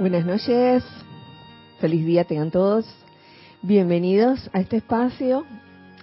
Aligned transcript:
Buenas 0.00 0.24
noches, 0.24 0.82
feliz 1.78 2.06
día 2.06 2.24
tengan 2.24 2.50
todos. 2.50 2.86
Bienvenidos 3.60 4.48
a 4.54 4.60
este 4.60 4.78
espacio 4.78 5.44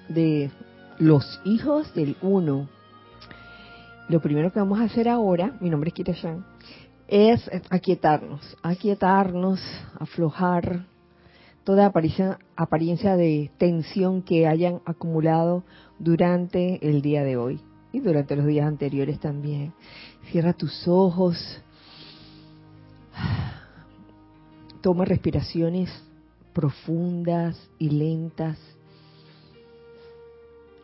de 0.08 0.52
los 1.00 1.42
hijos 1.46 1.92
del 1.96 2.16
uno. 2.22 2.70
Lo 4.08 4.22
primero 4.22 4.54
que 4.54 4.60
vamos 4.60 4.80
a 4.80 4.84
hacer 4.84 5.10
ahora, 5.10 5.58
mi 5.62 5.72
nombre 5.72 5.88
es 5.88 5.96
Kira 5.96 6.14
Shan, 6.14 6.46
es 7.08 7.50
aquietarnos, 7.72 8.56
aquietarnos, 8.62 9.60
aflojar 10.00 10.86
toda 11.64 11.88
apariencia 11.88 13.16
de 13.16 13.50
tensión 13.58 14.22
que 14.22 14.46
hayan 14.46 14.80
acumulado 14.86 15.64
durante 15.98 16.88
el 16.88 17.02
día 17.02 17.24
de 17.24 17.38
hoy 17.38 17.62
y 17.92 18.00
durante 18.00 18.36
los 18.36 18.46
días 18.46 18.68
anteriores 18.68 19.20
también. 19.20 19.74
Cierra 20.30 20.54
tus 20.54 20.88
ojos, 20.88 21.64
Toma 24.82 25.06
respiraciones 25.06 25.90
profundas 26.54 27.70
y 27.78 27.90
lentas. 27.90 28.58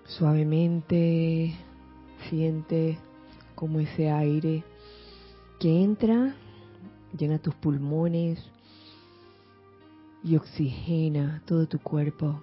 Suavemente 0.06 1.56
siente 2.30 2.98
como 3.56 3.80
ese 3.80 4.10
aire 4.10 4.64
que 5.60 5.84
entra, 5.84 6.36
llena 7.18 7.40
tus 7.40 7.56
pulmones 7.56 8.44
y 10.24 10.36
oxigena 10.36 11.42
todo 11.46 11.68
tu 11.68 11.80
cuerpo. 11.80 12.42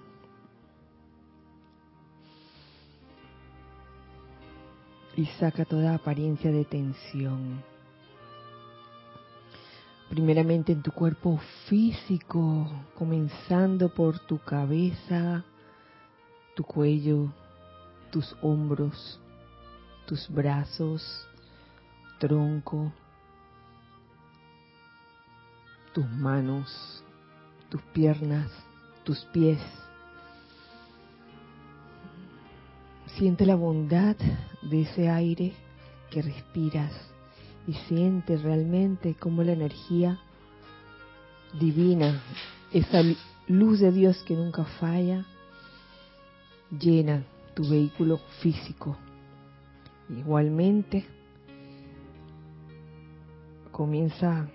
Y 5.15 5.25
saca 5.25 5.65
toda 5.65 5.95
apariencia 5.95 6.51
de 6.51 6.65
tensión 6.65 7.70
primeramente 10.11 10.73
en 10.73 10.81
tu 10.81 10.91
cuerpo 10.91 11.39
físico, 11.69 12.69
comenzando 12.97 13.87
por 13.87 14.19
tu 14.19 14.39
cabeza, 14.39 15.45
tu 16.53 16.65
cuello, 16.65 17.31
tus 18.11 18.35
hombros, 18.41 19.21
tus 20.05 20.29
brazos, 20.29 21.01
tronco, 22.19 22.91
tus 25.93 26.09
manos, 26.09 27.05
tus 27.69 27.81
piernas, 27.93 28.51
tus 29.05 29.23
pies. 29.31 29.61
Siente 33.15 33.45
la 33.45 33.55
bondad 33.55 34.17
de 34.61 34.81
ese 34.81 35.07
aire 35.07 35.53
que 36.09 36.21
respiras 36.21 36.91
y 37.67 37.73
siente 37.73 38.37
realmente 38.37 39.15
cómo 39.15 39.43
la 39.43 39.53
energía 39.53 40.19
divina, 41.59 42.21
esa 42.71 43.01
luz 43.47 43.79
de 43.79 43.91
Dios 43.91 44.23
que 44.23 44.35
nunca 44.35 44.63
falla, 44.79 45.25
llena 46.71 47.23
tu 47.53 47.67
vehículo 47.69 48.19
físico. 48.41 48.97
Igualmente, 50.09 51.05
comienza 53.71 54.49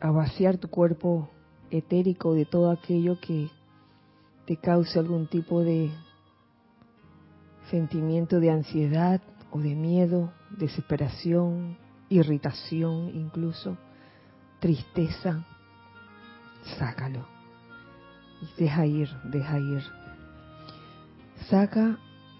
a 0.00 0.10
vaciar 0.10 0.58
tu 0.58 0.68
cuerpo 0.68 1.30
etérico 1.70 2.34
de 2.34 2.44
todo 2.44 2.70
aquello 2.70 3.18
que 3.20 3.48
te 4.46 4.56
cause 4.56 4.98
algún 4.98 5.26
tipo 5.26 5.62
de 5.62 5.90
sentimiento 7.70 8.38
de 8.38 8.50
ansiedad 8.50 9.20
o 9.50 9.58
de 9.58 9.74
miedo, 9.74 10.32
desesperación, 10.50 11.76
irritación 12.08 13.10
incluso, 13.14 13.76
tristeza, 14.60 15.44
sácalo. 16.78 17.26
Y 18.42 18.62
deja 18.62 18.86
ir, 18.86 19.08
deja 19.24 19.58
ir. 19.58 19.82
Saca 21.48 21.98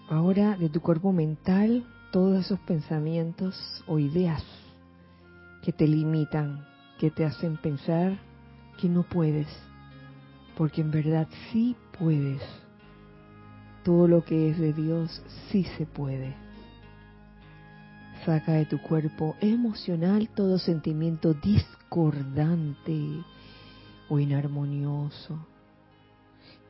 ahora 0.09 0.57
de 0.57 0.69
tu 0.69 0.81
cuerpo 0.81 1.11
mental 1.11 1.85
todos 2.11 2.45
esos 2.45 2.59
pensamientos 2.59 3.83
o 3.87 3.99
ideas 3.99 4.43
que 5.61 5.73
te 5.73 5.87
limitan, 5.87 6.65
que 6.99 7.11
te 7.11 7.25
hacen 7.25 7.57
pensar 7.57 8.17
que 8.79 8.87
no 8.87 9.03
puedes, 9.03 9.47
porque 10.55 10.81
en 10.81 10.91
verdad 10.91 11.27
sí 11.51 11.75
puedes. 11.97 12.41
Todo 13.83 14.07
lo 14.07 14.23
que 14.23 14.49
es 14.49 14.57
de 14.57 14.73
Dios 14.73 15.23
sí 15.49 15.63
se 15.77 15.85
puede. 15.85 16.46
Saca 18.27 18.51
de 18.51 18.65
tu 18.65 18.81
cuerpo 18.81 19.37
emocional 19.39 20.27
todo 20.27 20.59
sentimiento 20.59 21.33
discordante 21.33 23.23
o 24.09 24.19
inarmonioso. 24.19 25.47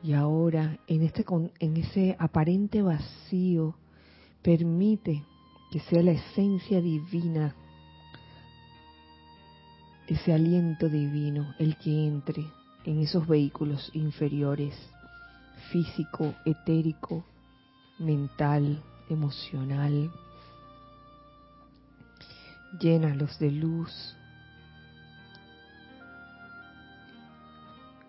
Y 0.00 0.12
ahora, 0.12 0.78
en, 0.86 1.02
este, 1.02 1.24
en 1.58 1.76
ese 1.76 2.14
aparente 2.20 2.80
vacío, 2.80 3.74
permite 4.40 5.24
que 5.72 5.80
sea 5.80 6.00
la 6.00 6.12
esencia 6.12 6.80
divina, 6.80 7.56
ese 10.06 10.32
aliento 10.32 10.88
divino, 10.88 11.56
el 11.58 11.76
que 11.76 12.06
entre 12.06 12.46
en 12.84 13.00
esos 13.00 13.26
vehículos 13.26 13.90
inferiores, 13.94 14.76
físico, 15.72 16.36
etérico, 16.44 17.24
mental, 17.98 18.80
emocional, 19.10 20.12
llénalos 22.80 23.38
de 23.38 23.50
luz. 23.50 24.16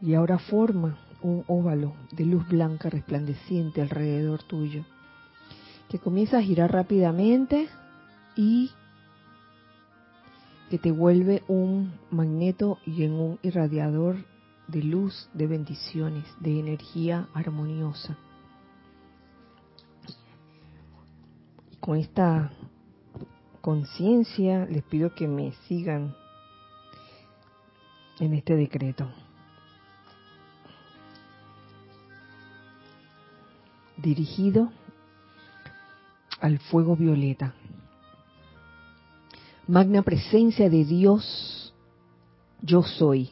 Y 0.02 0.14
ahora 0.14 0.40
forma 0.40 0.98
un 1.22 1.44
óvalo 1.48 1.94
de 2.12 2.26
luz 2.26 2.48
blanca 2.48 2.90
resplandeciente 2.90 3.82
alrededor 3.82 4.44
tuyo, 4.44 4.86
que 5.90 6.00
comienza 6.00 6.38
a 6.38 6.42
girar 6.42 6.72
rápidamente 6.72 7.68
y 8.36 8.72
que 10.70 10.78
te 10.78 10.92
vuelve 10.92 11.44
un 11.48 11.94
magneto 12.12 12.78
y 12.86 13.04
en 13.04 13.14
un 13.14 13.40
irradiador 13.42 14.18
de 14.68 14.84
luz, 14.84 15.30
de 15.34 15.48
bendiciones, 15.48 16.26
de 16.40 16.60
energía 16.60 17.28
armoniosa. 17.34 18.18
Con 21.80 21.98
esta 21.98 22.52
conciencia, 23.62 24.66
les 24.66 24.84
pido 24.84 25.14
que 25.14 25.28
me 25.28 25.54
sigan 25.68 26.16
en 28.20 28.34
este 28.34 28.56
decreto. 28.56 29.10
Dirigido 33.98 34.72
al 36.40 36.60
fuego 36.60 36.96
violeta. 36.96 37.54
Magna 39.68 40.02
presencia 40.02 40.70
de 40.70 40.86
Dios, 40.86 41.74
yo 42.62 42.84
soy. 42.84 43.30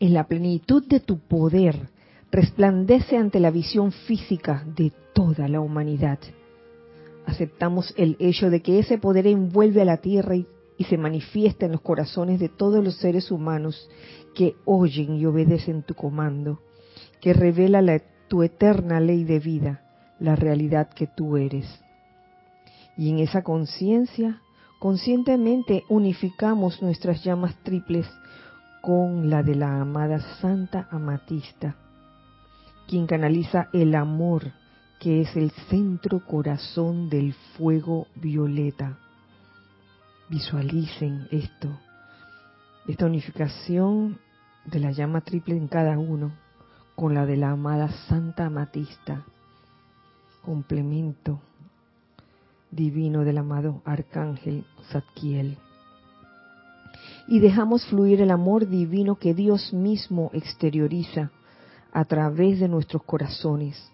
En 0.00 0.14
la 0.14 0.26
plenitud 0.26 0.86
de 0.86 1.00
tu 1.00 1.18
poder, 1.18 1.90
resplandece 2.30 3.16
ante 3.16 3.40
la 3.40 3.50
visión 3.50 3.92
física 3.92 4.64
de 4.66 4.92
toda 5.14 5.48
la 5.48 5.60
humanidad 5.60 6.18
aceptamos 7.26 7.92
el 7.96 8.16
hecho 8.20 8.50
de 8.50 8.62
que 8.62 8.78
ese 8.78 8.98
poder 8.98 9.26
envuelve 9.26 9.82
a 9.82 9.84
la 9.84 9.98
tierra 9.98 10.36
y, 10.36 10.46
se 10.88 10.98
manifiesta 10.98 11.64
en 11.66 11.72
los 11.72 11.80
corazones 11.80 12.38
de 12.38 12.50
todos 12.50 12.84
los 12.84 12.96
seres 12.96 13.30
humanos 13.30 13.88
que 14.34 14.56
oyen 14.66 15.14
y 15.14 15.24
obedecen 15.24 15.82
tu 15.82 15.94
comando, 15.94 16.60
que 17.20 17.32
revela 17.32 17.82
tu 18.28 18.42
eterna 18.42 19.00
ley 19.00 19.24
de 19.24 19.38
vida, 19.38 19.82
la 20.20 20.36
realidad 20.36 20.90
que 20.90 21.06
tú 21.06 21.38
eres. 21.38 21.66
Y 22.98 23.08
en 23.08 23.20
esa 23.20 23.42
conciencia, 23.42 24.42
conscientemente 24.78 25.84
unificamos 25.88 26.82
nuestras 26.82 27.24
llamas 27.24 27.56
triples 27.62 28.06
con 28.82 29.30
la 29.30 29.42
de 29.42 29.54
la 29.54 29.80
amada 29.80 30.20
Santa 30.40 30.88
Amatista, 30.90 31.76
quien 32.86 33.06
canaliza 33.06 33.68
el 33.72 33.94
amor 33.94 34.52
que 35.00 35.20
es 35.20 35.36
el 35.36 35.50
centro 35.68 36.24
corazón 36.24 37.08
del 37.08 37.34
fuego 37.56 38.06
violeta. 38.14 38.98
Visualicen 40.28 41.28
esto, 41.30 41.68
esta 42.88 43.06
unificación 43.06 44.18
de 44.64 44.80
la 44.80 44.90
llama 44.90 45.20
triple 45.20 45.56
en 45.56 45.68
cada 45.68 45.98
uno 45.98 46.32
con 46.94 47.14
la 47.14 47.26
de 47.26 47.36
la 47.36 47.50
amada 47.50 47.88
Santa 48.08 48.46
Amatista, 48.46 49.24
complemento 50.42 51.40
divino 52.70 53.24
del 53.24 53.38
amado 53.38 53.82
Arcángel 53.84 54.64
Zadkiel. 54.90 55.58
Y 57.28 57.40
dejamos 57.40 57.84
fluir 57.86 58.20
el 58.22 58.30
amor 58.30 58.68
divino 58.68 59.16
que 59.16 59.34
Dios 59.34 59.72
mismo 59.72 60.30
exterioriza 60.32 61.30
a 61.92 62.04
través 62.04 62.60
de 62.60 62.68
nuestros 62.68 63.02
corazones 63.02 63.92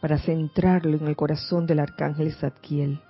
para 0.00 0.18
centrarlo 0.18 0.96
en 0.96 1.06
el 1.06 1.16
corazón 1.16 1.66
del 1.66 1.80
arcángel 1.80 2.32
Zadkiel. 2.34 3.00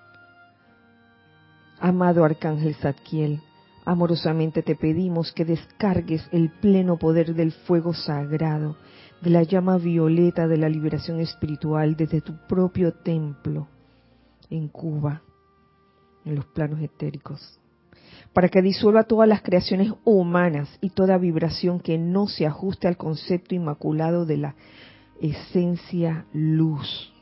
Amado 1.78 2.24
arcángel 2.24 2.74
Zadkiel, 2.74 3.40
Amorosamente 3.86 4.62
te 4.62 4.74
pedimos 4.74 5.32
que 5.32 5.44
descargues 5.44 6.28
el 6.32 6.50
pleno 6.50 6.98
poder 6.98 7.36
del 7.36 7.52
fuego 7.52 7.94
sagrado, 7.94 8.76
de 9.22 9.30
la 9.30 9.44
llama 9.44 9.78
violeta 9.78 10.48
de 10.48 10.56
la 10.56 10.68
liberación 10.68 11.20
espiritual 11.20 11.94
desde 11.94 12.20
tu 12.20 12.36
propio 12.48 12.92
templo 12.94 13.68
en 14.50 14.66
Cuba, 14.66 15.22
en 16.24 16.34
los 16.34 16.46
planos 16.46 16.80
etéricos, 16.80 17.60
para 18.32 18.48
que 18.48 18.60
disuelva 18.60 19.04
todas 19.04 19.28
las 19.28 19.42
creaciones 19.42 19.92
humanas 20.04 20.68
y 20.80 20.90
toda 20.90 21.16
vibración 21.16 21.78
que 21.78 21.96
no 21.96 22.26
se 22.26 22.44
ajuste 22.44 22.88
al 22.88 22.96
concepto 22.96 23.54
inmaculado 23.54 24.26
de 24.26 24.36
la 24.36 24.56
esencia 25.20 26.26
luz. 26.32 27.12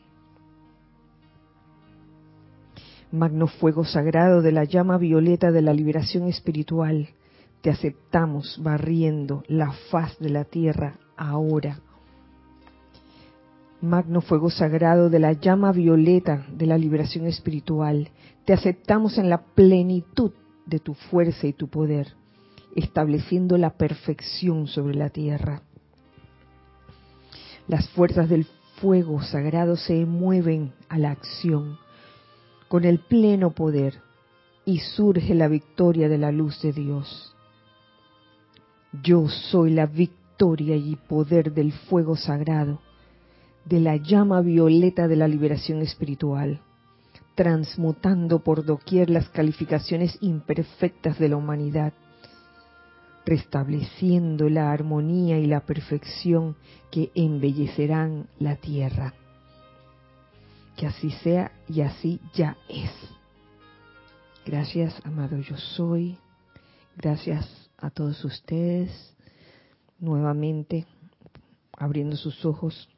Magno 3.12 3.46
fuego 3.46 3.84
sagrado 3.84 4.42
de 4.42 4.52
la 4.52 4.64
llama 4.64 4.98
violeta 4.98 5.52
de 5.52 5.62
la 5.62 5.72
liberación 5.72 6.26
espiritual, 6.26 7.08
te 7.60 7.70
aceptamos 7.70 8.60
barriendo 8.62 9.42
la 9.46 9.72
faz 9.90 10.18
de 10.18 10.30
la 10.30 10.44
tierra 10.44 10.98
ahora. 11.16 11.80
Magno 13.80 14.20
fuego 14.20 14.50
sagrado 14.50 15.10
de 15.10 15.18
la 15.18 15.32
llama 15.32 15.70
violeta 15.72 16.44
de 16.52 16.66
la 16.66 16.76
liberación 16.76 17.26
espiritual, 17.26 18.10
te 18.44 18.52
aceptamos 18.52 19.18
en 19.18 19.30
la 19.30 19.44
plenitud 19.44 20.32
de 20.66 20.78
tu 20.78 20.94
fuerza 20.94 21.46
y 21.46 21.52
tu 21.52 21.68
poder, 21.68 22.14
estableciendo 22.74 23.56
la 23.58 23.70
perfección 23.70 24.66
sobre 24.66 24.94
la 24.94 25.10
tierra. 25.10 25.62
Las 27.66 27.88
fuerzas 27.90 28.28
del 28.28 28.46
fuego 28.80 29.22
sagrado 29.22 29.76
se 29.76 30.04
mueven 30.04 30.72
a 30.88 30.98
la 30.98 31.10
acción 31.10 31.78
con 32.68 32.84
el 32.84 32.98
pleno 32.98 33.50
poder 33.50 34.00
y 34.64 34.80
surge 34.80 35.34
la 35.34 35.48
victoria 35.48 36.08
de 36.08 36.18
la 36.18 36.32
luz 36.32 36.60
de 36.60 36.72
Dios. 36.72 37.34
Yo 39.02 39.28
soy 39.28 39.70
la 39.70 39.86
victoria 39.86 40.76
y 40.76 40.96
poder 40.96 41.52
del 41.52 41.72
fuego 41.72 42.16
sagrado, 42.16 42.80
de 43.64 43.80
la 43.80 43.96
llama 43.96 44.40
violeta 44.40 45.08
de 45.08 45.16
la 45.16 45.28
liberación 45.28 45.80
espiritual, 45.80 46.60
transmutando 47.34 48.40
por 48.40 48.64
doquier 48.64 49.08
las 49.08 49.28
calificaciones 49.30 50.18
imperfectas 50.20 51.18
de 51.18 51.28
la 51.30 51.36
humanidad, 51.36 51.92
restableciendo 53.24 54.48
la 54.48 54.70
armonía 54.70 55.38
y 55.38 55.46
la 55.46 55.60
perfección 55.60 56.56
que 56.90 57.10
embellecerán 57.14 58.28
la 58.38 58.56
tierra. 58.56 59.14
Que 60.76 60.86
así 60.86 61.10
sea 61.10 61.52
y 61.68 61.80
así 61.80 62.20
ya 62.34 62.56
es. 62.68 62.90
Gracias, 64.44 64.94
amado 65.04 65.38
yo 65.38 65.56
soy. 65.56 66.18
Gracias 66.96 67.70
a 67.78 67.90
todos 67.90 68.22
ustedes. 68.24 69.14
Nuevamente, 69.98 70.86
abriendo 71.72 72.16
sus 72.16 72.44
ojos, 72.44 72.88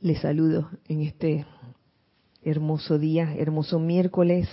les 0.00 0.20
saludo 0.20 0.70
en 0.86 1.00
este 1.00 1.46
hermoso 2.42 2.98
día, 2.98 3.34
hermoso 3.36 3.78
miércoles 3.80 4.48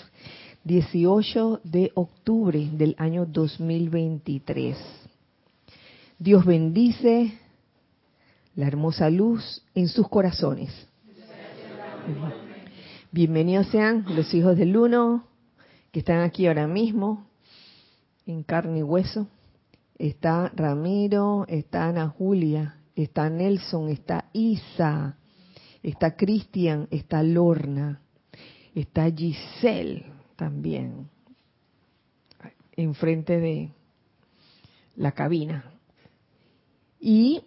18 0.63 1.61
de 1.63 1.91
octubre 1.95 2.69
del 2.73 2.95
año 2.99 3.25
2023. 3.25 4.77
Dios 6.19 6.45
bendice 6.45 7.33
la 8.55 8.67
hermosa 8.67 9.09
luz 9.09 9.63
en 9.73 9.87
sus 9.87 10.07
corazones. 10.07 10.69
Bienvenidos 13.11 13.67
sean 13.67 14.05
los 14.15 14.31
hijos 14.35 14.55
del 14.55 14.77
uno 14.77 15.23
que 15.91 15.99
están 15.99 16.19
aquí 16.19 16.45
ahora 16.45 16.67
mismo 16.67 17.25
en 18.27 18.43
carne 18.43 18.79
y 18.79 18.83
hueso. 18.83 19.27
Está 19.97 20.51
Ramiro, 20.55 21.45
está 21.47 21.87
Ana 21.87 22.07
Julia, 22.07 22.75
está 22.95 23.31
Nelson, 23.31 23.89
está 23.89 24.25
Isa, 24.31 25.17
está 25.81 26.15
Cristian, 26.15 26.87
está 26.91 27.23
Lorna, 27.23 27.99
está 28.75 29.09
Giselle 29.11 30.20
también, 30.41 31.07
enfrente 32.75 33.39
de 33.39 33.69
la 34.95 35.11
cabina. 35.11 35.65
Y 36.99 37.43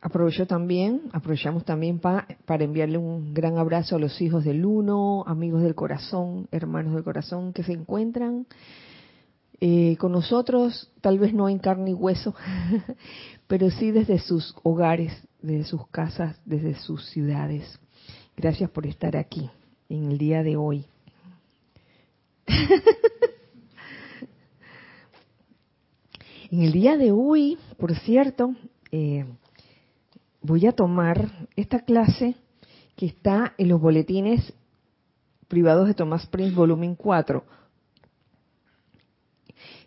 aprovecho 0.00 0.46
también, 0.46 1.02
aprovechamos 1.12 1.66
también 1.66 1.98
para 1.98 2.64
enviarle 2.64 2.96
un 2.96 3.34
gran 3.34 3.58
abrazo 3.58 3.96
a 3.96 3.98
los 3.98 4.22
hijos 4.22 4.42
del 4.42 4.64
uno, 4.64 5.22
amigos 5.26 5.60
del 5.60 5.74
corazón, 5.74 6.48
hermanos 6.50 6.94
del 6.94 7.04
corazón 7.04 7.52
que 7.52 7.62
se 7.62 7.74
encuentran 7.74 8.46
eh, 9.60 9.98
con 9.98 10.12
nosotros, 10.12 10.90
tal 11.02 11.18
vez 11.18 11.34
no 11.34 11.46
en 11.50 11.58
carne 11.58 11.90
y 11.90 11.94
hueso, 11.94 12.34
pero 13.46 13.68
sí 13.70 13.90
desde 13.90 14.18
sus 14.18 14.56
hogares, 14.62 15.12
desde 15.42 15.64
sus 15.64 15.86
casas, 15.88 16.40
desde 16.46 16.74
sus 16.76 17.04
ciudades. 17.10 17.78
Gracias 18.34 18.70
por 18.70 18.86
estar 18.86 19.14
aquí 19.14 19.50
en 19.90 20.10
el 20.10 20.16
día 20.16 20.42
de 20.42 20.56
hoy. 20.56 20.86
en 26.50 26.62
el 26.62 26.72
día 26.72 26.96
de 26.96 27.12
hoy, 27.12 27.58
por 27.76 27.94
cierto, 27.96 28.54
eh, 28.92 29.26
voy 30.42 30.66
a 30.66 30.72
tomar 30.72 31.48
esta 31.56 31.80
clase 31.80 32.36
que 32.96 33.06
está 33.06 33.54
en 33.58 33.68
los 33.68 33.80
boletines 33.80 34.52
privados 35.48 35.88
de 35.88 35.94
Tomás 35.94 36.26
Prince, 36.26 36.54
volumen 36.54 36.94
4. 36.94 37.44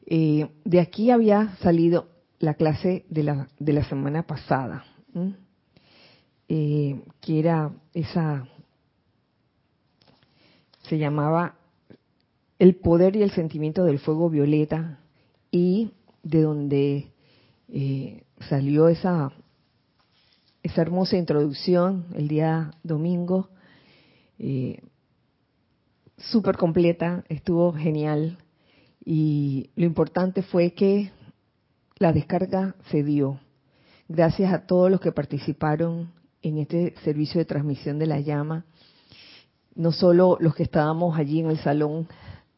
Eh, 0.05 0.49
de 0.65 0.79
aquí 0.79 1.11
había 1.11 1.55
salido 1.57 2.07
la 2.39 2.55
clase 2.55 3.05
de 3.09 3.23
la, 3.23 3.47
de 3.59 3.73
la 3.73 3.83
semana 3.83 4.23
pasada, 4.23 4.85
eh, 6.47 7.01
que 7.21 7.39
era 7.39 7.71
esa, 7.93 8.47
se 10.83 10.97
llamaba 10.97 11.58
El 12.59 12.75
poder 12.75 13.15
y 13.15 13.23
el 13.23 13.31
sentimiento 13.31 13.83
del 13.83 13.99
fuego 13.99 14.29
violeta 14.29 14.99
y 15.49 15.91
de 16.21 16.41
donde 16.41 17.11
eh, 17.69 18.23
salió 18.47 18.87
esa 18.89 19.31
esa 20.63 20.81
hermosa 20.81 21.17
introducción 21.17 22.05
el 22.15 22.27
día 22.27 22.71
domingo, 22.83 23.49
eh, 24.37 24.81
súper 26.17 26.57
completa, 26.57 27.23
estuvo 27.29 27.73
genial 27.73 28.37
y 29.05 29.69
lo 29.75 29.85
importante 29.85 30.41
fue 30.41 30.71
que 30.71 31.11
la 31.97 32.11
descarga 32.11 32.75
se 32.91 33.03
dio. 33.03 33.39
Gracias 34.07 34.53
a 34.53 34.65
todos 34.65 34.91
los 34.91 34.99
que 34.99 35.11
participaron 35.11 36.11
en 36.41 36.57
este 36.57 36.93
servicio 37.03 37.39
de 37.39 37.45
transmisión 37.45 37.99
de 37.99 38.07
la 38.07 38.19
llama, 38.19 38.65
no 39.75 39.91
solo 39.91 40.37
los 40.39 40.55
que 40.55 40.63
estábamos 40.63 41.17
allí 41.17 41.39
en 41.39 41.49
el 41.49 41.59
salón, 41.59 42.07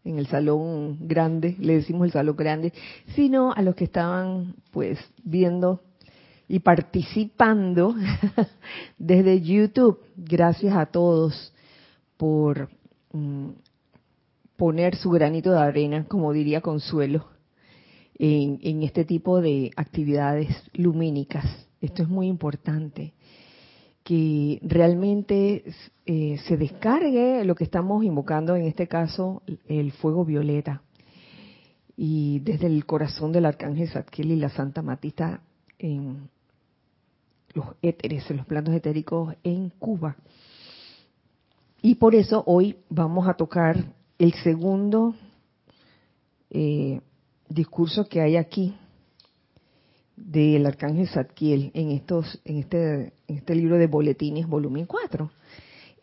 en 0.04 0.18
el 0.18 0.28
salón 0.28 0.98
grande, 1.02 1.56
le 1.60 1.76
decimos 1.76 2.06
el 2.06 2.12
salón 2.12 2.36
grande, 2.36 2.74
sino 3.16 3.52
a 3.54 3.62
los 3.62 3.76
que 3.76 3.84
estaban 3.84 4.56
pues 4.72 5.00
viendo 5.24 5.82
y 6.48 6.60
participando 6.60 7.96
desde 8.98 9.42
YouTube. 9.42 10.00
Gracias 10.18 10.76
a 10.76 10.86
todos 10.86 11.54
por 12.18 12.70
mm, 13.14 13.50
poner 14.58 14.96
su 14.96 15.10
granito 15.12 15.52
de 15.52 15.60
arena, 15.60 16.06
como 16.08 16.34
diría 16.34 16.62
Consuelo, 16.62 17.26
en, 18.20 18.84
este 18.84 19.06
tipo 19.06 19.42
de 19.42 19.72
actividades 19.76 20.50
lumínicas. 20.74 21.46
Esto 21.82 22.04
es 22.04 22.10
muy 22.10 22.28
importante, 22.28 23.14
que 24.12 24.60
realmente 24.64 25.64
eh, 26.06 26.38
se 26.46 26.58
descargue 26.58 27.46
lo 27.46 27.56
que 27.56 27.64
estamos 27.64 28.04
invocando, 28.04 28.58
en 28.58 28.66
este 28.66 28.86
caso, 28.86 29.42
el 29.70 29.94
fuego 29.94 30.26
violeta. 30.26 30.82
Y 31.96 32.40
desde 32.40 32.68
el 32.68 32.86
corazón 32.86 33.32
del 33.32 33.46
arcángel 33.46 33.88
Zadkiel 33.88 34.32
y 34.32 34.36
la 34.36 34.50
Santa 34.50 34.82
Matista 34.82 35.40
en, 35.80 36.30
los 37.54 37.68
éteres, 37.82 38.30
los 38.32 38.46
planos 38.46 38.76
etéricos 38.76 39.34
en 39.46 39.70
Cuba. 39.80 40.18
Y 41.82 41.96
por 41.96 42.14
eso 42.14 42.44
hoy 42.48 42.80
vamos 42.90 43.30
a 43.30 43.36
tocar 43.36 43.78
el 44.20 44.34
segundo 44.34 45.16
eh, 46.50 47.00
discurso 47.48 48.10
que 48.10 48.20
hay 48.20 48.36
aquí 48.36 48.76
del 50.26 50.66
arcángel 50.66 51.08
Zadkiel 51.08 51.72
en 51.74 51.92
estos 51.92 52.42
en 52.46 52.58
este 52.58 53.14
en 53.28 53.38
este 53.38 53.56
libro 53.56 53.78
de 53.78 53.88
boletines 53.88 54.48
volumen 54.48 54.86
4. 54.86 55.32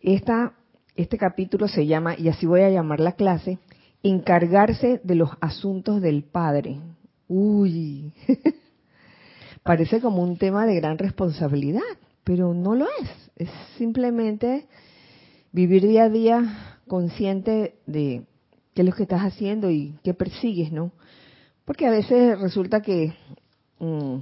Esta, 0.02 0.54
este 0.96 1.18
capítulo 1.18 1.68
se 1.68 1.86
llama 1.86 2.14
y 2.18 2.28
así 2.28 2.46
voy 2.46 2.62
a 2.62 2.70
llamar 2.70 3.00
la 3.00 3.12
clase 3.12 3.58
encargarse 4.02 5.00
de 5.02 5.14
los 5.14 5.30
asuntos 5.40 6.00
del 6.00 6.22
Padre. 6.22 6.80
Uy. 7.26 8.12
parece 9.62 10.00
como 10.00 10.22
un 10.22 10.38
tema 10.38 10.66
de 10.66 10.76
gran 10.76 10.98
responsabilidad, 10.98 11.82
pero 12.24 12.54
no 12.54 12.74
lo 12.74 12.86
es. 13.02 13.30
Es 13.36 13.50
simplemente 13.76 14.66
vivir 15.52 15.86
día 15.86 16.04
a 16.04 16.08
día 16.08 16.80
consciente 16.86 17.74
de 17.86 18.22
qué 18.74 18.82
es 18.82 18.86
lo 18.88 18.94
que 18.94 19.02
estás 19.02 19.22
haciendo 19.22 19.70
y 19.70 19.98
qué 20.02 20.14
persigues, 20.14 20.72
¿no? 20.72 20.92
Porque 21.64 21.86
a 21.86 21.90
veces 21.90 22.40
resulta 22.40 22.80
que 22.80 23.12
mm, 23.78 24.16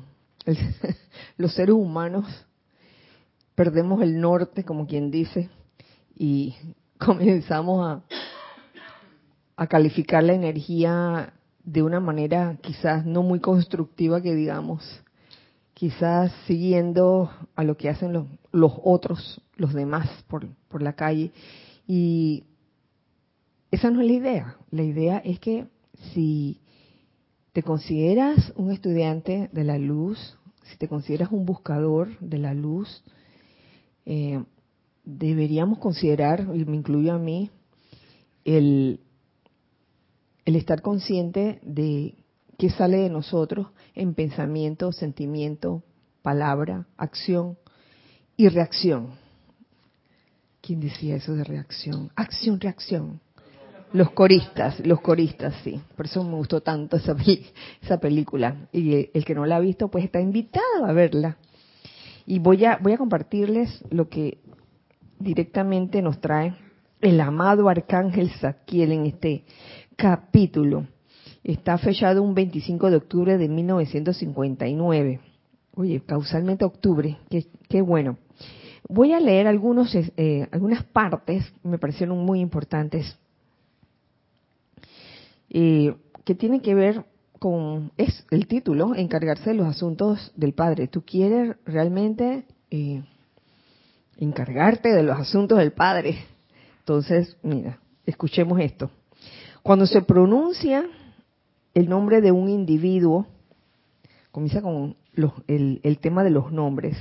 los 1.39 1.55
seres 1.55 1.75
humanos 1.75 2.27
perdemos 3.55 4.03
el 4.03 4.21
norte, 4.21 4.65
como 4.65 4.87
quien 4.87 5.11
dice, 5.11 5.49
y 6.15 6.55
comenzamos 6.99 7.87
a, 7.87 8.03
a 9.57 9.67
calificar 9.67 10.23
la 10.23 10.35
energía 10.35 11.33
de 11.65 11.83
una 11.83 11.99
manera 11.99 12.57
quizás 12.63 13.05
no 13.05 13.23
muy 13.23 13.41
constructiva 13.41 14.23
que 14.23 14.35
digamos, 14.35 15.03
quizás 15.75 16.33
siguiendo 16.47 17.31
a 17.55 17.65
lo 17.65 17.77
que 17.77 17.91
hacen 17.91 18.13
los, 18.13 18.27
los 18.53 18.73
otros, 18.83 19.43
los 19.57 19.75
demás 19.75 20.09
por, 20.29 20.47
por 20.69 20.81
la 20.81 20.95
calle. 20.95 21.33
Y 21.87 22.45
esa 23.71 23.91
no 23.91 24.01
es 24.01 24.07
la 24.07 24.13
idea. 24.13 24.57
La 24.71 24.83
idea 24.83 25.19
es 25.19 25.39
que 25.39 25.67
si 26.15 26.61
te 27.57 27.63
consideras 27.63 28.53
un 28.57 28.71
estudiante 28.71 29.49
de 29.51 29.65
la 29.65 29.79
luz, 29.79 30.37
si 30.65 30.77
te 30.77 30.89
consideras 30.89 31.33
un 31.33 31.47
buscador 31.47 32.19
de 32.21 32.37
la 32.37 32.53
luz, 32.53 33.03
eh, 34.05 34.45
deberíamos 35.05 35.79
considerar, 35.79 36.51
y 36.55 36.67
me 36.67 36.77
incluyo 36.77 37.15
a 37.15 37.19
mí, 37.19 37.51
el, 38.45 39.01
el 40.45 40.57
estar 40.57 40.83
consciente 40.83 41.59
de 41.63 42.19
qué 42.59 42.69
sale 42.69 42.99
de 42.99 43.09
nosotros 43.09 43.69
en 43.95 44.13
pensamiento, 44.13 44.93
sentimiento, 44.93 45.83
palabra, 46.21 46.87
acción 46.99 47.57
y 48.37 48.51
reacción. 48.51 49.15
¿Quién 50.61 50.81
decía 50.81 51.17
eso 51.17 51.33
de 51.33 51.45
reacción? 51.45 52.11
Acción, 52.17 52.61
reacción. 52.61 53.23
Los 53.93 54.11
coristas, 54.11 54.85
los 54.87 55.01
coristas, 55.01 55.55
sí. 55.63 55.81
Por 55.97 56.07
eso 56.07 56.23
me 56.25 56.35
gustó 56.35 56.61
tanto 56.61 56.97
esa, 56.97 57.17
esa 57.83 57.99
película. 57.99 58.69
Y 58.73 59.11
el 59.13 59.25
que 59.25 59.35
no 59.35 59.47
la 59.47 59.57
ha 59.57 59.61
visto, 59.61 59.89
pues 59.89 60.05
está 60.05 60.21
invitado 60.21 60.85
a 60.87 60.93
verla. 60.93 61.37
Y 62.27 62.39
voy 62.41 62.65
a, 62.65 62.79
voy 62.83 62.93
a 62.93 62.99
compartirles 62.99 63.85
lo 63.91 64.09
que 64.09 64.39
directamente 65.19 66.03
nos 66.03 66.21
trae 66.21 66.55
el 67.01 67.21
amado 67.21 67.69
Arcángel 67.69 68.31
Zadkiel 68.31 68.93
en 68.93 69.07
este 69.07 69.45
capítulo. 69.97 70.87
Está 71.45 71.79
fechado 71.79 72.23
un 72.23 72.35
25 72.35 72.91
de 72.91 72.97
octubre 72.97 73.39
de 73.39 73.49
1959. 73.49 75.21
Oye, 75.75 76.03
causalmente 76.05 76.65
octubre, 76.65 77.19
qué, 77.31 77.47
qué 77.69 77.83
bueno. 77.83 78.19
Voy 78.89 79.13
a 79.13 79.21
leer 79.21 79.47
algunos, 79.47 79.95
eh, 79.95 80.49
algunas 80.51 80.85
partes 80.85 81.53
que 81.63 81.69
me 81.69 81.79
parecieron 81.79 82.19
muy 82.25 82.41
importantes, 82.41 83.19
eh, 85.59 85.97
que 86.27 86.35
tienen 86.35 86.61
que 86.61 86.75
ver 86.75 87.07
con, 87.39 87.91
es 87.97 88.27
el 88.31 88.47
título, 88.47 88.95
encargarse 88.95 89.51
de 89.51 89.57
los 89.57 89.67
asuntos 89.67 90.31
del 90.37 90.53
Padre. 90.53 90.87
¿Tú 90.87 91.01
quieres 91.01 91.57
realmente 91.65 92.45
eh, 92.71 93.03
encargarte 94.19 94.91
de 94.91 95.03
los 95.03 95.19
asuntos 95.19 95.57
del 95.57 95.73
Padre? 95.73 96.19
Entonces, 96.81 97.39
mira, 97.43 97.79
escuchemos 98.05 98.61
esto. 98.61 98.91
Cuando 99.63 99.87
se 99.87 100.03
pronuncia 100.03 100.85
el 101.73 101.89
nombre 101.89 102.21
de 102.21 102.33
un 102.33 102.51
individuo, 102.51 103.27
comienza 104.33 104.61
con 104.61 104.95
el, 105.47 105.81
el 105.83 105.99
tema 106.01 106.23
de 106.23 106.31
los 106.31 106.53
nombres, 106.53 106.99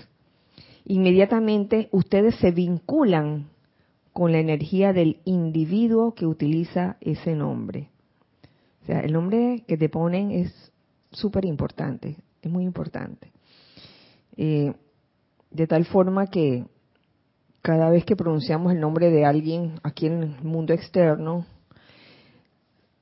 inmediatamente 0.86 1.90
ustedes 1.92 2.36
se 2.36 2.52
vinculan 2.52 3.50
con 4.14 4.32
la 4.32 4.40
energía 4.40 4.94
del 4.94 5.18
individuo 5.26 6.14
que 6.14 6.26
utiliza 6.26 6.96
ese 7.02 7.36
nombre. 7.36 7.90
O 8.86 8.88
sea, 8.88 9.02
el 9.02 9.14
nombre 9.14 9.64
que 9.68 9.78
te 9.78 9.90
ponen 9.90 10.32
es 10.32 10.72
súper 11.12 11.46
importante, 11.46 12.18
es 12.42 12.52
muy 12.52 12.64
importante. 12.64 13.32
Eh, 14.38 14.74
de 15.52 15.68
tal 15.68 15.86
forma 15.86 16.28
que 16.28 16.66
cada 17.62 17.90
vez 17.90 18.06
que 18.06 18.16
pronunciamos 18.16 18.72
el 18.72 18.80
nombre 18.80 19.10
de 19.10 19.26
alguien 19.26 19.80
aquí 19.84 20.06
en 20.06 20.24
el 20.24 20.44
mundo 20.44 20.74
externo, 20.74 21.46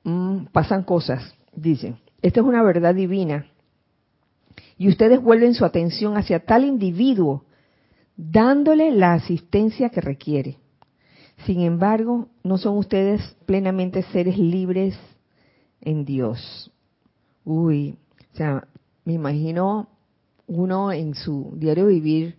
Mm, 0.04 0.46
pasan 0.52 0.84
cosas, 0.84 1.34
dicen. 1.56 1.96
Esta 2.20 2.40
es 2.40 2.46
una 2.46 2.62
verdad 2.62 2.94
divina. 2.94 3.46
Y 4.76 4.88
ustedes 4.88 5.20
vuelven 5.20 5.54
su 5.54 5.64
atención 5.64 6.16
hacia 6.16 6.40
tal 6.40 6.64
individuo, 6.64 7.44
dándole 8.16 8.90
la 8.92 9.14
asistencia 9.14 9.88
que 9.88 10.00
requiere. 10.00 10.58
Sin 11.46 11.60
embargo, 11.60 12.28
no 12.42 12.58
son 12.58 12.76
ustedes 12.78 13.20
plenamente 13.46 14.02
seres 14.12 14.38
libres 14.38 14.96
en 15.84 16.04
Dios. 16.04 16.70
Uy, 17.44 17.98
o 18.32 18.36
sea, 18.36 18.66
me 19.04 19.12
imagino 19.14 19.88
uno 20.46 20.92
en 20.92 21.14
su 21.14 21.52
diario 21.56 21.86
vivir 21.86 22.36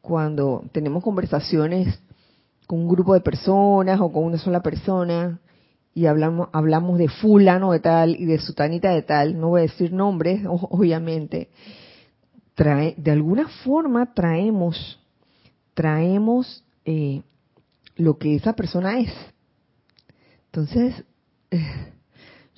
cuando 0.00 0.64
tenemos 0.72 1.02
conversaciones 1.02 2.00
con 2.66 2.80
un 2.80 2.88
grupo 2.88 3.14
de 3.14 3.20
personas 3.20 4.00
o 4.00 4.12
con 4.12 4.24
una 4.24 4.38
sola 4.38 4.62
persona 4.62 5.40
y 5.94 6.06
hablamos, 6.06 6.48
hablamos 6.52 6.98
de 6.98 7.08
fulano 7.08 7.72
de 7.72 7.80
tal 7.80 8.14
y 8.14 8.24
de 8.24 8.38
sutanita 8.38 8.90
de 8.90 9.02
tal, 9.02 9.40
no 9.40 9.48
voy 9.48 9.60
a 9.60 9.62
decir 9.62 9.92
nombres, 9.92 10.42
obviamente, 10.46 11.50
trae, 12.54 12.94
de 12.96 13.10
alguna 13.10 13.48
forma 13.64 14.14
traemos, 14.14 15.00
traemos 15.74 16.64
eh, 16.84 17.22
lo 17.96 18.18
que 18.18 18.36
esa 18.36 18.54
persona 18.54 19.00
es. 19.00 19.12
Entonces, 20.46 21.04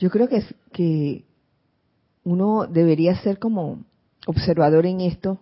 yo 0.00 0.10
creo 0.10 0.28
que, 0.28 0.42
que 0.72 1.24
uno 2.24 2.66
debería 2.66 3.14
ser 3.16 3.38
como 3.38 3.84
observador 4.26 4.86
en 4.86 5.02
esto 5.02 5.38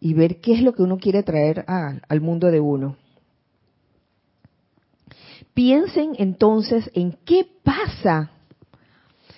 y 0.00 0.14
ver 0.14 0.40
qué 0.40 0.54
es 0.54 0.62
lo 0.62 0.72
que 0.72 0.82
uno 0.82 0.98
quiere 0.98 1.22
traer 1.22 1.64
al 1.66 2.20
mundo 2.20 2.50
de 2.50 2.60
uno. 2.60 2.96
Piensen 5.52 6.12
entonces 6.18 6.90
en 6.94 7.16
qué 7.24 7.46
pasa 7.62 8.30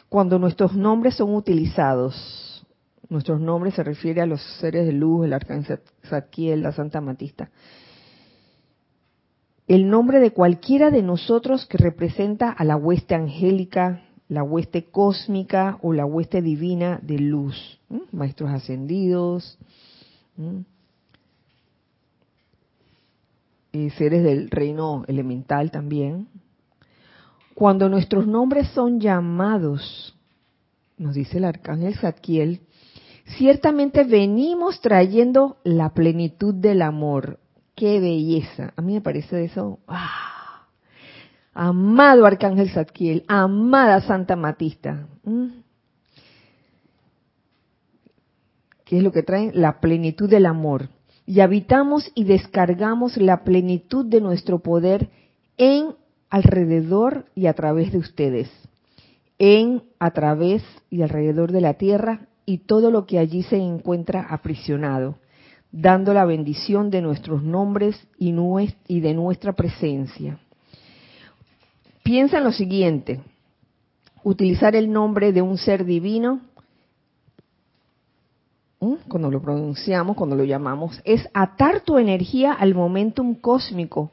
cuando 0.08 0.38
nuestros 0.38 0.74
nombres 0.74 1.16
son 1.16 1.34
utilizados. 1.34 2.64
Nuestros 3.08 3.40
nombres 3.40 3.74
se 3.74 3.82
refiere 3.82 4.20
a 4.20 4.26
los 4.26 4.40
seres 4.60 4.86
de 4.86 4.92
luz, 4.92 5.26
el 5.26 5.32
arcángel 5.32 5.80
Zadkiel, 6.06 6.62
la 6.62 6.72
Santa 6.72 7.00
Matista. 7.00 7.50
El 9.66 9.90
nombre 9.90 10.20
de 10.20 10.32
cualquiera 10.32 10.90
de 10.90 11.02
nosotros 11.02 11.66
que 11.66 11.78
representa 11.78 12.50
a 12.50 12.64
la 12.64 12.76
hueste 12.76 13.14
angélica, 13.14 14.07
la 14.28 14.42
hueste 14.42 14.84
cósmica 14.84 15.78
o 15.82 15.92
la 15.92 16.04
hueste 16.04 16.42
divina 16.42 17.00
de 17.02 17.18
luz, 17.18 17.80
maestros 18.12 18.50
ascendidos, 18.50 19.58
eh, 23.72 23.90
seres 23.90 24.22
del 24.22 24.50
reino 24.50 25.04
elemental 25.08 25.70
también. 25.70 26.28
Cuando 27.54 27.88
nuestros 27.88 28.26
nombres 28.26 28.68
son 28.68 29.00
llamados, 29.00 30.14
nos 30.98 31.14
dice 31.14 31.38
el 31.38 31.44
arcángel 31.44 31.96
Zadkiel, 31.96 32.60
ciertamente 33.36 34.04
venimos 34.04 34.80
trayendo 34.80 35.56
la 35.64 35.90
plenitud 35.90 36.54
del 36.54 36.82
amor. 36.82 37.38
¡Qué 37.74 38.00
belleza! 38.00 38.72
A 38.76 38.82
mí 38.82 38.94
me 38.94 39.00
parece 39.00 39.44
eso. 39.44 39.78
¡ah! 39.88 40.37
Amado 41.60 42.24
arcángel 42.24 42.70
Zadkiel, 42.70 43.24
amada 43.26 44.00
Santa 44.02 44.36
Matista. 44.36 45.08
¿Qué 48.84 48.98
es 48.98 49.02
lo 49.02 49.10
que 49.10 49.24
trae? 49.24 49.50
La 49.52 49.80
plenitud 49.80 50.30
del 50.30 50.46
amor 50.46 50.88
y 51.26 51.40
habitamos 51.40 52.12
y 52.14 52.22
descargamos 52.22 53.16
la 53.16 53.42
plenitud 53.42 54.06
de 54.06 54.20
nuestro 54.20 54.60
poder 54.60 55.10
en, 55.56 55.96
alrededor 56.30 57.24
y 57.34 57.46
a 57.46 57.54
través 57.54 57.90
de 57.90 57.98
ustedes, 57.98 58.48
en, 59.40 59.82
a 59.98 60.12
través 60.12 60.62
y 60.90 61.02
alrededor 61.02 61.50
de 61.50 61.60
la 61.60 61.74
tierra 61.74 62.28
y 62.46 62.58
todo 62.58 62.92
lo 62.92 63.04
que 63.04 63.18
allí 63.18 63.42
se 63.42 63.56
encuentra 63.56 64.20
aprisionado, 64.30 65.18
dando 65.72 66.14
la 66.14 66.24
bendición 66.24 66.90
de 66.90 67.02
nuestros 67.02 67.42
nombres 67.42 68.06
y 68.16 69.00
de 69.00 69.12
nuestra 69.12 69.54
presencia. 69.54 70.38
Piensa 72.08 72.38
en 72.38 72.44
lo 72.44 72.52
siguiente, 72.52 73.20
utilizar 74.24 74.74
el 74.74 74.90
nombre 74.90 75.30
de 75.30 75.42
un 75.42 75.58
ser 75.58 75.84
divino 75.84 76.40
cuando 79.06 79.30
lo 79.30 79.42
pronunciamos, 79.42 80.16
cuando 80.16 80.34
lo 80.34 80.44
llamamos, 80.44 81.02
es 81.04 81.28
atar 81.34 81.82
tu 81.82 81.98
energía 81.98 82.54
al 82.54 82.74
momentum 82.74 83.34
cósmico 83.34 84.10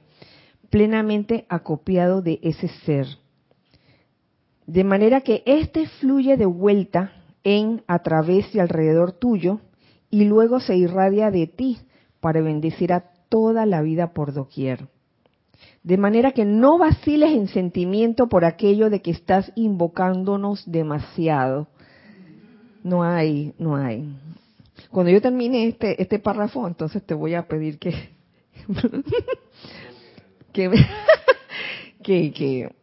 plenamente 0.70 1.46
acopiado 1.48 2.22
de 2.22 2.42
ese 2.44 2.68
ser. 2.68 3.08
De 4.68 4.84
manera 4.84 5.22
que 5.22 5.42
éste 5.46 5.88
fluye 5.88 6.36
de 6.36 6.48
vuelta 6.48 7.14
en, 7.46 7.82
a 7.88 8.00
través 8.00 8.54
y 8.54 8.60
alrededor 8.60 9.14
tuyo 9.14 9.62
y 10.10 10.26
luego 10.26 10.60
se 10.60 10.76
irradia 10.76 11.32
de 11.32 11.48
ti 11.48 11.78
para 12.20 12.42
bendecir 12.42 12.92
a 12.92 13.14
toda 13.30 13.66
la 13.66 13.82
vida 13.82 14.12
por 14.12 14.34
doquier. 14.34 14.90
De 15.86 15.98
manera 15.98 16.32
que 16.32 16.46
no 16.46 16.80
vaciles 16.80 17.30
en 17.30 17.48
sentimiento 17.48 18.28
por 18.28 18.44
aquello 18.44 18.90
de 18.90 19.04
que 19.04 19.12
estás 19.12 19.52
invocándonos 19.54 20.64
demasiado. 20.66 21.68
No 22.84 23.04
hay, 23.04 23.54
no 23.60 23.76
hay. 23.76 24.10
Cuando 24.90 25.12
yo 25.12 25.22
termine 25.22 25.68
este, 25.68 26.02
este 26.02 26.18
párrafo, 26.18 26.68
entonces 26.68 27.06
te 27.06 27.14
voy 27.14 27.36
a 27.36 27.48
pedir 27.48 27.78
que, 27.78 28.10
que, 30.52 30.72
que, 32.04 32.34
que, 32.34 32.76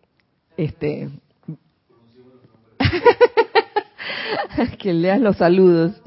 este, 0.57 1.11
que 4.79 4.93
leas 4.93 5.21
los 5.21 5.39
saludos. 5.39 6.01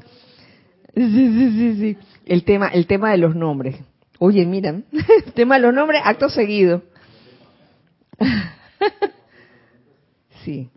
Sí, 0.94 1.10
sí, 1.10 1.50
sí, 1.50 1.76
sí. 1.76 1.98
El 2.24 2.42
tema, 2.44 2.68
el 2.68 2.86
tema 2.86 3.10
de 3.10 3.18
los 3.18 3.36
nombres. 3.36 3.76
Oye, 4.18 4.46
miran, 4.46 4.84
el 4.92 5.32
tema 5.34 5.56
de 5.56 5.62
los 5.62 5.74
nombres, 5.74 6.02
acto 6.04 6.28
seguido. 6.28 6.82
Sí. 10.44 10.70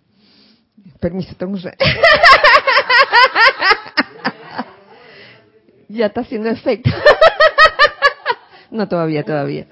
Permiso, 1.00 1.36
tengo 1.36 1.53
un... 1.53 1.62
Ya 5.89 6.08
está 6.08 6.22
haciendo 6.22 6.50
efecto. 6.50 6.89
No, 8.72 8.88
todavía, 8.88 9.24
todavía. 9.24 9.67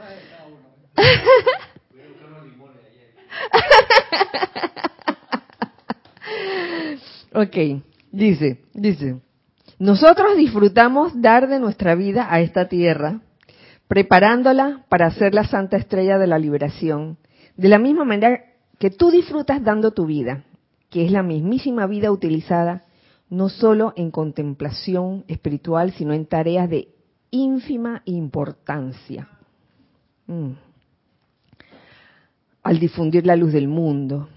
Ok, 7.34 7.56
dice, 8.12 8.62
dice, 8.74 9.20
nosotros 9.78 10.38
disfrutamos 10.38 11.22
dar 11.22 11.48
de 11.48 11.60
nuestra 11.60 11.94
vida 11.94 12.28
a 12.30 12.40
esta 12.40 12.68
tierra, 12.68 13.20
preparándola 13.88 14.86
para 14.90 15.12
ser 15.12 15.34
la 15.34 15.46
santa 15.46 15.78
estrella 15.78 16.18
de 16.18 16.28
la 16.28 16.40
liberación, 16.40 17.18
de 17.56 17.70
la 17.70 17.80
misma 17.80 18.04
manera 18.04 18.42
que 18.80 18.90
tú 18.90 19.12
disfrutas 19.12 19.64
dando 19.64 19.92
tu 19.92 20.06
vida, 20.06 20.44
que 20.90 21.06
es 21.06 21.12
la 21.12 21.24
mismísima 21.24 21.88
vida 21.88 22.12
utilizada 22.12 22.86
no 23.30 23.50
solo 23.50 23.94
en 23.96 24.12
contemplación 24.12 25.26
espiritual, 25.28 25.92
sino 25.92 26.14
en 26.14 26.26
tareas 26.26 26.70
de 26.70 26.90
ínfima 27.32 28.02
importancia. 28.06 29.28
Mm. 30.28 30.52
Al 32.64 32.80
difundir 32.80 33.26
la 33.26 33.36
luz 33.36 33.54
del 33.54 33.68
mundo. 33.68 34.30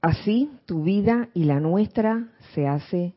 Así 0.00 0.50
tu 0.66 0.82
vida 0.82 1.28
y 1.34 1.44
la 1.44 1.60
nuestra 1.60 2.28
se 2.54 2.66
hace 2.66 3.14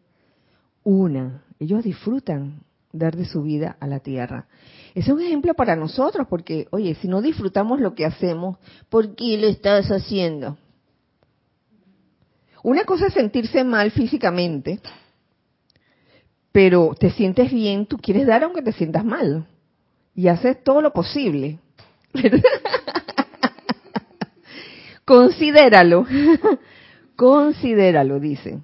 una. 0.83 1.43
Ellos 1.59 1.83
disfrutan 1.83 2.63
dar 2.91 3.15
de 3.15 3.25
su 3.25 3.43
vida 3.43 3.77
a 3.79 3.87
la 3.87 3.99
tierra. 3.99 4.47
Es 4.93 5.07
un 5.07 5.21
ejemplo 5.21 5.53
para 5.53 5.75
nosotros, 5.75 6.27
porque, 6.29 6.67
oye, 6.71 6.95
si 6.95 7.07
no 7.07 7.21
disfrutamos 7.21 7.79
lo 7.79 7.95
que 7.95 8.05
hacemos, 8.05 8.57
¿por 8.89 9.15
qué 9.15 9.37
lo 9.37 9.47
estás 9.47 9.89
haciendo? 9.89 10.57
Una 12.63 12.83
cosa 12.83 13.07
es 13.07 13.13
sentirse 13.13 13.63
mal 13.63 13.91
físicamente, 13.91 14.79
pero 16.51 16.93
te 16.99 17.09
sientes 17.11 17.51
bien, 17.51 17.85
tú 17.85 17.97
quieres 17.97 18.27
dar 18.27 18.43
aunque 18.43 18.61
te 18.61 18.73
sientas 18.73 19.05
mal. 19.05 19.47
Y 20.13 20.27
haces 20.27 20.61
todo 20.63 20.81
lo 20.81 20.91
posible. 20.91 21.59
Considéralo. 25.05 26.05
Considéralo, 27.15 28.19
dice. 28.19 28.59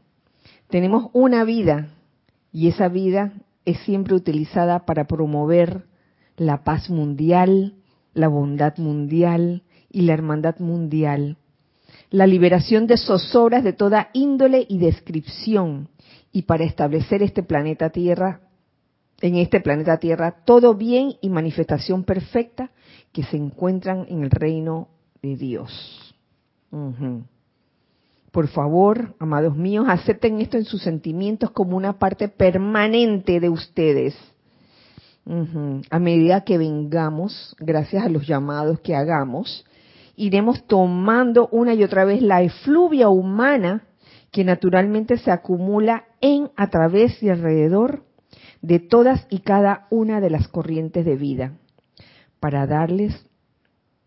Tenemos 0.70 1.10
una 1.14 1.46
vida 1.46 1.88
y 2.52 2.68
esa 2.68 2.90
vida 2.90 3.32
es 3.64 3.80
siempre 3.80 4.14
utilizada 4.14 4.86
para 4.86 5.08
promover 5.08 5.87
la 6.38 6.64
paz 6.64 6.90
mundial, 6.90 7.74
la 8.14 8.28
bondad 8.28 8.78
mundial 8.78 9.64
y 9.92 10.02
la 10.02 10.14
hermandad 10.14 10.60
mundial, 10.60 11.38
la 12.10 12.28
liberación 12.28 12.88
de 12.88 12.98
zozobras 12.98 13.64
de 13.64 13.74
toda 13.74 14.10
índole 14.14 14.66
y 14.70 14.78
descripción, 14.78 15.90
y 16.32 16.44
para 16.44 16.64
establecer 16.64 17.24
este 17.24 17.44
planeta 17.44 17.90
Tierra, 17.90 18.42
en 19.22 19.36
este 19.36 19.60
planeta 19.60 19.98
Tierra, 19.98 20.44
todo 20.46 20.76
bien 20.76 21.16
y 21.22 21.30
manifestación 21.30 22.04
perfecta 22.04 22.70
que 23.12 23.24
se 23.24 23.38
encuentran 23.38 24.06
en 24.10 24.24
el 24.24 24.30
reino 24.30 24.90
de 25.22 25.36
Dios. 25.36 26.16
Por 28.32 28.48
favor, 28.50 29.16
amados 29.20 29.56
míos, 29.56 29.88
acepten 29.90 30.40
esto 30.42 30.58
en 30.58 30.66
sus 30.66 30.84
sentimientos 30.84 31.50
como 31.52 31.76
una 31.76 31.98
parte 31.98 32.28
permanente 32.28 33.40
de 33.40 33.50
ustedes. 33.50 34.16
A 35.90 36.00
medida 36.00 36.46
que 36.46 36.58
vengamos, 36.58 37.54
gracias 37.60 38.06
a 38.06 38.10
los 38.10 38.26
llamados 38.26 38.80
que 38.80 38.96
hagamos, 38.96 39.66
iremos 40.16 40.66
tomando 40.68 41.50
una 41.52 41.74
y 41.74 41.84
otra 41.84 42.06
vez 42.06 42.22
la 42.22 42.42
efluvia 42.42 43.10
humana 43.10 43.84
que 44.32 44.46
naturalmente 44.46 45.18
se 45.18 45.30
acumula 45.30 46.06
en, 46.22 46.50
a 46.56 46.70
través 46.70 47.22
y 47.22 47.30
alrededor 47.30 48.06
de 48.62 48.80
todas 48.80 49.28
y 49.30 49.40
cada 49.40 49.88
una 49.90 50.22
de 50.22 50.30
las 50.30 50.48
corrientes 50.48 51.06
de 51.06 51.18
vida, 51.18 51.58
para 52.40 52.66
darles 52.66 53.26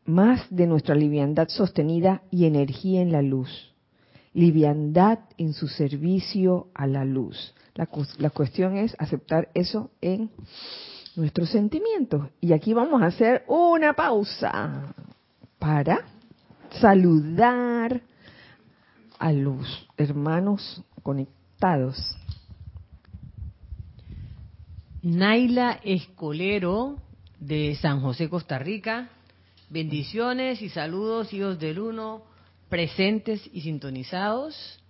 más 0.06 0.46
de 0.48 0.66
nuestra 0.66 0.94
liviandad 0.94 1.48
sostenida 1.48 2.22
y 2.30 2.46
energía 2.46 3.02
en 3.02 3.12
la 3.12 3.20
luz. 3.20 3.74
Liviandad 4.32 5.18
en 5.36 5.52
su 5.52 5.68
servicio 5.68 6.68
a 6.72 6.86
la 6.86 7.04
luz. 7.04 7.54
La, 7.74 7.88
la 8.18 8.30
cuestión 8.30 8.76
es 8.76 8.96
aceptar 8.98 9.50
eso 9.52 9.90
en 10.00 10.30
nuestros 11.16 11.50
sentimientos. 11.50 12.28
Y 12.40 12.52
aquí 12.52 12.72
vamos 12.72 13.02
a 13.02 13.06
hacer 13.06 13.44
una 13.48 13.92
pausa 13.94 14.94
para 15.58 16.04
saludar 16.80 18.00
a 19.18 19.32
los 19.32 19.88
hermanos 19.96 20.82
conectados. 21.02 22.16
Naila 25.02 25.80
Escolero 25.82 26.98
de 27.38 27.74
San 27.76 28.00
José, 28.00 28.28
Costa 28.28 28.58
Rica. 28.58 29.08
Bendiciones 29.70 30.60
y 30.62 30.68
saludos, 30.68 31.32
hijos 31.32 31.58
del 31.58 31.78
uno, 31.78 32.22
presentes 32.68 33.48
y 33.52 33.62
sintonizados. 33.62 34.80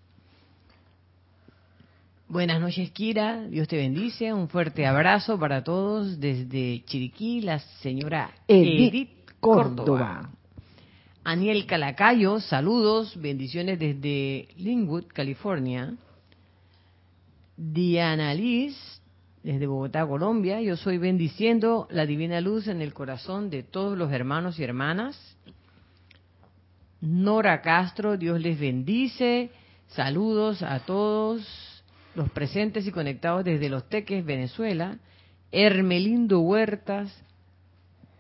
Buenas 2.31 2.61
noches, 2.61 2.93
Kira. 2.93 3.43
Dios 3.49 3.67
te 3.67 3.77
bendice. 3.77 4.33
Un 4.33 4.49
fuerte 4.49 4.87
abrazo 4.87 5.37
para 5.37 5.65
todos 5.65 6.21
desde 6.21 6.85
Chiriquí, 6.85 7.41
la 7.41 7.59
señora 7.59 8.31
Edith, 8.47 9.11
Córdoba. 9.41 10.31
Aniel 11.25 11.67
Calacayo, 11.67 12.39
saludos, 12.39 13.21
bendiciones 13.21 13.81
desde 13.81 14.47
Linwood, 14.59 15.07
California. 15.09 15.97
Diana 17.57 18.33
Liz, 18.33 18.77
desde 19.43 19.67
Bogotá, 19.67 20.07
Colombia. 20.07 20.61
Yo 20.61 20.77
soy 20.77 20.99
bendiciendo 20.99 21.89
la 21.91 22.07
divina 22.07 22.41
luz 22.41 22.69
en 22.69 22.81
el 22.81 22.95
corazón 22.95 23.51
de 23.51 23.65
todos 23.65 23.99
los 23.99 24.13
hermanos 24.13 24.57
y 24.61 24.63
hermanas. 24.63 25.37
Nora 27.01 27.61
Castro, 27.61 28.17
Dios 28.17 28.41
les 28.41 28.61
bendice. 28.61 29.51
Saludos 29.89 30.63
a 30.63 30.79
todos 30.79 31.70
los 32.21 32.31
presentes 32.33 32.87
y 32.87 32.93
conectados 32.93 33.47
desde 33.47 33.71
Los 33.71 33.89
Teques, 33.89 34.23
Venezuela. 34.27 34.99
Hermelindo 35.53 36.41
Huertas, 36.41 37.11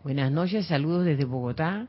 buenas 0.02 0.32
noches, 0.32 0.64
saludos 0.68 1.04
desde 1.04 1.26
Bogotá. 1.26 1.86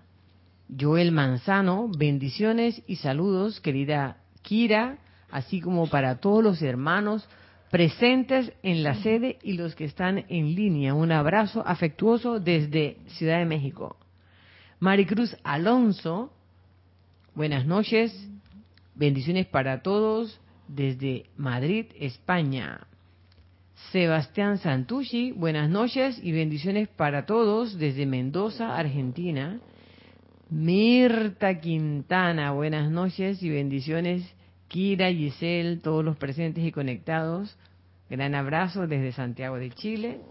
Joel 0.77 1.13
Manzano, 1.13 1.87
bendiciones 1.97 2.83
y 2.85 2.97
saludos, 2.97 3.61
querida 3.61 4.17
Kira, 4.41 4.97
así 5.31 5.61
como 5.61 5.87
para 5.87 6.17
todos 6.17 6.43
los 6.43 6.61
hermanos 6.61 7.25
presentes 7.69 8.51
en 8.61 8.83
la 8.83 8.95
sede 8.95 9.39
y 9.41 9.53
los 9.53 9.73
que 9.73 9.85
están 9.85 10.25
en 10.27 10.53
línea. 10.53 10.93
Un 10.93 11.13
abrazo 11.13 11.63
afectuoso 11.65 12.41
desde 12.41 12.97
Ciudad 13.07 13.39
de 13.39 13.45
México. 13.45 13.95
Maricruz 14.81 15.37
Alonso, 15.45 16.33
buenas 17.35 17.65
noches, 17.65 18.13
bendiciones 18.95 19.45
para 19.45 19.81
todos 19.81 20.41
desde 20.75 21.25
Madrid, 21.37 21.87
España. 21.99 22.87
Sebastián 23.91 24.57
Santucci, 24.57 25.31
buenas 25.31 25.69
noches 25.69 26.19
y 26.21 26.31
bendiciones 26.31 26.87
para 26.87 27.25
todos 27.25 27.77
desde 27.77 28.05
Mendoza, 28.05 28.77
Argentina. 28.77 29.59
Mirta 30.49 31.59
Quintana, 31.59 32.51
buenas 32.51 32.89
noches 32.89 33.41
y 33.43 33.49
bendiciones. 33.49 34.23
Kira, 34.67 35.11
Giselle, 35.11 35.77
todos 35.77 36.05
los 36.05 36.15
presentes 36.15 36.63
y 36.63 36.71
conectados. 36.71 37.57
Gran 38.09 38.35
abrazo 38.35 38.87
desde 38.87 39.11
Santiago 39.11 39.57
de 39.57 39.71
Chile. 39.71 40.21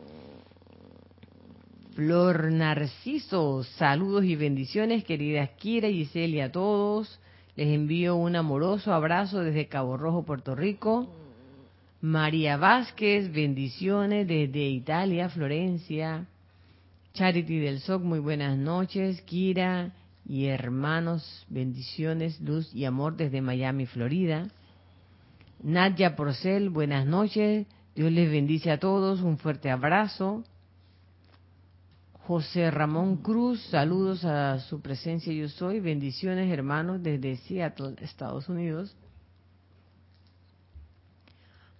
Flor 1.94 2.50
Narciso, 2.50 3.62
saludos 3.64 4.24
y 4.24 4.36
bendiciones, 4.36 5.04
queridas 5.04 5.50
Kira, 5.58 5.88
Giselle 5.88 6.36
y 6.36 6.40
a 6.40 6.52
todos. 6.52 7.19
Les 7.60 7.74
envío 7.74 8.16
un 8.16 8.36
amoroso 8.36 8.94
abrazo 8.94 9.40
desde 9.40 9.68
Cabo 9.68 9.98
Rojo, 9.98 10.22
Puerto 10.22 10.54
Rico. 10.54 11.10
María 12.00 12.56
Vázquez, 12.56 13.30
bendiciones 13.30 14.26
desde 14.26 14.66
Italia, 14.70 15.28
Florencia. 15.28 16.24
Charity 17.12 17.58
del 17.58 17.80
SOC, 17.80 18.02
muy 18.02 18.18
buenas 18.18 18.56
noches. 18.56 19.20
Kira, 19.20 19.92
y 20.26 20.46
hermanos, 20.46 21.44
bendiciones, 21.50 22.40
luz 22.40 22.74
y 22.74 22.86
amor 22.86 23.18
desde 23.18 23.42
Miami, 23.42 23.84
Florida. 23.84 24.48
Nadia 25.62 26.16
Porcel, 26.16 26.70
buenas 26.70 27.04
noches. 27.04 27.66
Dios 27.94 28.10
les 28.10 28.30
bendice 28.30 28.70
a 28.70 28.80
todos. 28.80 29.20
Un 29.20 29.36
fuerte 29.36 29.70
abrazo. 29.70 30.44
José 32.30 32.70
Ramón 32.70 33.16
Cruz, 33.16 33.60
saludos 33.72 34.24
a 34.24 34.60
su 34.60 34.80
presencia 34.80 35.32
yo 35.32 35.48
soy. 35.48 35.80
Bendiciones 35.80 36.48
hermanos 36.52 37.02
desde 37.02 37.34
Seattle, 37.38 37.96
Estados 38.00 38.48
Unidos. 38.48 38.96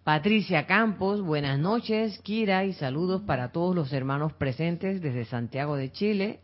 Patricia 0.03 0.67
Campos, 0.67 1.23
buenas 1.23 1.57
noches. 1.57 2.19
Kira 2.25 2.65
y 2.65 2.73
saludos 2.73 3.23
para 3.23 3.53
todos 3.53 3.77
los 3.77 3.93
hermanos 3.93 4.33
presentes 4.33 5.01
desde 5.01 5.25
Santiago 5.25 5.77
de 5.77 5.93
Chile. 5.93 6.41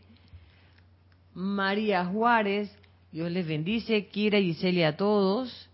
María 1.35 2.05
Juárez, 2.05 2.71
Dios 3.11 3.29
les 3.33 3.45
bendice. 3.45 4.07
Kira 4.07 4.39
y 4.39 4.55
Celia 4.55 4.91
a 4.91 4.97
todos. 4.97 5.69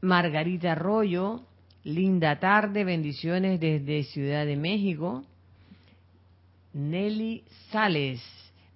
Margarita 0.00 0.70
Arroyo, 0.70 1.42
linda 1.88 2.38
tarde, 2.38 2.84
bendiciones 2.84 3.58
desde 3.58 4.04
Ciudad 4.04 4.44
de 4.44 4.56
México. 4.56 5.24
Nelly 6.74 7.44
Sales, 7.70 8.22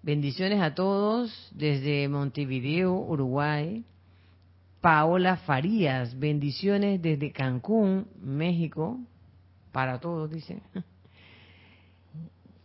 bendiciones 0.02 0.62
a 0.62 0.74
todos 0.74 1.50
desde 1.54 2.08
Montevideo, 2.08 2.94
Uruguay. 2.94 3.84
Paola 4.80 5.36
Farías, 5.36 6.18
bendiciones 6.18 7.00
desde 7.00 7.30
Cancún, 7.30 8.08
México, 8.20 8.98
para 9.70 10.00
todos, 10.00 10.28
dice. 10.30 10.60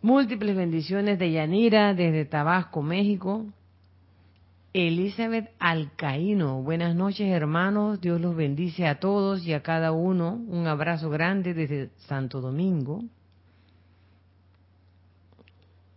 Múltiples 0.01 0.55
bendiciones 0.55 1.19
de 1.19 1.31
Yanira 1.31 1.93
desde 1.93 2.25
Tabasco, 2.25 2.81
México. 2.81 3.45
Elizabeth 4.77 5.49
Alcaíno, 5.57 6.61
buenas 6.61 6.93
noches 6.93 7.27
hermanos, 7.29 7.99
Dios 7.99 8.21
los 8.21 8.35
bendice 8.35 8.85
a 8.85 8.99
todos 8.99 9.43
y 9.43 9.53
a 9.53 9.63
cada 9.63 9.91
uno. 9.91 10.35
Un 10.49 10.67
abrazo 10.67 11.09
grande 11.09 11.55
desde 11.55 11.89
Santo 12.05 12.41
Domingo. 12.41 13.03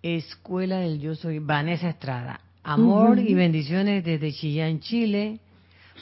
Escuela 0.02 0.78
del 0.78 0.98
Yo 0.98 1.14
Soy, 1.14 1.40
Vanessa 1.40 1.90
Estrada. 1.90 2.40
Amor 2.62 3.18
y 3.18 3.34
bendiciones 3.34 4.02
desde 4.02 4.32
Chillán, 4.32 4.80
Chile. 4.80 5.40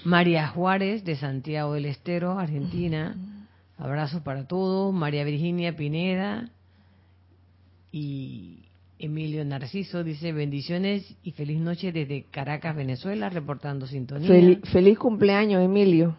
María 0.04 0.46
Juárez 0.46 1.04
de 1.04 1.16
Santiago 1.16 1.72
del 1.72 1.86
Estero, 1.86 2.38
Argentina. 2.38 3.16
Abrazo 3.76 4.22
para 4.22 4.46
todos. 4.46 4.94
María 4.94 5.24
Virginia 5.24 5.74
Pineda 5.74 6.48
y 7.90 8.67
Emilio 8.98 9.44
Narciso 9.44 10.02
dice 10.02 10.32
bendiciones 10.32 11.16
y 11.22 11.32
feliz 11.32 11.60
noche 11.60 11.92
desde 11.92 12.24
Caracas, 12.30 12.74
Venezuela, 12.74 13.28
reportando 13.28 13.86
sintonía. 13.86 14.58
feliz 14.64 14.98
cumpleaños, 14.98 15.62
Emilio. 15.62 16.16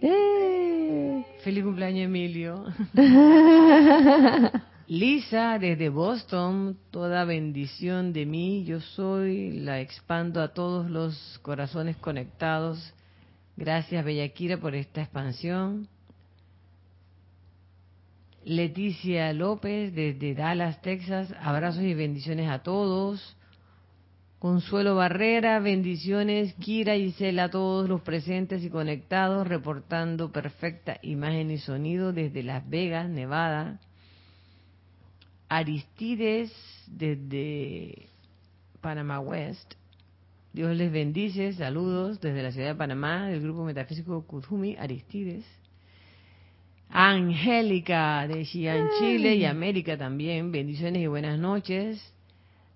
¡Eh! 0.00 1.24
Feliz 1.42 1.64
cumpleaños, 1.64 2.06
Emilio. 2.06 2.64
Lisa, 4.88 5.58
desde 5.58 5.88
Boston, 5.88 6.78
toda 6.92 7.24
bendición 7.24 8.12
de 8.12 8.24
mí, 8.24 8.64
yo 8.64 8.80
soy, 8.80 9.58
la 9.58 9.80
expando 9.80 10.40
a 10.40 10.54
todos 10.54 10.88
los 10.88 11.40
corazones 11.42 11.96
conectados. 11.96 12.94
Gracias, 13.56 14.04
Bellaquira, 14.04 14.58
por 14.58 14.76
esta 14.76 15.02
expansión. 15.02 15.88
Leticia 18.46 19.32
López 19.32 19.92
desde 19.92 20.36
Dallas, 20.36 20.80
Texas, 20.80 21.34
abrazos 21.40 21.82
y 21.82 21.94
bendiciones 21.94 22.48
a 22.48 22.60
todos. 22.60 23.36
Consuelo 24.38 24.94
Barrera, 24.94 25.58
bendiciones. 25.58 26.54
Kira 26.54 26.94
y 26.94 27.10
Cela 27.10 27.44
a 27.44 27.50
todos 27.50 27.88
los 27.88 28.02
presentes 28.02 28.62
y 28.62 28.70
conectados, 28.70 29.48
reportando 29.48 30.30
perfecta 30.30 31.00
imagen 31.02 31.50
y 31.50 31.58
sonido 31.58 32.12
desde 32.12 32.44
Las 32.44 32.68
Vegas, 32.70 33.10
Nevada. 33.10 33.80
Aristides 35.48 36.52
desde 36.86 38.06
Panamá 38.80 39.18
West. 39.18 39.74
Dios 40.52 40.76
les 40.76 40.92
bendice. 40.92 41.52
Saludos 41.54 42.20
desde 42.20 42.44
la 42.44 42.52
ciudad 42.52 42.68
de 42.68 42.74
Panamá, 42.76 43.26
del 43.26 43.42
grupo 43.42 43.64
metafísico 43.64 44.24
Kuzumi, 44.24 44.76
Aristides. 44.76 45.44
Angélica 46.88 48.26
de 48.28 48.44
Xi'an, 48.44 48.88
Chile 48.98 49.34
y 49.36 49.44
América 49.44 49.96
también. 49.96 50.52
Bendiciones 50.52 51.02
y 51.02 51.06
buenas 51.06 51.38
noches. 51.38 52.12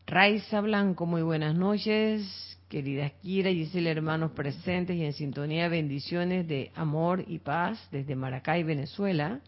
Raiza 0.06 0.60
Blanco, 0.60 1.06
muy 1.06 1.22
buenas 1.22 1.54
noches. 1.54 2.58
Queridas 2.68 3.12
Kira 3.22 3.50
y 3.50 3.64
Gisela, 3.64 3.90
hermanos 3.90 4.32
presentes 4.32 4.96
y 4.96 5.04
en 5.04 5.12
sintonía, 5.12 5.68
bendiciones 5.68 6.46
de 6.46 6.70
amor 6.74 7.24
y 7.26 7.38
paz 7.38 7.88
desde 7.90 8.14
Maracay, 8.14 8.62
Venezuela. 8.62 9.40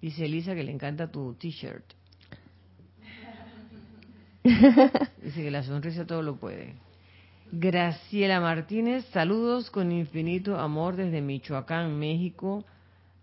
Dice 0.00 0.24
Elisa 0.24 0.54
que 0.54 0.64
le 0.64 0.72
encanta 0.72 1.10
tu 1.10 1.34
t-shirt. 1.34 1.84
Dice 5.22 5.42
que 5.42 5.50
la 5.50 5.62
sonrisa 5.62 6.04
todo 6.04 6.22
lo 6.22 6.36
puede. 6.36 6.74
Graciela 7.56 8.40
Martínez, 8.40 9.04
saludos 9.12 9.70
con 9.70 9.92
infinito 9.92 10.58
amor 10.58 10.96
desde 10.96 11.20
Michoacán, 11.20 11.96
México. 11.96 12.64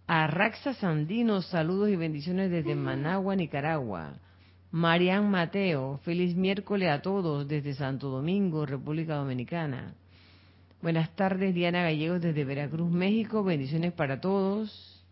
A 0.08 0.26
Raxa 0.28 0.74
Sandino, 0.74 1.42
saludos 1.42 1.90
y 1.90 1.98
bendiciones 1.98 2.50
desde 2.50 2.74
Managua, 2.74 3.36
Nicaragua. 3.36 4.14
Marian 4.72 5.30
Mateo, 5.30 6.00
feliz 6.06 6.34
miércoles 6.34 6.90
a 6.90 7.02
todos 7.02 7.46
desde 7.46 7.74
Santo 7.74 8.08
Domingo, 8.08 8.66
República 8.66 9.16
Dominicana. 9.16 9.96
Buenas 10.82 11.14
tardes, 11.18 11.54
Diana 11.54 11.84
Gallegos 11.84 12.22
desde 12.22 12.46
Veracruz, 12.46 12.90
México. 12.90 13.44
Bendiciones 13.44 13.92
para 13.92 14.22
todos. 14.22 15.04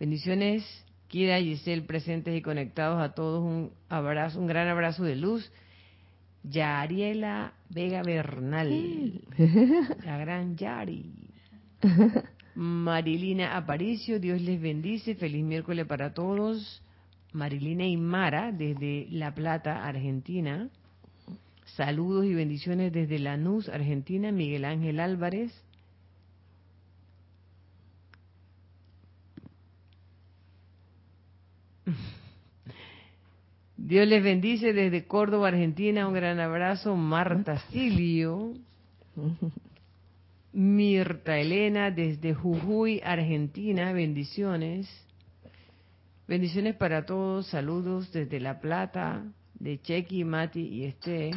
Bendiciones, 0.00 0.64
Kira 1.06 1.38
Giselle, 1.38 1.82
presentes 1.82 2.36
y 2.36 2.42
conectados 2.42 3.00
a 3.00 3.14
todos. 3.14 3.44
Un 3.44 3.70
abrazo, 3.88 4.40
un 4.40 4.48
gran 4.48 4.66
abrazo 4.66 5.04
de 5.04 5.14
luz 5.14 5.52
Yariela 6.42 7.52
Vega 7.68 8.02
Bernal, 8.02 9.22
la 10.04 10.18
gran 10.18 10.56
Yari. 10.56 11.12
Marilina 12.54 13.56
Aparicio, 13.56 14.18
Dios 14.18 14.40
les 14.40 14.60
bendice, 14.60 15.14
feliz 15.14 15.44
miércoles 15.44 15.86
para 15.86 16.12
todos. 16.12 16.82
Marilina 17.32 17.84
Mara 17.98 18.52
desde 18.52 19.06
La 19.10 19.34
Plata, 19.34 19.86
Argentina. 19.86 20.68
Saludos 21.76 22.24
y 22.24 22.34
bendiciones 22.34 22.92
desde 22.92 23.18
Lanús, 23.20 23.68
Argentina, 23.68 24.32
Miguel 24.32 24.64
Ángel 24.64 24.98
Álvarez. 24.98 25.52
Dios 33.82 34.06
les 34.06 34.22
bendice 34.22 34.74
desde 34.74 35.06
Córdoba, 35.06 35.48
Argentina. 35.48 36.06
Un 36.06 36.12
gran 36.12 36.38
abrazo. 36.38 36.94
Marta 36.96 37.58
Silio. 37.70 38.52
Mirta 40.52 41.38
Elena 41.38 41.90
desde 41.90 42.34
Jujuy, 42.34 43.00
Argentina. 43.02 43.92
Bendiciones. 43.92 44.86
Bendiciones 46.28 46.76
para 46.76 47.06
todos. 47.06 47.46
Saludos 47.46 48.12
desde 48.12 48.38
La 48.38 48.60
Plata, 48.60 49.24
de 49.54 49.80
Chequi, 49.80 50.24
Mati 50.24 50.60
y 50.60 50.84
Este. 50.84 51.30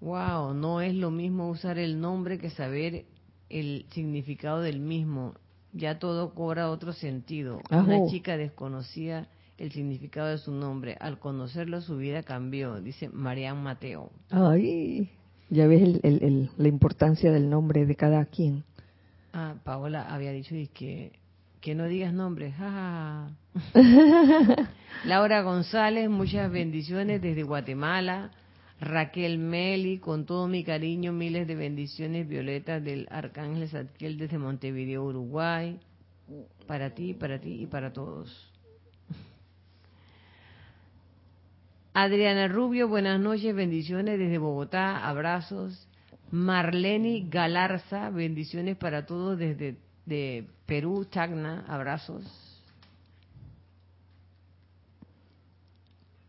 Wow, 0.00 0.52
no 0.52 0.80
es 0.80 0.94
lo 0.94 1.12
mismo 1.12 1.48
usar 1.48 1.78
el 1.78 2.00
nombre 2.00 2.38
que 2.38 2.50
saber 2.50 3.04
el 3.48 3.86
significado 3.90 4.60
del 4.60 4.80
mismo 4.80 5.34
ya 5.76 5.98
todo 5.98 6.34
cobra 6.34 6.70
otro 6.70 6.92
sentido. 6.92 7.60
Una 7.70 8.06
chica 8.08 8.36
desconocía 8.36 9.28
el 9.58 9.72
significado 9.72 10.28
de 10.28 10.38
su 10.38 10.52
nombre. 10.52 10.96
Al 11.00 11.18
conocerlo, 11.18 11.80
su 11.80 11.96
vida 11.96 12.22
cambió, 12.22 12.80
dice 12.80 13.08
Marian 13.08 13.62
Mateo. 13.62 14.10
Ay, 14.30 15.10
ya 15.50 15.66
ves 15.66 16.00
la 16.02 16.68
importancia 16.68 17.30
del 17.30 17.48
nombre 17.48 17.86
de 17.86 17.96
cada 17.96 18.24
quien. 18.24 18.64
Ah, 19.32 19.54
Paola 19.64 20.12
había 20.12 20.32
dicho 20.32 20.54
que, 20.72 21.12
que 21.60 21.74
no 21.74 21.84
digas 21.86 22.12
nombres. 22.12 22.54
Laura 25.04 25.42
González, 25.42 26.08
muchas 26.08 26.50
bendiciones 26.50 27.20
desde 27.20 27.42
Guatemala. 27.42 28.30
Raquel 28.80 29.38
Meli, 29.38 29.98
con 29.98 30.26
todo 30.26 30.48
mi 30.48 30.64
cariño, 30.64 31.12
miles 31.12 31.46
de 31.46 31.54
bendiciones 31.54 32.28
violetas 32.28 32.82
del 32.84 33.06
Arcángel 33.10 33.68
Zadkiel 33.68 34.18
desde 34.18 34.38
Montevideo, 34.38 35.04
Uruguay. 35.04 35.80
Para 36.66 36.94
ti, 36.94 37.14
para 37.14 37.40
ti 37.40 37.62
y 37.62 37.66
para 37.66 37.92
todos. 37.92 38.52
Adriana 41.94 42.48
Rubio, 42.48 42.88
buenas 42.88 43.20
noches, 43.20 43.54
bendiciones 43.54 44.18
desde 44.18 44.38
Bogotá, 44.38 45.08
abrazos. 45.08 45.88
Marleni 46.30 47.28
Galarza, 47.30 48.10
bendiciones 48.10 48.76
para 48.76 49.06
todos 49.06 49.38
desde 49.38 49.76
de 50.06 50.46
Perú, 50.64 51.04
Chagna, 51.10 51.64
abrazos. 51.68 52.24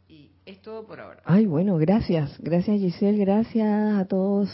Y 0.10 0.32
es 0.48 0.62
todo 0.62 0.86
por 0.88 1.00
ahora. 1.02 1.22
Ay, 1.26 1.46
bueno, 1.46 1.78
gracias. 1.78 2.40
Gracias 2.40 2.80
Giselle, 2.80 3.18
gracias 3.18 3.98
a 3.98 4.06
todos 4.06 4.50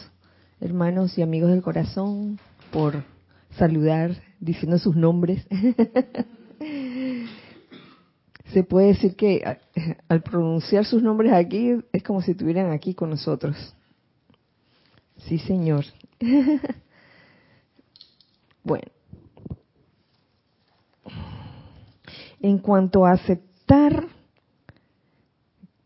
hermanos 0.59 1.15
y 1.17 1.21
amigos 1.21 1.51
del 1.51 1.61
corazón 1.61 2.39
por 2.71 3.03
saludar 3.57 4.15
diciendo 4.39 4.79
sus 4.79 4.95
nombres. 4.95 5.45
Se 8.51 8.63
puede 8.63 8.87
decir 8.87 9.15
que 9.15 9.43
al 10.07 10.23
pronunciar 10.23 10.85
sus 10.85 11.03
nombres 11.03 11.31
aquí 11.31 11.75
es 11.91 12.01
como 12.01 12.23
si 12.23 12.31
estuvieran 12.31 12.71
aquí 12.71 12.95
con 12.95 13.11
nosotros. 13.11 13.75
Sí, 15.27 15.37
señor. 15.37 15.85
bueno. 18.63 18.87
En 22.41 22.57
cuanto 22.57 23.05
a 23.05 23.11
aceptar 23.11 24.07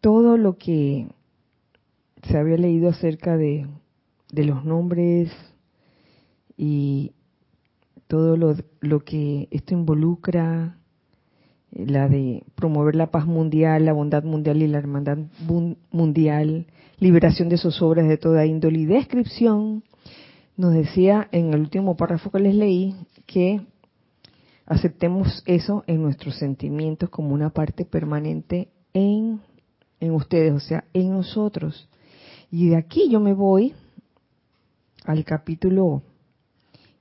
todo 0.08 0.38
lo 0.38 0.58
que 0.58 1.10
se 2.24 2.38
había 2.38 2.56
leído 2.56 2.88
acerca 2.88 3.36
de, 3.36 3.68
los 4.32 4.64
nombres 4.64 5.34
y 6.56 7.12
todo 8.08 8.38
lo, 8.38 9.00
que 9.02 9.50
esto 9.52 9.74
involucra, 9.74 10.78
la 11.74 12.08
de 12.08 12.46
promover 12.56 12.96
la 12.96 13.12
paz 13.12 13.26
mundial, 13.26 13.84
la 13.84 13.92
bondad 13.92 14.24
mundial 14.24 14.62
y 14.62 14.68
la 14.68 14.78
hermandad 14.78 15.18
mundial, 15.92 16.68
liberación 17.00 17.50
de 17.50 17.58
zozobras 17.58 18.08
de 18.08 18.18
toda 18.18 18.46
índole 18.46 18.80
y 18.80 18.86
descripción, 18.86 19.84
nos 20.56 20.74
decía 20.74 21.28
en 21.34 21.54
el 21.54 21.60
último 21.60 21.98
párrafo 21.98 22.32
que 22.32 22.40
les 22.40 22.56
leí 22.56 22.96
que 23.26 23.60
aceptemos 24.66 25.44
eso 25.46 25.84
en 25.86 26.02
nuestros 26.02 26.38
sentimientos 26.38 27.10
como 27.10 27.34
una 27.34 27.50
parte 27.50 27.84
permanente 27.84 28.70
en, 28.94 29.42
en 30.00 30.12
ustedes, 30.12 30.54
o 30.54 30.60
sea, 30.60 30.86
en 30.94 31.12
nosotros. 31.12 31.90
Y 32.52 32.70
de 32.70 32.78
aquí 32.78 33.10
yo 33.10 33.20
me 33.20 33.34
voy 33.34 33.74
al 35.06 35.24
capítulo 35.26 36.04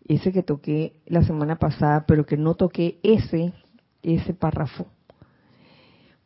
ese 0.08 0.32
que 0.32 0.42
toqué 0.42 1.00
la 1.06 1.24
semana 1.24 1.56
pasada, 1.56 2.04
pero 2.06 2.26
que 2.26 2.36
no 2.36 2.54
toqué 2.54 2.98
ese, 3.02 3.52
ese 4.02 4.34
párrafo, 4.34 4.86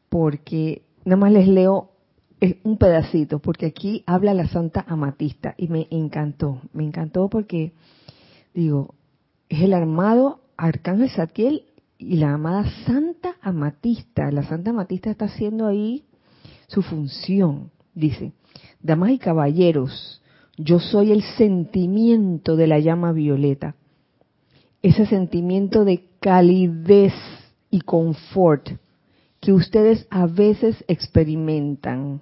porque 0.08 0.82
nada 1.04 1.16
más 1.16 1.32
les 1.32 1.48
leo 1.48 1.90
un 2.62 2.78
pedacito, 2.78 3.38
porque 3.38 3.66
aquí 3.66 4.02
habla 4.06 4.34
la 4.34 4.48
Santa 4.48 4.84
Amatista 4.88 5.54
y 5.56 5.68
me 5.68 5.86
encantó, 5.90 6.60
me 6.72 6.84
encantó 6.84 7.28
porque, 7.28 7.72
digo, 8.54 8.94
es 9.48 9.62
el 9.62 9.74
armado 9.74 10.40
Arcángel 10.56 11.10
Satiel 11.10 11.64
y 11.98 12.16
la 12.16 12.34
amada 12.34 12.64
Santa 12.86 13.36
Amatista. 13.42 14.30
La 14.30 14.42
Santa 14.42 14.70
Amatista 14.70 15.10
está 15.10 15.26
haciendo 15.26 15.66
ahí 15.66 16.04
su 16.70 16.82
función, 16.82 17.72
dice, 17.94 18.32
damas 18.80 19.10
y 19.10 19.18
caballeros, 19.18 20.22
yo 20.56 20.78
soy 20.78 21.10
el 21.10 21.22
sentimiento 21.22 22.54
de 22.54 22.68
la 22.68 22.78
llama 22.78 23.10
violeta, 23.12 23.74
ese 24.80 25.04
sentimiento 25.06 25.84
de 25.84 26.04
calidez 26.20 27.12
y 27.70 27.80
confort 27.80 28.68
que 29.40 29.52
ustedes 29.52 30.06
a 30.10 30.26
veces 30.26 30.84
experimentan, 30.86 32.20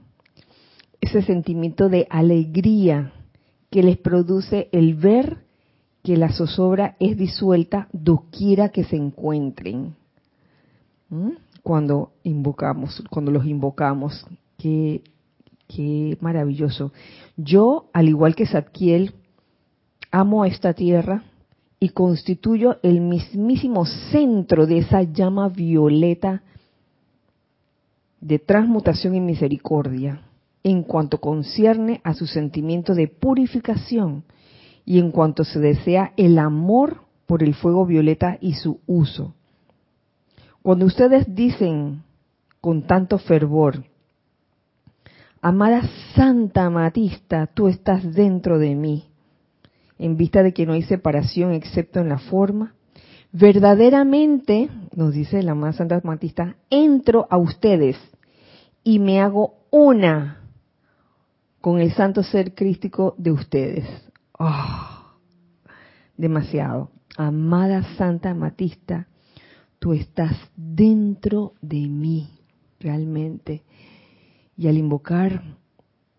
ese 1.00 1.20
sentimiento 1.22 1.90
de 1.90 2.06
alegría 2.08 3.12
que 3.70 3.82
les 3.82 3.98
produce 3.98 4.70
el 4.72 4.94
ver 4.94 5.44
que 6.02 6.16
la 6.16 6.32
zozobra 6.32 6.96
es 7.00 7.18
disuelta 7.18 7.88
doquiera 7.92 8.70
que 8.70 8.84
se 8.84 8.96
encuentren. 8.96 9.94
¿Mm? 11.10 11.32
Cuando 11.68 12.12
invocamos, 12.22 13.04
cuando 13.10 13.30
los 13.30 13.44
invocamos, 13.44 14.26
qué, 14.56 15.02
qué 15.66 16.16
maravilloso. 16.22 16.94
Yo, 17.36 17.90
al 17.92 18.08
igual 18.08 18.34
que 18.34 18.46
Zadkiel, 18.46 19.12
amo 20.10 20.44
a 20.44 20.48
esta 20.48 20.72
tierra 20.72 21.24
y 21.78 21.90
constituyo 21.90 22.78
el 22.82 23.02
mismísimo 23.02 23.84
centro 23.84 24.66
de 24.66 24.78
esa 24.78 25.02
llama 25.02 25.50
violeta 25.50 26.42
de 28.22 28.38
transmutación 28.38 29.14
y 29.14 29.20
misericordia 29.20 30.22
en 30.62 30.82
cuanto 30.82 31.20
concierne 31.20 32.00
a 32.02 32.14
su 32.14 32.26
sentimiento 32.26 32.94
de 32.94 33.08
purificación 33.08 34.24
y 34.86 35.00
en 35.00 35.10
cuanto 35.10 35.44
se 35.44 35.58
desea 35.58 36.14
el 36.16 36.38
amor 36.38 37.02
por 37.26 37.42
el 37.42 37.54
fuego 37.54 37.84
violeta 37.84 38.38
y 38.40 38.54
su 38.54 38.80
uso. 38.86 39.34
Cuando 40.68 40.84
ustedes 40.84 41.34
dicen 41.34 42.02
con 42.60 42.82
tanto 42.82 43.16
fervor, 43.16 43.84
Amada 45.40 45.80
Santa 46.14 46.66
Amatista, 46.66 47.46
tú 47.46 47.68
estás 47.68 48.14
dentro 48.14 48.58
de 48.58 48.74
mí, 48.74 49.08
en 49.98 50.18
vista 50.18 50.42
de 50.42 50.52
que 50.52 50.66
no 50.66 50.74
hay 50.74 50.82
separación 50.82 51.54
excepto 51.54 52.00
en 52.00 52.10
la 52.10 52.18
forma, 52.18 52.74
verdaderamente, 53.32 54.68
nos 54.94 55.14
dice 55.14 55.42
la 55.42 55.52
amada 55.52 55.72
Santa 55.72 56.02
Amatista, 56.04 56.56
entro 56.68 57.26
a 57.30 57.38
ustedes 57.38 57.96
y 58.84 58.98
me 58.98 59.22
hago 59.22 59.54
una 59.70 60.42
con 61.62 61.80
el 61.80 61.94
santo 61.94 62.22
ser 62.22 62.54
crístico 62.54 63.14
de 63.16 63.32
ustedes. 63.32 63.88
Oh, 64.38 65.16
demasiado. 66.18 66.90
Amada 67.16 67.84
Santa 67.96 68.28
Amatista, 68.32 69.08
tú 69.78 69.92
estás 69.92 70.36
dentro 70.56 71.54
de 71.60 71.88
mí, 71.88 72.28
realmente 72.80 73.62
y 74.58 74.66
al 74.66 74.76
invocar 74.76 75.44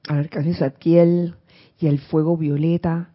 al 0.08 0.20
arcángel 0.20 0.56
Zadkiel 0.56 1.36
y 1.78 1.88
al 1.88 2.00
fuego 2.00 2.38
violeta, 2.38 3.12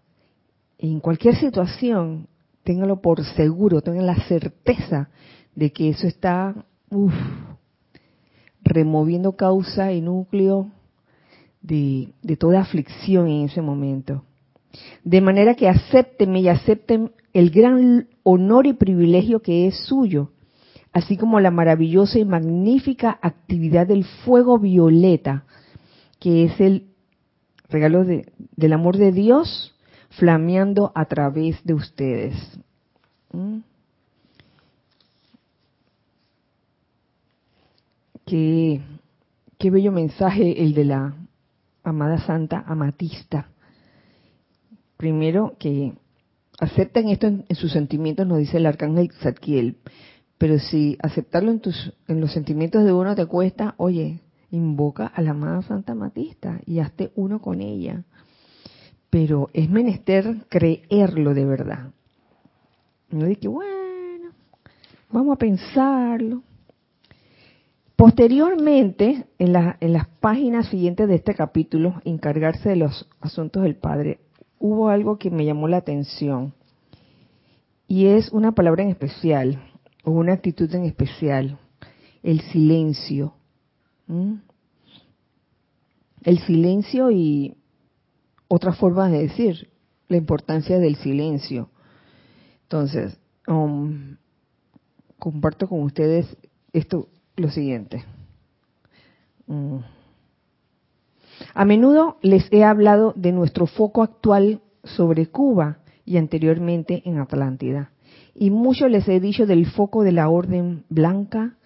en 0.79 1.01
cualquier 1.01 1.35
situación, 1.37 2.29
téngalo 2.63 3.01
por 3.01 3.25
seguro, 3.25 3.81
tengan 3.81 4.07
la 4.07 4.27
certeza 4.29 5.09
de 5.55 5.73
que 5.73 5.89
eso 5.89 6.07
está 6.07 6.67
removiendo 8.63 9.35
causa 9.35 9.93
y 9.93 10.03
núcleo 10.03 10.71
de, 11.63 12.13
de 12.23 12.37
toda 12.37 12.61
aflicción 12.61 13.29
en 13.29 13.47
ese 13.47 13.63
momento. 13.63 14.25
De 15.05 15.23
manera 15.23 15.55
que 15.55 15.69
acepten 15.69 16.37
y 16.37 16.49
acepten 16.49 17.13
el 17.33 17.51
gran 17.51 18.09
honor 18.25 18.67
y 18.67 18.75
privilegio 18.75 19.41
que 19.41 19.69
es 19.69 19.87
suyo 19.87 20.33
así 20.95 21.17
como 21.17 21.41
la 21.41 21.51
maravillosa 21.51 22.19
y 22.21 22.25
magnífica 22.25 23.19
actividad 23.21 23.89
del 23.89 24.05
fuego 24.05 24.59
violeta, 24.59 25.45
que 26.21 26.45
es 26.45 26.61
el 26.61 26.87
regalo 27.69 28.05
del 28.05 28.73
amor 28.73 28.97
de 28.97 29.11
Dios 29.11 29.75
flameando 30.11 30.93
a 30.95 31.05
través 31.07 31.63
de 31.65 31.75
ustedes. 31.75 32.35
¿Mm? 33.33 33.59
Qué, 38.25 38.81
qué 39.59 39.71
bello 39.71 39.91
mensaje 39.91 40.63
el 40.63 40.75
de 40.75 40.85
la 40.85 41.15
amada 41.83 42.19
Santa 42.19 42.65
Amatista. 42.67 43.49
Primero 44.97 45.57
que 45.59 45.93
acepten 46.61 47.09
esto 47.09 47.27
en, 47.27 47.45
sus 47.51 47.73
sentimientos, 47.73 48.27
nos 48.27 48.39
dice 48.39 48.59
el 48.59 48.67
arcángel 48.67 49.11
Zadkiel. 49.21 49.77
Pero 50.38 50.59
si 50.59 50.97
aceptarlo 51.01 51.51
en, 51.51 51.61
tus, 51.61 51.92
en 52.09 52.20
los 52.20 52.33
sentimientos 52.33 52.85
de 52.85 52.92
uno 52.92 53.14
te 53.14 53.27
cuesta, 53.27 53.75
oye, 53.77 54.20
invoca 54.51 55.07
a 55.07 55.23
la 55.23 55.31
amada 55.31 55.62
Santa 55.62 55.94
Matista 55.94 56.61
y 56.66 56.81
hazte 56.81 57.12
uno 57.14 57.40
con 57.40 57.61
ella. 57.61 58.05
Pero 59.11 59.49
es 59.53 59.70
menester 59.70 60.47
creerlo 60.49 61.35
de 61.35 61.44
verdad. 61.44 61.90
No 63.11 63.27
de 63.27 63.37
que, 63.37 63.49
bueno, 63.49 64.31
vamos 65.11 65.35
a 65.35 65.38
pensarlo. 65.38 66.42
Posteriormente, 67.94 69.27
en, 69.38 69.55
en 69.81 69.92
las 69.92 70.09
páginas 70.20 70.66
siguientes 70.66 71.07
de 71.07 71.14
este 71.14 71.35
capítulo, 71.35 72.01
encargarse 72.05 72.70
de 72.70 72.77
los 72.77 73.09
asuntos 73.20 73.62
del 73.62 73.77
Padre, 73.77 74.18
hubo 74.59 74.88
algo 74.88 75.16
que 75.16 75.31
me 75.31 75.44
llamó 75.44 75.68
la 75.68 75.77
atención. 75.77 76.55
Y 77.87 78.07
es 78.07 78.33
una 78.33 78.53
palabra 78.53 78.83
en 78.83 78.88
especial 78.88 79.61
o 80.05 80.11
una 80.11 80.35
actitud 80.35 80.73
en 80.75 80.85
especial, 80.85 81.59
el 82.23 82.40
silencio. 82.40 83.35
El 86.23 86.38
silencio 86.40 87.11
y 87.11 87.57
otras 88.49 88.79
formas 88.79 89.11
de 89.11 89.19
decir 89.19 89.71
la 90.09 90.19
importancia 90.19 90.79
del 90.79 90.97
silencio. 90.97 91.71
Entonces, 92.62 93.19
um, 93.49 94.17
comparto 95.19 95.69
con 95.69 95.83
ustedes 95.83 96.37
esto, 96.73 97.09
lo 97.37 97.51
siguiente. 97.51 98.05
Mm. 99.47 99.79
A 101.55 101.64
menudo 101.64 102.19
les 102.23 102.51
he 102.53 102.62
hablado 102.62 103.12
de 103.17 103.33
nuestro 103.33 103.67
foco 103.67 104.03
actual 104.03 104.61
sobre 104.83 105.27
Cuba 105.27 105.79
y 106.05 106.19
anteriormente 106.19 107.03
en 107.07 107.19
Atlántida 107.19 107.94
y 108.35 108.51
mucho 108.51 108.88
les 108.88 109.09
he 109.09 109.20
dicho 109.20 109.47
del 109.47 109.66
foco 109.66 110.03
de 110.03 110.12
la 110.12 110.29
orden 110.29 110.85
blanca 110.88 111.57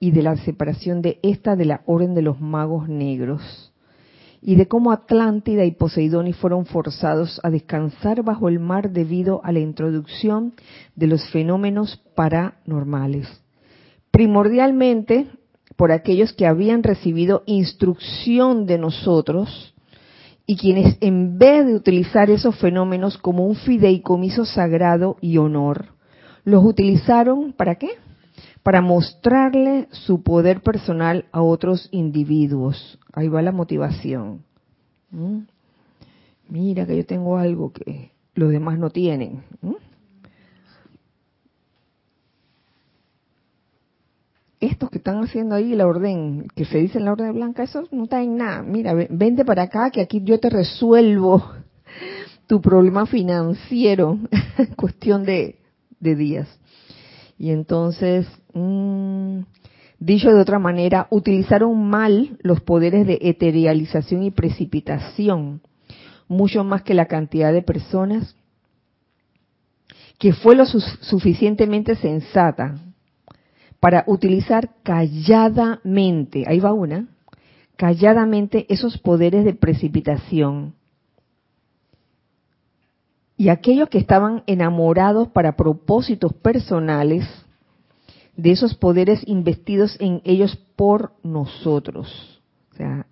y 0.00 0.10
de 0.10 0.22
la 0.22 0.36
separación 0.36 1.02
de 1.02 1.18
esta 1.22 1.56
de 1.56 1.64
la 1.64 1.82
orden 1.86 2.14
de 2.14 2.22
los 2.22 2.40
magos 2.40 2.88
negros, 2.88 3.72
y 4.40 4.54
de 4.54 4.68
cómo 4.68 4.92
Atlántida 4.92 5.64
y 5.64 5.72
Poseidón 5.72 6.32
fueron 6.32 6.64
forzados 6.66 7.40
a 7.42 7.50
descansar 7.50 8.22
bajo 8.22 8.48
el 8.48 8.60
mar 8.60 8.92
debido 8.92 9.40
a 9.44 9.50
la 9.50 9.58
introducción 9.58 10.54
de 10.94 11.08
los 11.08 11.28
fenómenos 11.30 12.00
paranormales. 12.14 13.26
Primordialmente 14.12 15.26
por 15.76 15.92
aquellos 15.92 16.32
que 16.32 16.46
habían 16.46 16.82
recibido 16.82 17.42
instrucción 17.46 18.66
de 18.66 18.78
nosotros 18.78 19.74
y 20.46 20.56
quienes 20.56 20.96
en 21.00 21.38
vez 21.38 21.66
de 21.66 21.74
utilizar 21.74 22.30
esos 22.30 22.56
fenómenos 22.56 23.18
como 23.18 23.46
un 23.46 23.54
fideicomiso 23.54 24.44
sagrado 24.44 25.16
y 25.20 25.38
honor, 25.38 25.97
los 26.48 26.64
utilizaron 26.64 27.52
para 27.52 27.74
qué? 27.74 27.90
Para 28.62 28.80
mostrarle 28.80 29.86
su 29.90 30.22
poder 30.22 30.62
personal 30.62 31.26
a 31.30 31.42
otros 31.42 31.88
individuos. 31.92 32.98
Ahí 33.12 33.28
va 33.28 33.42
la 33.42 33.52
motivación. 33.52 34.42
¿Mm? 35.10 35.40
Mira 36.48 36.86
que 36.86 36.96
yo 36.96 37.04
tengo 37.04 37.36
algo 37.36 37.72
que 37.72 38.12
los 38.34 38.50
demás 38.50 38.78
no 38.78 38.90
tienen. 38.90 39.42
¿Mm? 39.60 39.74
estos 44.60 44.90
que 44.90 44.98
están 44.98 45.22
haciendo 45.22 45.54
ahí 45.54 45.76
la 45.76 45.86
orden, 45.86 46.48
que 46.56 46.64
se 46.64 46.78
dice 46.78 46.98
en 46.98 47.04
la 47.04 47.12
orden 47.12 47.32
blanca, 47.32 47.62
eso 47.62 47.84
no 47.92 48.04
está 48.04 48.24
nada. 48.24 48.62
Mira, 48.62 48.92
vente 48.92 49.44
para 49.44 49.62
acá 49.62 49.90
que 49.90 50.00
aquí 50.00 50.20
yo 50.24 50.40
te 50.40 50.50
resuelvo 50.50 51.44
tu 52.48 52.60
problema 52.60 53.06
financiero, 53.06 54.18
cuestión 54.76 55.22
de, 55.22 55.60
días. 56.00 56.48
Y 57.38 57.50
entonces, 57.50 58.26
mm, 58.54 59.40
dicho 59.98 60.30
de 60.30 60.40
otra 60.40 60.58
manera, 60.58 61.06
utilizaron 61.10 61.88
mal 61.88 62.38
los 62.42 62.60
poderes 62.60 63.06
de 63.06 63.18
eterialización 63.22 64.22
y 64.22 64.30
precipitación, 64.30 65.60
mucho 66.26 66.64
más 66.64 66.82
que 66.82 66.94
la 66.94 67.06
cantidad 67.06 67.52
de 67.52 67.62
personas 67.62 68.34
que 70.18 70.32
fue 70.32 70.56
lo 70.56 70.66
suficientemente 70.66 71.94
sensata 71.94 72.74
para 73.80 74.02
utilizar 74.08 74.70
calladamente, 74.82 76.44
ahí 76.48 76.58
va 76.58 76.72
una, 76.72 77.06
calladamente 77.76 78.66
esos 78.68 78.98
poderes 78.98 79.44
de 79.44 79.54
precipitación. 79.54 80.74
Y 83.38 83.48
aquellos 83.48 83.88
que 83.88 83.96
estaban 83.96 84.42
enamorados 84.46 85.28
para 85.28 85.56
propósitos 85.56 86.34
personales 86.34 87.26
de 88.36 88.50
esos 88.50 88.74
poderes 88.74 89.26
investidos 89.26 89.96
en 90.00 90.20
ellos 90.24 90.56
por 90.76 91.12
nosotros. 91.22 92.42
O 92.72 92.76
sea, 92.76 93.06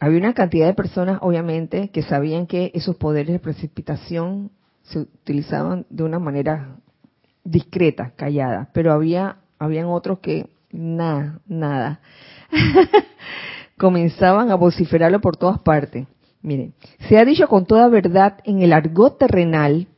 había 0.00 0.18
una 0.18 0.32
cantidad 0.32 0.66
de 0.66 0.74
personas, 0.74 1.18
obviamente, 1.20 1.90
que 1.90 2.02
sabían 2.02 2.46
que 2.46 2.70
esos 2.72 2.96
poderes 2.96 3.32
de 3.32 3.38
precipitación 3.40 4.50
se 4.82 5.00
utilizaban 5.00 5.84
de 5.90 6.04
una 6.04 6.18
manera 6.18 6.76
discreta, 7.44 8.12
callada, 8.16 8.70
pero 8.72 8.92
había 8.92 9.38
habían 9.58 9.86
otros 9.86 10.20
que 10.20 10.48
nada, 10.70 11.40
nada. 11.46 12.00
Comenzaban 13.76 14.50
a 14.50 14.54
vociferarlo 14.54 15.20
por 15.20 15.36
todas 15.36 15.60
partes. 15.60 16.06
Miren, 16.42 16.74
se 17.08 17.18
ha 17.18 17.24
dicho 17.24 17.48
con 17.48 17.66
toda 17.66 17.88
verdad 17.88 18.38
en 18.44 18.62
el 18.62 18.72
argot 18.72 19.18
terrenal 19.18 19.88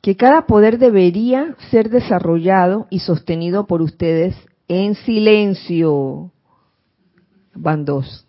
que 0.00 0.16
cada 0.16 0.46
poder 0.46 0.78
debería 0.78 1.56
ser 1.70 1.88
desarrollado 1.88 2.86
y 2.90 2.98
sostenido 2.98 3.66
por 3.66 3.80
ustedes 3.80 4.36
en 4.68 4.94
silencio. 4.96 6.30
Van 7.54 7.84
dos. 7.84 8.26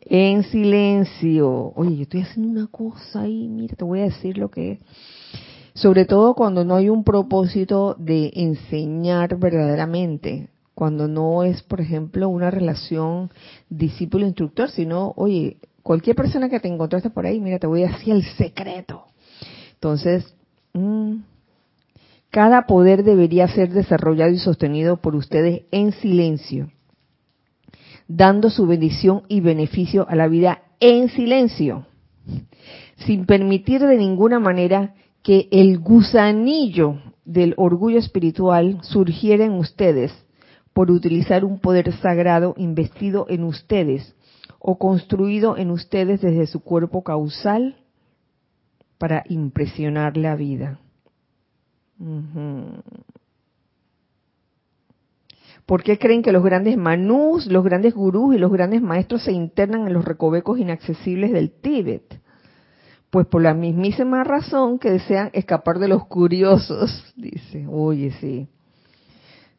En 0.00 0.42
silencio. 0.44 1.72
Oye, 1.76 1.96
yo 1.96 2.02
estoy 2.02 2.22
haciendo 2.22 2.60
una 2.60 2.66
cosa 2.66 3.22
ahí, 3.22 3.48
mira, 3.48 3.76
te 3.76 3.84
voy 3.84 4.00
a 4.00 4.04
decir 4.04 4.38
lo 4.38 4.50
que 4.50 4.72
es 4.72 4.78
sobre 5.74 6.04
todo 6.04 6.34
cuando 6.34 6.64
no 6.64 6.76
hay 6.76 6.88
un 6.88 7.04
propósito 7.04 7.96
de 7.98 8.30
enseñar 8.34 9.38
verdaderamente, 9.38 10.48
cuando 10.74 11.08
no 11.08 11.44
es, 11.44 11.62
por 11.62 11.80
ejemplo, 11.80 12.28
una 12.28 12.50
relación 12.50 13.30
discípulo-instructor, 13.70 14.70
sino, 14.70 15.12
oye, 15.16 15.58
cualquier 15.82 16.16
persona 16.16 16.48
que 16.48 16.60
te 16.60 16.68
encontraste 16.68 17.10
por 17.10 17.26
ahí, 17.26 17.40
mira, 17.40 17.58
te 17.58 17.66
voy 17.66 17.84
a 17.84 17.88
decir 17.88 18.14
el 18.14 18.24
secreto. 18.24 19.04
Entonces, 19.74 20.34
mm, 20.72 21.16
cada 22.30 22.66
poder 22.66 23.04
debería 23.04 23.48
ser 23.48 23.70
desarrollado 23.70 24.30
y 24.30 24.38
sostenido 24.38 24.96
por 24.96 25.14
ustedes 25.14 25.62
en 25.70 25.92
silencio, 25.92 26.70
dando 28.08 28.48
su 28.48 28.66
bendición 28.66 29.22
y 29.28 29.40
beneficio 29.40 30.06
a 30.08 30.14
la 30.14 30.28
vida 30.28 30.62
en 30.80 31.08
silencio, 31.08 31.86
sin 33.04 33.26
permitir 33.26 33.80
de 33.82 33.96
ninguna 33.96 34.38
manera 34.38 34.94
que 35.22 35.48
el 35.50 35.78
gusanillo 35.78 37.00
del 37.24 37.54
orgullo 37.56 37.98
espiritual 37.98 38.78
surgiera 38.82 39.44
en 39.44 39.52
ustedes 39.52 40.12
por 40.72 40.90
utilizar 40.90 41.44
un 41.44 41.60
poder 41.60 41.92
sagrado 41.98 42.54
investido 42.56 43.26
en 43.28 43.44
ustedes 43.44 44.14
o 44.64 44.78
construido 44.78 45.56
en 45.56 45.70
ustedes 45.70 46.20
desde 46.20 46.46
su 46.46 46.60
cuerpo 46.60 47.02
causal 47.02 47.76
para 48.96 49.24
impresionar 49.28 50.16
la 50.16 50.36
vida. 50.36 50.78
¿Por 55.66 55.82
qué 55.82 55.98
creen 55.98 56.22
que 56.22 56.30
los 56.30 56.44
grandes 56.44 56.76
manús, 56.76 57.46
los 57.46 57.64
grandes 57.64 57.92
gurús 57.92 58.36
y 58.36 58.38
los 58.38 58.52
grandes 58.52 58.82
maestros 58.82 59.24
se 59.24 59.32
internan 59.32 59.88
en 59.88 59.94
los 59.94 60.04
recovecos 60.04 60.60
inaccesibles 60.60 61.32
del 61.32 61.50
Tíbet? 61.50 62.20
Pues 63.10 63.26
por 63.26 63.42
la 63.42 63.54
mismísima 63.54 64.22
razón 64.22 64.78
que 64.78 64.90
desean 64.90 65.30
escapar 65.32 65.80
de 65.80 65.88
los 65.88 66.06
curiosos, 66.06 67.12
dice. 67.16 67.66
Oye, 67.68 68.12
sí. 68.20 68.48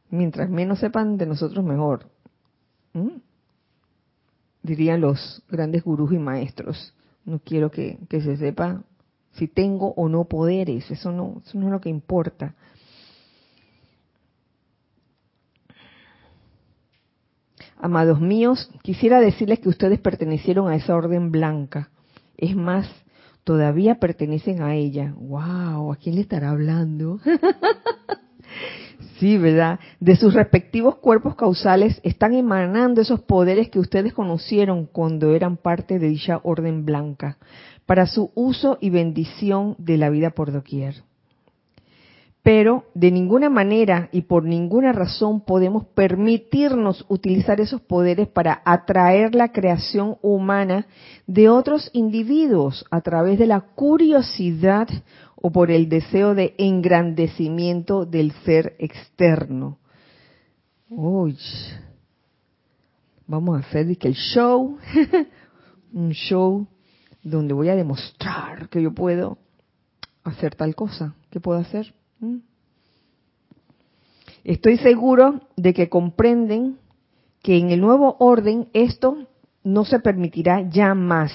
Mientras 0.09 0.49
menos 0.49 0.79
sepan 0.79 1.17
de 1.17 1.25
nosotros, 1.25 1.63
mejor. 1.63 2.07
¿Mm? 2.93 3.32
Dirían 4.63 5.01
los 5.01 5.43
grandes 5.49 5.83
gurús 5.83 6.13
y 6.13 6.17
maestros. 6.17 6.93
No 7.25 7.39
quiero 7.39 7.69
que, 7.69 7.99
se 8.09 8.37
sepa 8.37 8.83
si 9.33 9.47
tengo 9.47 9.93
o 9.95 10.07
no 10.07 10.23
poderes. 10.23 10.89
Eso 10.89 11.11
no, 11.11 11.41
eso 11.45 11.59
no 11.59 11.67
es 11.67 11.71
lo 11.73 11.81
que 11.81 11.89
importa. 11.89 12.55
Amados 17.77 18.21
míos, 18.21 18.71
quisiera 18.81 19.19
decirles 19.19 19.59
que 19.59 19.67
ustedes 19.67 19.99
pertenecieron 19.99 20.69
a 20.69 20.75
esa 20.75 20.95
orden 20.95 21.31
blanca. 21.31 21.89
Es 22.37 22.55
más, 22.55 22.87
todavía 23.43 23.99
pertenecen 23.99 24.61
a 24.61 24.75
ella. 24.75 25.13
¡Wow! 25.17 25.91
¿A 25.91 25.97
quién 25.97 26.15
le 26.15 26.21
estará 26.21 26.51
hablando? 26.51 27.19
sí, 29.19 29.37
¿verdad? 29.37 29.79
De 29.99 30.15
sus 30.15 30.33
respectivos 30.33 30.95
cuerpos 30.95 31.35
causales 31.35 31.99
están 32.03 32.33
emanando 32.33 33.01
esos 33.01 33.21
poderes 33.21 33.69
que 33.69 33.79
ustedes 33.79 34.13
conocieron 34.13 34.85
cuando 34.85 35.33
eran 35.33 35.57
parte 35.57 35.99
de 35.99 36.07
dicha 36.09 36.39
orden 36.43 36.85
blanca, 36.85 37.37
para 37.85 38.05
su 38.07 38.31
uso 38.35 38.77
y 38.81 38.89
bendición 38.89 39.75
de 39.77 39.97
la 39.97 40.09
vida 40.09 40.31
por 40.31 40.51
doquier 40.51 41.03
pero 42.43 42.83
de 42.93 43.09
ninguna 43.09 43.49
manera 43.49 44.09
y 44.11 44.23
por 44.23 44.43
ninguna 44.43 44.91
razón 44.91 45.39
podemos 45.41 45.85
permitirnos 45.85 47.05
utilizar 47.07 47.61
esos 47.61 47.79
poderes 47.79 48.27
para 48.27 48.61
atraer 48.65 49.33
la 49.33 49.53
creación 49.53 50.17
humana 50.21 50.85
de 51.25 51.47
otros 51.47 51.89
individuos 51.93 52.85
a 52.91 52.99
través 52.99 53.39
de 53.39 53.47
la 53.47 53.61
curiosidad 53.61 54.89
o 55.45 55.51
por 55.51 55.71
el 55.71 55.89
deseo 55.89 56.35
de 56.35 56.55
engrandecimiento 56.57 58.05
del 58.05 58.31
ser 58.45 58.77
externo. 58.79 59.77
Uy, 60.87 61.37
vamos 63.27 63.57
a 63.57 63.67
hacer 63.67 63.87
el 63.89 64.13
show, 64.13 64.77
un 65.93 66.11
show 66.11 66.65
donde 67.21 67.53
voy 67.53 67.67
a 67.67 67.75
demostrar 67.75 68.69
que 68.69 68.81
yo 68.81 68.93
puedo 68.93 69.37
hacer 70.23 70.55
tal 70.55 70.75
cosa. 70.75 71.13
¿Qué 71.29 71.41
puedo 71.41 71.59
hacer? 71.59 71.93
Estoy 74.45 74.77
seguro 74.77 75.41
de 75.57 75.73
que 75.73 75.89
comprenden 75.89 76.77
que 77.41 77.57
en 77.57 77.71
el 77.71 77.81
nuevo 77.81 78.15
orden 78.19 78.69
esto 78.71 79.27
no 79.61 79.83
se 79.83 79.99
permitirá 79.99 80.61
ya 80.69 80.95
más. 80.95 81.33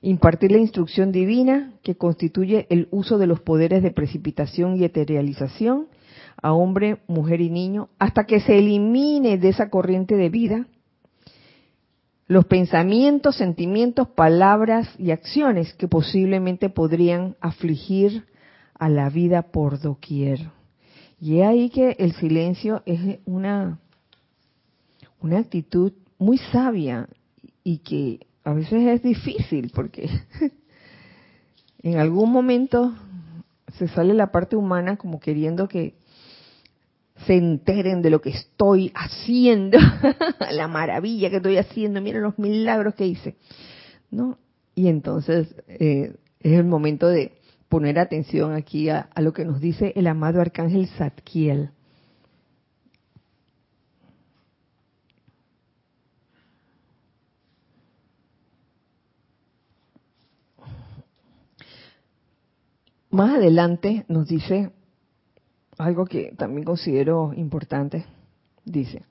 Impartir 0.00 0.52
la 0.52 0.58
instrucción 0.58 1.10
divina 1.10 1.72
que 1.82 1.96
constituye 1.96 2.66
el 2.70 2.88
uso 2.90 3.18
de 3.18 3.26
los 3.26 3.40
poderes 3.40 3.82
de 3.82 3.90
precipitación 3.90 4.76
y 4.76 4.84
eterialización 4.84 5.88
a 6.40 6.52
hombre, 6.52 6.98
mujer 7.08 7.40
y 7.40 7.50
niño, 7.50 7.88
hasta 7.98 8.24
que 8.24 8.40
se 8.40 8.58
elimine 8.58 9.38
de 9.38 9.48
esa 9.48 9.70
corriente 9.70 10.16
de 10.16 10.28
vida 10.28 10.66
los 12.28 12.44
pensamientos, 12.44 13.36
sentimientos, 13.36 14.08
palabras 14.08 14.86
y 14.98 15.10
acciones 15.10 15.72
que 15.74 15.88
posiblemente 15.88 16.68
podrían 16.68 17.36
afligir 17.40 18.26
a 18.74 18.90
la 18.90 19.08
vida 19.08 19.42
por 19.42 19.80
doquier. 19.80 20.50
Y 21.20 21.40
es 21.40 21.46
ahí 21.46 21.70
que 21.70 21.96
el 21.98 22.12
silencio 22.12 22.82
es 22.84 23.18
una, 23.24 23.78
una 25.20 25.38
actitud 25.38 25.92
muy 26.18 26.36
sabia 26.36 27.08
y 27.64 27.78
que 27.78 28.26
a 28.44 28.52
veces 28.52 28.86
es 28.86 29.02
difícil 29.02 29.70
porque 29.74 30.08
en 31.82 31.98
algún 31.98 32.30
momento 32.30 32.94
se 33.78 33.88
sale 33.88 34.14
la 34.14 34.32
parte 34.32 34.56
humana 34.56 34.96
como 34.96 35.20
queriendo 35.20 35.68
que 35.68 35.94
se 37.26 37.34
enteren 37.34 38.00
de 38.02 38.10
lo 38.10 38.20
que 38.20 38.30
estoy 38.30 38.92
haciendo, 38.94 39.78
la 40.52 40.68
maravilla 40.68 41.30
que 41.30 41.36
estoy 41.36 41.56
haciendo, 41.56 42.00
miren 42.00 42.22
los 42.22 42.38
milagros 42.38 42.94
que 42.94 43.06
hice, 43.06 43.36
¿no? 44.10 44.38
Y 44.74 44.86
entonces 44.86 45.54
eh, 45.66 46.14
es 46.40 46.52
el 46.52 46.64
momento 46.64 47.08
de 47.08 47.32
poner 47.68 47.98
atención 47.98 48.54
aquí 48.54 48.88
a, 48.88 49.08
lo 49.16 49.32
que 49.32 49.44
nos 49.44 49.60
dice 49.60 49.92
el 49.96 50.06
amado 50.06 50.40
arcángel 50.40 50.88
Zadkiel. 50.96 51.70
Más 63.10 63.36
adelante 63.36 64.04
nos 64.08 64.28
dice 64.28 64.70
algo 65.78 66.04
que 66.04 66.34
también 66.36 66.64
considero 66.64 67.32
importante. 67.34 68.04
Dice, 68.64 69.02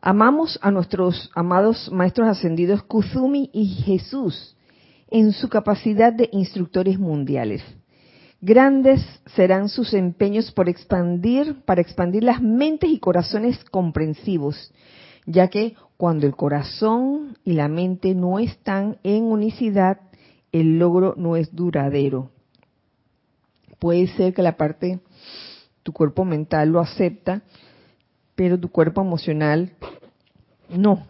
amamos 0.00 0.58
a 0.62 0.72
nuestros 0.72 1.30
amados 1.34 1.92
maestros 1.92 2.28
ascendidos 2.28 2.82
Kuzumi 2.82 3.50
y 3.52 3.66
Jesús 3.66 4.56
en 5.10 5.32
su 5.32 5.48
capacidad 5.48 6.12
de 6.12 6.28
instructores 6.32 6.98
mundiales. 6.98 7.62
Grandes 8.40 9.00
serán 9.36 9.68
sus 9.68 9.94
empeños 9.94 10.50
por 10.50 10.68
expandir, 10.68 11.62
para 11.64 11.82
expandir 11.82 12.24
las 12.24 12.42
mentes 12.42 12.90
y 12.90 12.98
corazones 12.98 13.62
comprensivos, 13.70 14.72
ya 15.26 15.48
que 15.48 15.76
cuando 15.96 16.26
el 16.26 16.34
corazón 16.34 17.36
y 17.44 17.52
la 17.52 17.68
mente 17.68 18.14
no 18.14 18.40
están 18.40 18.96
en 19.04 19.24
unicidad, 19.24 20.00
el 20.50 20.80
logro 20.80 21.14
no 21.16 21.36
es 21.36 21.54
duradero. 21.54 22.30
Puede 23.80 24.06
ser 24.08 24.32
que 24.32 24.42
la 24.42 24.56
parte, 24.56 25.00
tu 25.82 25.92
cuerpo 25.92 26.24
mental 26.24 26.68
lo 26.68 26.78
acepta, 26.78 27.42
pero 28.36 28.60
tu 28.60 28.70
cuerpo 28.70 29.00
emocional 29.00 29.72
no. 30.68 31.06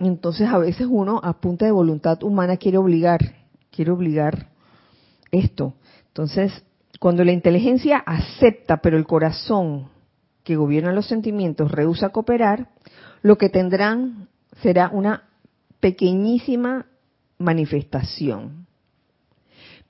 Entonces 0.00 0.48
a 0.48 0.58
veces 0.58 0.88
uno 0.90 1.20
a 1.22 1.40
punta 1.40 1.66
de 1.66 1.72
voluntad 1.72 2.22
humana 2.24 2.56
quiere 2.56 2.78
obligar, 2.78 3.20
quiere 3.70 3.92
obligar 3.92 4.48
esto. 5.30 5.74
Entonces, 6.08 6.52
cuando 6.98 7.22
la 7.24 7.32
inteligencia 7.32 7.98
acepta, 7.98 8.78
pero 8.78 8.96
el 8.96 9.06
corazón 9.06 9.90
que 10.42 10.56
gobierna 10.56 10.92
los 10.92 11.06
sentimientos 11.06 11.70
rehúsa 11.70 12.08
cooperar, 12.08 12.68
lo 13.22 13.38
que 13.38 13.48
tendrán 13.48 14.28
será 14.60 14.88
una 14.88 15.24
pequeñísima 15.80 16.86
manifestación. 17.38 18.66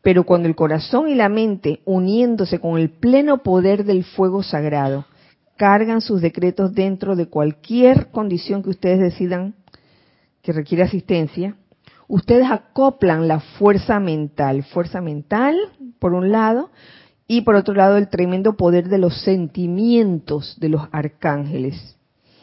Pero 0.03 0.24
cuando 0.24 0.48
el 0.48 0.57
corazón 0.57 1.09
y 1.09 1.14
la 1.14 1.28
mente, 1.28 1.80
uniéndose 1.84 2.59
con 2.59 2.78
el 2.78 2.90
pleno 2.90 3.38
poder 3.38 3.84
del 3.84 4.05
fuego 4.05 4.42
sagrado, 4.42 5.07
cargan 5.57 6.00
sus 6.00 6.20
decretos 6.20 6.74
dentro 6.74 7.14
de 7.14 7.26
cualquier 7.26 8.11
condición 8.11 8.62
que 8.62 8.70
ustedes 8.70 8.98
decidan 8.98 9.55
que 10.42 10.53
requiere 10.53 10.82
asistencia, 10.82 11.57
ustedes 12.09 12.50
acoplan 12.50 13.28
la 13.28 13.38
fuerza 13.38 14.00
mental, 14.00 14.64
fuerza 14.64 15.00
mental 15.00 15.57
por 16.00 16.14
un 16.14 16.32
lado, 16.32 16.70
y 17.28 17.42
por 17.42 17.55
otro 17.55 17.74
lado 17.74 17.96
el 17.96 18.09
tremendo 18.09 18.57
poder 18.57 18.88
de 18.88 18.98
los 18.98 19.22
sentimientos 19.22 20.59
de 20.59 20.68
los 20.68 20.82
arcángeles, 20.90 21.96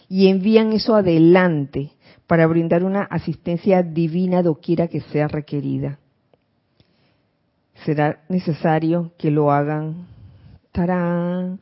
y 0.07 0.29
envían 0.29 0.71
eso 0.71 0.95
adelante 0.95 1.91
para 2.25 2.47
brindar 2.47 2.85
una 2.85 3.03
asistencia 3.03 3.83
divina 3.83 4.41
doquiera 4.41 4.87
que 4.87 5.01
sea 5.01 5.27
requerida. 5.27 5.99
Será 7.85 8.21
necesario 8.29 9.13
que 9.17 9.31
lo 9.31 9.51
hagan 9.51 10.07
tarán, 10.71 11.59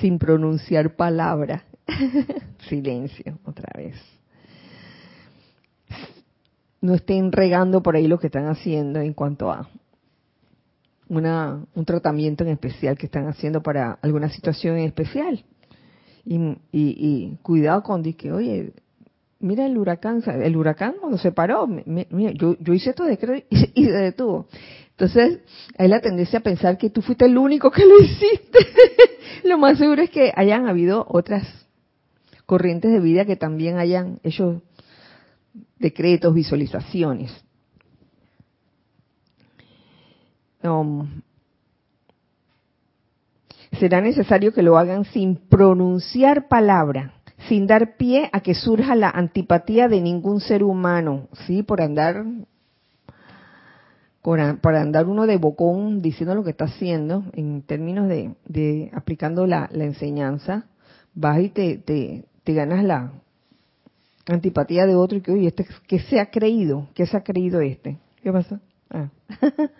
sin 0.00 0.18
pronunciar 0.18 0.96
palabra. 0.96 1.64
Silencio, 2.68 3.38
otra 3.44 3.68
vez 3.76 3.96
no 6.82 6.94
estén 6.94 7.32
regando 7.32 7.82
por 7.82 7.96
ahí 7.96 8.06
lo 8.08 8.18
que 8.18 8.26
están 8.26 8.46
haciendo 8.46 9.00
en 9.00 9.14
cuanto 9.14 9.50
a 9.50 9.68
una, 11.08 11.64
un 11.74 11.84
tratamiento 11.84 12.44
en 12.44 12.50
especial 12.50 12.98
que 12.98 13.06
están 13.06 13.28
haciendo 13.28 13.62
para 13.62 13.92
alguna 14.02 14.28
situación 14.28 14.78
en 14.78 14.86
especial. 14.86 15.44
Y, 16.24 17.36
cuidado 17.42 17.82
con 17.82 18.02
que, 18.02 18.32
oye, 18.32 18.72
mira 19.40 19.66
el 19.66 19.76
huracán, 19.76 20.22
el 20.26 20.56
huracán 20.56 20.94
cuando 21.00 21.18
se 21.18 21.32
paró, 21.32 21.66
mira, 21.66 22.32
yo, 22.32 22.56
yo 22.58 22.72
hice 22.72 22.90
esto 22.90 23.04
de 23.04 23.46
y, 23.50 23.82
y 23.82 23.84
se 23.86 23.92
detuvo. 23.92 24.46
Entonces, 24.92 25.40
hay 25.78 25.88
la 25.88 26.00
tendencia 26.00 26.38
a 26.38 26.42
pensar 26.42 26.78
que 26.78 26.90
tú 26.90 27.02
fuiste 27.02 27.24
el 27.24 27.38
único 27.38 27.70
que 27.70 27.84
lo 27.84 27.98
hiciste. 28.02 28.58
lo 29.44 29.58
más 29.58 29.78
seguro 29.78 30.02
es 30.02 30.10
que 30.10 30.32
hayan 30.34 30.68
habido 30.68 31.06
otras 31.08 31.46
corrientes 32.46 32.92
de 32.92 33.00
vida 33.00 33.24
que 33.24 33.36
también 33.36 33.78
hayan 33.78 34.20
hecho 34.22 34.62
decretos, 35.78 36.34
visualizaciones. 36.34 37.32
Será 43.78 44.00
necesario 44.00 44.52
que 44.52 44.62
lo 44.62 44.78
hagan 44.78 45.04
sin 45.06 45.36
pronunciar 45.36 46.46
palabra, 46.46 47.14
sin 47.48 47.66
dar 47.66 47.96
pie 47.96 48.30
a 48.32 48.40
que 48.40 48.54
surja 48.54 48.94
la 48.94 49.10
antipatía 49.10 49.88
de 49.88 50.00
ningún 50.00 50.40
ser 50.40 50.62
humano, 50.62 51.28
sí, 51.46 51.62
por 51.64 51.80
andar 51.80 52.24
por, 54.22 54.40
andar 54.40 55.06
uno 55.06 55.26
de 55.26 55.36
bocón 55.36 56.00
diciendo 56.00 56.34
lo 56.36 56.44
que 56.44 56.50
está 56.50 56.66
haciendo 56.66 57.24
en 57.32 57.62
términos 57.62 58.08
de, 58.08 58.90
aplicando 58.94 59.46
la, 59.46 59.68
enseñanza, 59.72 60.66
vas 61.14 61.40
y 61.40 61.48
te, 61.48 62.24
ganas 62.46 62.84
la, 62.84 63.12
antipatía 64.26 64.86
de 64.86 64.94
otro 64.94 65.18
y 65.18 65.20
que, 65.20 65.32
oye, 65.32 65.48
este, 65.48 65.66
que 65.88 65.98
se 65.98 66.20
ha 66.20 66.30
creído, 66.30 66.88
que 66.94 67.06
se 67.06 67.16
ha 67.16 67.24
creído 67.24 67.60
este. 67.60 67.98
¿Qué 68.22 68.32
pasa? 68.32 68.60
Ah. 68.88 69.08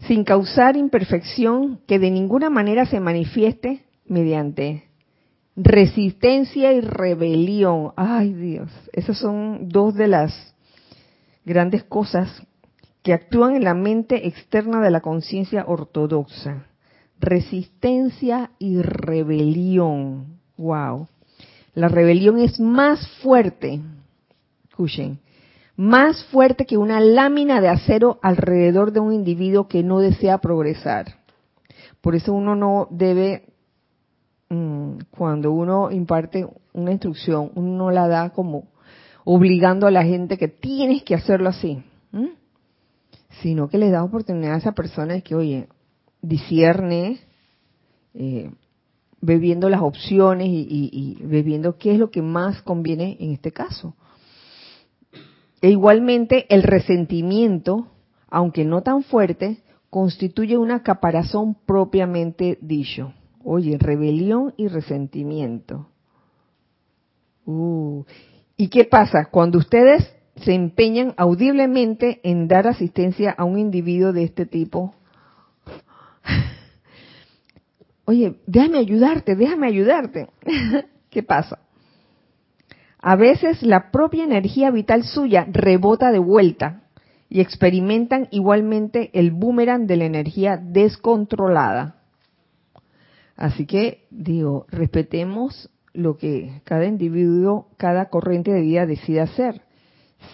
Sin 0.00 0.24
causar 0.24 0.76
imperfección 0.76 1.78
que 1.86 2.00
de 2.00 2.10
ninguna 2.10 2.50
manera 2.50 2.86
se 2.86 2.98
manifieste 2.98 3.84
mediante 4.06 4.84
resistencia 5.54 6.72
y 6.72 6.80
rebelión. 6.80 7.92
Ay 7.96 8.32
Dios, 8.32 8.70
esas 8.92 9.18
son 9.18 9.68
dos 9.68 9.94
de 9.94 10.08
las 10.08 10.54
grandes 11.48 11.82
cosas 11.82 12.42
que 13.02 13.14
actúan 13.14 13.56
en 13.56 13.64
la 13.64 13.74
mente 13.74 14.28
externa 14.28 14.80
de 14.82 14.90
la 14.90 15.00
conciencia 15.00 15.64
ortodoxa. 15.66 16.66
Resistencia 17.18 18.50
y 18.58 18.80
rebelión. 18.82 20.38
Wow. 20.56 21.08
La 21.74 21.88
rebelión 21.88 22.38
es 22.38 22.60
más 22.60 23.08
fuerte, 23.22 23.80
escuchen, 24.68 25.18
más 25.76 26.24
fuerte 26.26 26.66
que 26.66 26.76
una 26.76 27.00
lámina 27.00 27.60
de 27.60 27.68
acero 27.68 28.18
alrededor 28.22 28.92
de 28.92 29.00
un 29.00 29.12
individuo 29.12 29.68
que 29.68 29.82
no 29.82 30.00
desea 30.00 30.38
progresar. 30.38 31.18
Por 32.00 32.14
eso 32.14 32.32
uno 32.32 32.56
no 32.56 32.88
debe, 32.90 33.46
mm, 34.48 34.98
cuando 35.10 35.52
uno 35.52 35.90
imparte 35.90 36.46
una 36.72 36.92
instrucción, 36.92 37.52
uno 37.54 37.76
no 37.76 37.90
la 37.90 38.08
da 38.08 38.30
como 38.30 38.64
obligando 39.30 39.86
a 39.86 39.90
la 39.90 40.04
gente 40.04 40.38
que 40.38 40.48
tienes 40.48 41.02
que 41.02 41.14
hacerlo 41.14 41.50
así, 41.50 41.82
sino 43.42 43.68
que 43.68 43.76
le 43.76 43.90
da 43.90 44.02
oportunidad 44.02 44.54
a 44.54 44.56
esa 44.56 44.72
persona 44.72 45.12
de 45.12 45.22
que, 45.22 45.34
oye, 45.34 45.68
discierne, 46.22 47.20
eh, 48.14 48.50
bebiendo 49.20 49.68
las 49.68 49.82
opciones 49.82 50.48
y, 50.48 51.18
bebiendo 51.20 51.76
qué 51.76 51.92
es 51.92 51.98
lo 51.98 52.10
que 52.10 52.22
más 52.22 52.62
conviene 52.62 53.18
en 53.20 53.32
este 53.32 53.52
caso. 53.52 53.94
E 55.60 55.68
igualmente 55.68 56.46
el 56.48 56.62
resentimiento, 56.62 57.86
aunque 58.30 58.64
no 58.64 58.82
tan 58.82 59.02
fuerte, 59.02 59.58
constituye 59.90 60.56
una 60.56 60.82
caparazón 60.82 61.54
propiamente 61.66 62.56
dicho. 62.62 63.12
Oye, 63.44 63.76
rebelión 63.76 64.54
y 64.56 64.68
resentimiento. 64.68 65.90
Uh. 67.44 68.04
¿Y 68.60 68.68
qué 68.70 68.84
pasa? 68.84 69.26
Cuando 69.30 69.56
ustedes 69.56 70.12
se 70.34 70.52
empeñan 70.52 71.14
audiblemente 71.16 72.20
en 72.24 72.48
dar 72.48 72.66
asistencia 72.66 73.30
a 73.30 73.44
un 73.44 73.56
individuo 73.56 74.12
de 74.12 74.24
este 74.24 74.46
tipo, 74.46 74.96
oye, 78.04 78.40
déjame 78.48 78.78
ayudarte, 78.78 79.36
déjame 79.36 79.68
ayudarte. 79.68 80.28
¿Qué 81.10 81.22
pasa? 81.22 81.60
A 82.98 83.14
veces 83.14 83.62
la 83.62 83.92
propia 83.92 84.24
energía 84.24 84.72
vital 84.72 85.04
suya 85.04 85.46
rebota 85.48 86.10
de 86.10 86.18
vuelta 86.18 86.82
y 87.28 87.40
experimentan 87.40 88.26
igualmente 88.32 89.10
el 89.12 89.30
boomerang 89.30 89.86
de 89.86 89.98
la 89.98 90.04
energía 90.06 90.56
descontrolada. 90.56 92.02
Así 93.36 93.66
que 93.66 94.08
digo, 94.10 94.66
respetemos 94.68 95.70
lo 95.92 96.16
que 96.16 96.60
cada 96.64 96.86
individuo, 96.86 97.68
cada 97.76 98.08
corriente 98.08 98.52
de 98.52 98.62
vida 98.62 98.86
decide 98.86 99.20
hacer. 99.20 99.62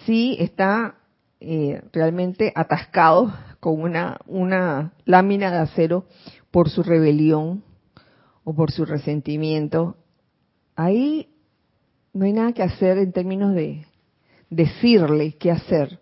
Si 0.05 0.35
está 0.39 0.95
eh, 1.39 1.81
realmente 1.91 2.51
atascado 2.55 3.33
con 3.59 3.81
una, 3.81 4.19
una 4.25 4.93
lámina 5.05 5.51
de 5.51 5.57
acero 5.57 6.05
por 6.51 6.69
su 6.69 6.83
rebelión 6.83 7.63
o 8.43 8.53
por 8.53 8.71
su 8.71 8.85
resentimiento, 8.85 9.97
ahí 10.75 11.29
no 12.13 12.25
hay 12.25 12.33
nada 12.33 12.53
que 12.53 12.63
hacer 12.63 12.97
en 12.97 13.11
términos 13.11 13.53
de 13.53 13.85
decirle 14.49 15.33
qué 15.33 15.51
hacer, 15.51 15.99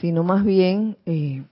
sino 0.00 0.24
más 0.24 0.44
bien 0.44 0.96
eh, 1.06 1.44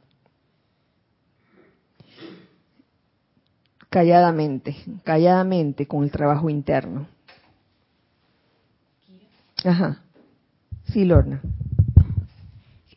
calladamente, 3.89 4.77
calladamente 5.05 5.87
con 5.87 6.05
el 6.05 6.11
trabajo 6.11 6.51
interno. 6.51 7.07
Ajá. 9.67 10.03
Sí, 10.85 11.05
Lorna. 11.05 11.41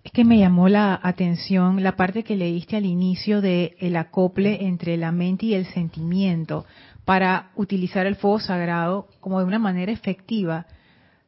Es 0.03 0.11
que 0.11 0.23
me 0.23 0.37
llamó 0.37 0.69
la 0.69 0.99
atención 1.01 1.83
la 1.83 1.95
parte 1.95 2.23
que 2.23 2.35
leíste 2.35 2.77
al 2.77 2.85
inicio 2.85 3.41
de 3.41 3.75
el 3.79 3.97
acople 3.97 4.65
entre 4.65 4.95
la 4.97 5.11
mente 5.11 5.47
y 5.47 5.53
el 5.55 5.65
sentimiento 5.65 6.65
para 7.05 7.51
utilizar 7.55 8.05
el 8.05 8.15
fuego 8.15 8.39
sagrado 8.39 9.07
como 9.19 9.39
de 9.39 9.45
una 9.45 9.59
manera 9.59 9.91
efectiva. 9.91 10.67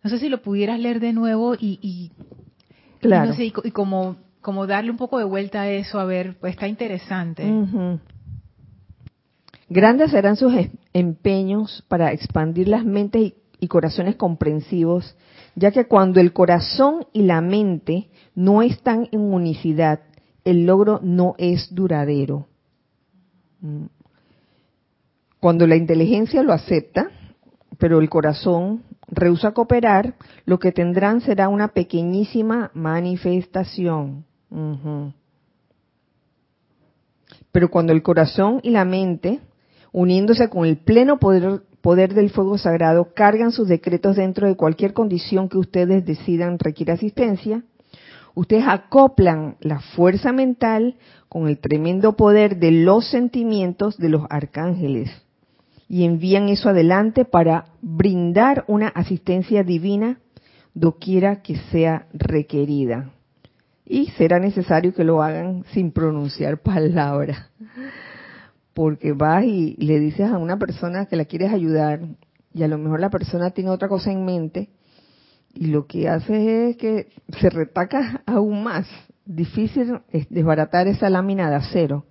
No 0.03 0.09
sé 0.09 0.19
si 0.19 0.29
lo 0.29 0.41
pudieras 0.41 0.79
leer 0.79 0.99
de 0.99 1.13
nuevo 1.13 1.55
y, 1.59 2.11
claro. 2.99 3.33
y, 3.37 3.71
como, 3.71 4.17
como 4.41 4.67
darle 4.67 4.91
un 4.91 4.97
poco 4.97 5.17
de 5.17 5.25
vuelta 5.25 5.61
a 5.61 5.69
eso, 5.69 5.99
a 5.99 6.05
ver, 6.05 6.37
pues 6.39 6.53
está 6.53 6.67
interesante. 6.67 7.43
Grandes 9.69 10.11
serán 10.11 10.35
sus 10.35 10.53
em-, 10.53 10.71
empeños 10.93 11.83
para 11.87 12.11
expandir 12.11 12.67
las 12.67 12.85
mentes 12.85 13.21
y 13.21 13.35
corazones 13.67 14.15
comprensivos, 14.15 15.15
ya 15.55 15.71
que 15.71 15.85
cuando 15.85 16.19
el 16.19 16.33
corazón 16.33 17.05
y 17.13 17.23
la 17.23 17.41
mente 17.41 18.09
no 18.35 18.61
están 18.61 19.07
en 19.11 19.21
unicidad, 19.21 20.01
el 20.43 20.65
logro 20.65 20.99
no 21.03 21.35
es 21.37 21.73
duradero. 21.73 22.47
Mm. 23.61 23.85
Cuando 25.39 25.65
la 25.67 25.75
inteligencia 25.75 26.43
lo 26.43 26.53
acepta, 26.53 27.09
pero 27.77 27.99
el 27.99 28.09
corazón 28.09 28.83
rehúsa 29.07 29.51
cooperar, 29.51 30.15
lo 30.45 30.59
que 30.59 30.71
tendrán 30.71 31.21
será 31.21 31.49
una 31.49 31.69
pequeñísima 31.69 32.71
manifestación. 32.73 34.23
Pero 37.51 37.71
cuando 37.71 37.93
el 37.93 38.03
corazón 38.03 38.59
y 38.63 38.69
la 38.69 38.85
mente 38.85 39.39
uniéndose 39.91 40.49
con 40.49 40.65
el 40.65 40.77
pleno 40.77 41.19
poder, 41.19 41.63
poder 41.81 42.13
del 42.13 42.29
fuego 42.29 42.57
sagrado, 42.57 43.13
cargan 43.13 43.51
sus 43.51 43.67
decretos 43.67 44.15
dentro 44.15 44.47
de 44.47 44.55
cualquier 44.55 44.93
condición 44.93 45.49
que 45.49 45.57
ustedes 45.57 46.05
decidan 46.05 46.59
requiere 46.59 46.93
asistencia. 46.93 47.63
Ustedes 48.33 48.65
acoplan 48.67 49.57
la 49.59 49.79
fuerza 49.79 50.31
mental 50.31 50.95
con 51.27 51.47
el 51.47 51.57
tremendo 51.59 52.15
poder 52.15 52.57
de 52.57 52.71
los 52.71 53.09
sentimientos 53.09 53.97
de 53.97 54.09
los 54.09 54.23
arcángeles 54.29 55.11
y 55.89 56.05
envían 56.05 56.47
eso 56.47 56.69
adelante 56.69 57.25
para 57.25 57.65
brindar 57.81 58.63
una 58.67 58.87
asistencia 58.87 59.63
divina 59.63 60.19
doquiera 60.73 61.41
que 61.41 61.57
sea 61.71 62.07
requerida. 62.13 63.11
Y 63.85 64.07
será 64.11 64.39
necesario 64.39 64.93
que 64.93 65.03
lo 65.03 65.21
hagan 65.21 65.65
sin 65.73 65.91
pronunciar 65.91 66.59
palabra 66.59 67.49
porque 68.73 69.13
vas 69.13 69.43
y 69.43 69.75
le 69.77 69.99
dices 69.99 70.29
a 70.29 70.37
una 70.37 70.57
persona 70.57 71.05
que 71.05 71.15
la 71.15 71.25
quieres 71.25 71.51
ayudar 71.51 72.01
y 72.53 72.63
a 72.63 72.67
lo 72.67 72.77
mejor 72.77 72.99
la 72.99 73.09
persona 73.09 73.51
tiene 73.51 73.69
otra 73.69 73.87
cosa 73.87 74.11
en 74.11 74.25
mente 74.25 74.69
y 75.53 75.67
lo 75.67 75.85
que 75.85 76.07
hace 76.07 76.69
es 76.69 76.77
que 76.77 77.07
se 77.39 77.49
retaca 77.49 78.23
aún 78.25 78.63
más. 78.63 78.87
Difícil 79.25 79.99
es 80.09 80.27
desbaratar 80.29 80.87
esa 80.87 81.09
lámina 81.09 81.49
de 81.49 81.55
acero. 81.55 82.05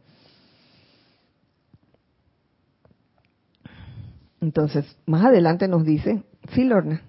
Entonces, 4.40 4.96
más 5.06 5.24
adelante 5.24 5.68
nos 5.68 5.84
dice, 5.84 6.22
sí, 6.54 6.64
Lorna, 6.64 7.02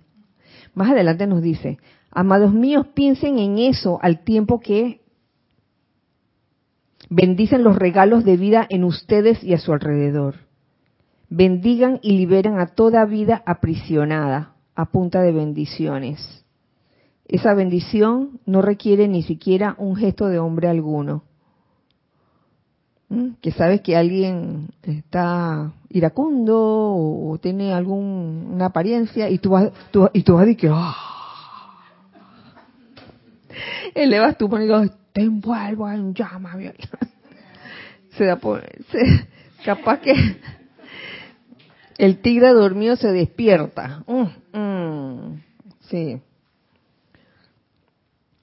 más 0.73 0.91
adelante 0.91 1.27
nos 1.27 1.41
dice, 1.41 1.77
amados 2.11 2.51
míos, 2.51 2.87
piensen 2.93 3.39
en 3.39 3.57
eso 3.57 3.99
al 4.01 4.23
tiempo 4.23 4.59
que 4.59 5.00
Bendicen 7.13 7.65
los 7.65 7.75
regalos 7.75 8.23
de 8.23 8.37
vida 8.37 8.65
en 8.69 8.85
ustedes 8.85 9.43
y 9.43 9.53
a 9.53 9.57
su 9.57 9.73
alrededor. 9.73 10.35
Bendigan 11.29 11.99
y 12.01 12.17
liberan 12.17 12.57
a 12.57 12.67
toda 12.67 13.03
vida 13.03 13.43
aprisionada 13.45 14.53
a 14.75 14.85
punta 14.85 15.21
de 15.21 15.33
bendiciones. 15.33 16.45
Esa 17.25 17.53
bendición 17.53 18.39
no 18.45 18.61
requiere 18.61 19.09
ni 19.09 19.23
siquiera 19.23 19.75
un 19.77 19.97
gesto 19.97 20.27
de 20.27 20.39
hombre 20.39 20.69
alguno. 20.69 21.25
¿Mm? 23.09 23.31
Que 23.41 23.51
sabes 23.51 23.81
que 23.81 23.97
alguien 23.97 24.69
está 24.81 25.73
iracundo 25.89 26.55
o, 26.57 27.37
tiene 27.41 27.73
alguna 27.73 28.67
apariencia 28.67 29.29
y 29.29 29.37
tú 29.37 29.49
vas, 29.49 29.69
y 30.13 30.23
tú 30.23 30.35
vas 30.35 30.43
a 30.43 30.45
decir 30.45 30.61
que 30.61 30.69
¡ah! 30.71 30.95
elevas 33.95 34.37
tu 34.37 34.47
mano 34.47 34.89
te 35.13 35.21
envuelvo 35.21 35.89
en 35.89 36.13
llama. 36.13 36.55
Se 38.17 38.25
da 38.25 38.35
por, 38.35 38.63
capaz 39.63 39.99
que 39.99 40.13
el 41.97 42.17
tigre 42.21 42.49
dormido 42.49 42.95
se 42.95 43.11
despierta. 43.11 44.03
Mm, 44.07 44.57
mm, 44.57 45.43
sí. 45.81 46.21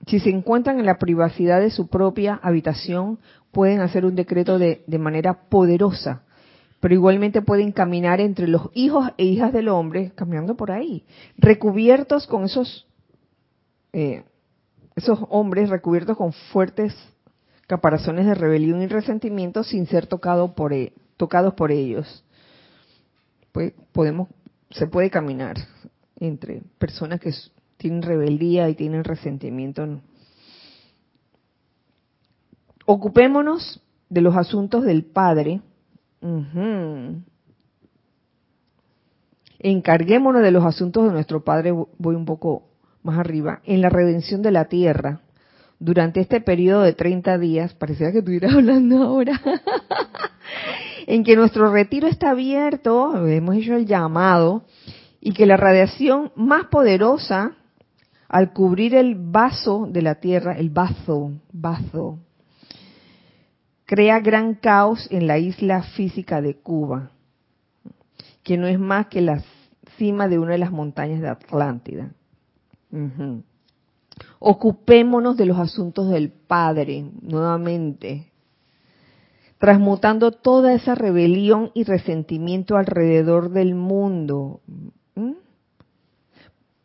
Si 0.07 0.21
se 0.21 0.31
encuentran 0.31 0.79
en 0.79 0.87
la 0.87 0.99
privacidad 0.99 1.61
de 1.61 1.71
su 1.71 1.89
propia 1.89 2.41
habitación, 2.43 3.19
pueden 3.53 3.81
hacer 3.81 4.07
un 4.07 4.15
decreto 4.15 4.59
de, 4.59 4.85
de 4.87 4.99
manera 4.99 5.49
poderosa, 5.51 6.23
pero 6.81 6.95
igualmente 6.95 7.43
pueden 7.43 7.73
caminar 7.73 8.21
entre 8.21 8.49
los 8.49 8.71
hijos 8.73 9.11
e 9.19 9.25
hijas 9.25 9.53
del 9.53 9.69
hombre, 9.69 10.13
caminando 10.15 10.57
por 10.57 10.71
ahí, 10.71 11.05
recubiertos 11.37 12.27
con 12.27 12.45
esos 12.45 12.87
eh, 13.93 14.23
esos 14.99 15.21
hombres 15.31 15.71
recubiertos 15.71 16.17
con 16.17 16.33
fuertes 16.33 16.95
caparazones 17.67 18.27
de 18.27 18.35
rebelión 18.35 18.83
y 18.83 18.87
resentimiento 18.87 19.63
sin 19.63 19.87
ser 19.87 20.07
tocado 20.07 20.55
por, 20.55 20.73
e, 20.73 20.93
tocados 21.17 21.55
por 21.55 21.71
ellos. 21.71 22.25
Pues 23.53 23.73
podemos, 23.93 24.29
se 24.71 24.87
puede 24.87 25.11
caminar 25.11 25.57
entre 26.17 26.63
personas 26.79 27.21
que 27.21 27.33
tienen 27.77 28.03
rebeldía 28.03 28.69
y 28.69 28.75
tienen 28.75 29.05
resentimiento. 29.05 30.01
Ocupémonos 32.85 33.83
de 34.09 34.21
los 34.21 34.37
asuntos 34.37 34.85
del 34.85 35.05
Padre. 35.05 35.61
Encarguémonos 39.61 40.43
de 40.43 40.51
los 40.51 40.65
asuntos 40.65 41.05
de 41.05 41.13
nuestro 41.13 41.45
Padre. 41.45 41.73
Voy 41.73 42.15
un 42.15 42.25
poco 42.25 42.68
arriba, 43.17 43.61
en 43.65 43.81
la 43.81 43.89
redención 43.89 44.43
de 44.43 44.51
la 44.51 44.67
tierra. 44.67 45.21
Durante 45.79 46.21
este 46.21 46.41
periodo 46.41 46.83
de 46.83 46.93
30 46.93 47.39
días, 47.39 47.75
parecía 47.75 48.11
que 48.13 48.19
estuviera 48.19 48.51
hablando 48.53 49.03
ahora, 49.03 49.41
en 51.07 51.25
que 51.25 51.37
nuestro 51.37 51.73
retiro 51.73 52.09
está 52.09 52.31
abierto, 52.31 53.27
hemos 53.27 53.57
hecho 53.57 53.75
el 53.75 53.87
llamado, 53.87 54.65
y 55.21 55.33
que 55.33 55.47
la 55.47 55.57
radiación 55.57 56.33
más 56.37 56.67
poderosa 56.67 57.53
al 58.29 58.53
cubrir 58.53 58.95
el 58.95 59.15
vaso 59.15 59.87
de 59.91 60.03
la 60.03 60.17
tierra, 60.17 60.59
el 60.59 60.71
vaso, 60.71 61.33
vaso, 61.53 62.19
crea 63.87 64.21
gran 64.21 64.55
caos 64.55 65.09
en 65.11 65.27
la 65.27 65.39
isla 65.39 65.83
física 65.83 66.43
de 66.43 66.57
Cuba, 66.57 67.11
que 68.43 68.59
no 68.59 68.67
es 68.67 68.79
más 68.79 69.07
que 69.07 69.23
la 69.23 69.43
cima 69.97 70.29
de 70.29 70.39
una 70.39 70.53
de 70.53 70.59
las 70.59 70.71
montañas 70.71 71.21
de 71.21 71.29
Atlántida. 71.29 72.11
Ocupémonos 74.39 75.37
de 75.37 75.47
los 75.47 75.59
asuntos 75.59 76.11
del 76.11 76.31
Padre 76.31 77.11
nuevamente, 77.23 78.31
transmutando 79.59 80.33
toda 80.33 80.73
esa 80.75 80.95
rebelión 80.95 81.71
y 81.75 81.85
resentimiento 81.85 82.77
alrededor 82.77 83.51
del 83.51 83.75
mundo. 83.75 84.61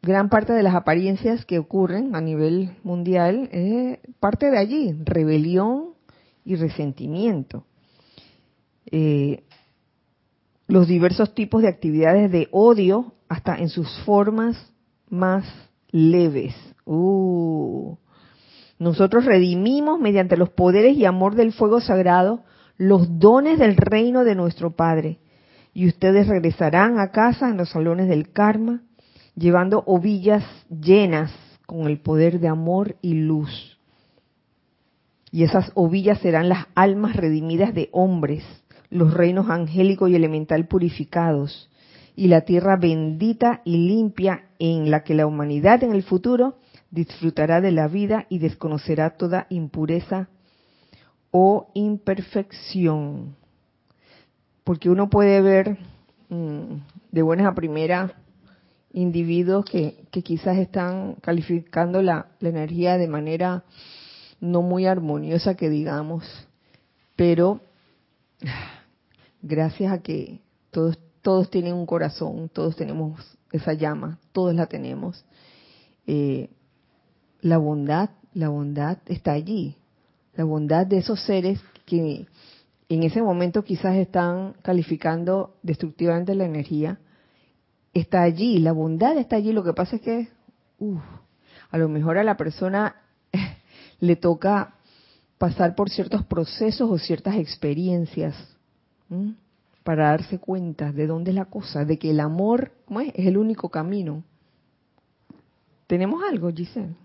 Gran 0.02 0.30
parte 0.30 0.52
de 0.52 0.64
las 0.64 0.76
apariencias 0.76 1.46
que 1.46 1.60
ocurren 1.60 2.14
a 2.16 2.22
nivel 2.22 2.76
mundial 2.84 3.48
es 3.52 4.00
parte 4.20 4.52
de 4.52 4.58
allí, 4.58 4.94
rebelión 5.06 5.94
y 6.44 6.56
resentimiento. 6.56 7.66
Eh, 8.92 9.44
los 10.68 10.88
diversos 10.88 11.34
tipos 11.34 11.62
de 11.62 11.70
actividades 11.70 12.32
de 12.32 12.50
odio, 12.52 13.14
hasta 13.30 13.56
en 13.56 13.70
sus 13.70 13.88
formas 14.04 14.72
más 15.10 15.46
leves. 15.94 16.56
Uh. 16.84 17.96
Nosotros 18.80 19.24
redimimos 19.24 20.02
mediante 20.02 20.36
los 20.36 20.50
poderes 20.50 20.98
y 20.98 21.06
amor 21.06 21.36
del 21.36 21.54
fuego 21.54 21.80
sagrado 21.80 22.44
los 22.78 23.20
dones 23.20 23.60
del 23.60 23.78
reino 23.78 24.26
de 24.26 24.36
nuestro 24.36 24.76
Padre. 24.76 25.20
Y 25.74 25.88
ustedes 25.88 26.28
regresarán 26.28 27.00
a 27.00 27.12
casa 27.12 27.50
en 27.50 27.58
los 27.58 27.70
salones 27.70 28.10
del 28.10 28.32
karma, 28.32 28.82
llevando 29.36 29.84
ovillas 29.86 30.44
llenas 30.70 31.32
con 31.66 31.88
el 31.88 32.00
poder 32.00 32.40
de 32.40 32.48
amor 32.48 32.98
y 33.02 33.14
luz. 33.14 33.80
Y 35.32 35.44
esas 35.44 35.72
ovillas 35.74 36.20
serán 36.20 36.50
las 36.50 36.68
almas 36.76 37.16
redimidas 37.16 37.74
de 37.74 37.90
hombres, 37.92 38.44
los 38.90 39.14
reinos 39.14 39.50
angélico 39.50 40.08
y 40.08 40.16
elemental 40.16 40.68
purificados, 40.68 41.70
y 42.16 42.28
la 42.28 42.42
tierra 42.42 42.78
bendita 42.78 43.62
y 43.66 43.78
limpia 43.88 44.46
en 44.60 44.92
la 44.92 45.04
que 45.04 45.16
la 45.16 45.26
humanidad 45.26 45.84
en 45.84 45.94
el 45.94 46.04
futuro 46.04 46.58
disfrutará 46.92 47.60
de 47.60 47.72
la 47.72 47.88
vida 47.88 48.28
y 48.30 48.40
desconocerá 48.40 49.12
toda 49.18 49.48
impureza 49.50 50.30
o 51.32 51.72
imperfección. 51.74 53.36
Porque 54.64 54.90
uno 54.90 55.10
puede 55.10 55.42
ver 55.42 55.78
mm, 56.30 56.76
de 57.12 57.22
buenas 57.24 57.48
a 57.48 57.56
primeras 57.56 58.12
individuos 58.94 59.66
que, 59.66 60.06
quizás 60.24 60.58
están 60.58 61.16
calificando 61.16 62.04
la, 62.04 62.28
la 62.40 62.50
energía 62.50 62.98
de 62.98 63.08
manera 63.08 63.64
no 64.40 64.62
muy 64.62 64.86
armoniosa 64.86 65.56
que 65.56 65.70
digamos, 65.70 66.24
pero 67.16 67.62
gracias 69.42 69.92
a 69.92 70.02
que 70.04 70.42
todos, 70.70 71.00
todos 71.24 71.50
tienen 71.50 71.74
un 71.74 71.88
corazón, 71.88 72.50
todos 72.50 72.76
tenemos 72.76 73.20
esa 73.52 73.74
llama, 73.74 74.20
todos 74.34 74.54
la 74.54 74.68
tenemos. 74.68 75.26
Eh, 76.06 76.50
la 77.42 77.58
bondad, 77.58 78.10
la 78.34 78.50
bondad 78.50 78.98
está 79.06 79.32
allí. 79.32 79.78
La 80.36 80.44
bondad 80.44 80.86
de 80.86 80.98
esos 80.98 81.22
seres 81.22 81.62
que 81.86 82.28
en 82.90 83.04
ese 83.04 83.22
momento 83.22 83.64
quizás 83.64 83.96
están 83.96 84.54
calificando 84.62 85.56
destructivamente 85.64 86.36
la 86.36 86.46
energía, 86.46 87.00
está 87.94 88.22
allí, 88.22 88.60
la 88.60 88.74
bondad 88.74 89.18
está 89.18 89.38
allí. 89.38 89.54
Lo 89.54 89.64
que 89.64 89.74
pasa 89.74 89.96
es 89.96 90.02
que, 90.02 90.28
a 91.72 91.78
lo 91.78 91.88
mejor 91.88 92.18
a 92.18 92.24
la 92.24 92.36
persona 92.36 92.98
le 94.02 94.18
toca 94.18 94.76
pasar 95.38 95.74
por 95.74 95.90
ciertos 95.90 96.26
procesos 96.26 96.90
o 96.92 96.98
ciertas 96.98 97.36
experiencias 97.36 98.36
para 99.84 100.10
darse 100.10 100.40
cuenta 100.40 100.92
de 100.92 101.08
dónde 101.08 101.32
es 101.32 101.36
la 101.36 101.46
cosa, 101.46 101.86
de 101.86 101.98
que 102.00 102.12
el 102.12 102.20
amor 102.20 102.72
es? 103.02 103.14
es 103.16 103.28
el 103.28 103.38
único 103.38 103.70
camino. 103.70 104.24
¿Tenemos 105.88 106.24
algo, 106.24 106.52
Giselle? 106.52 106.96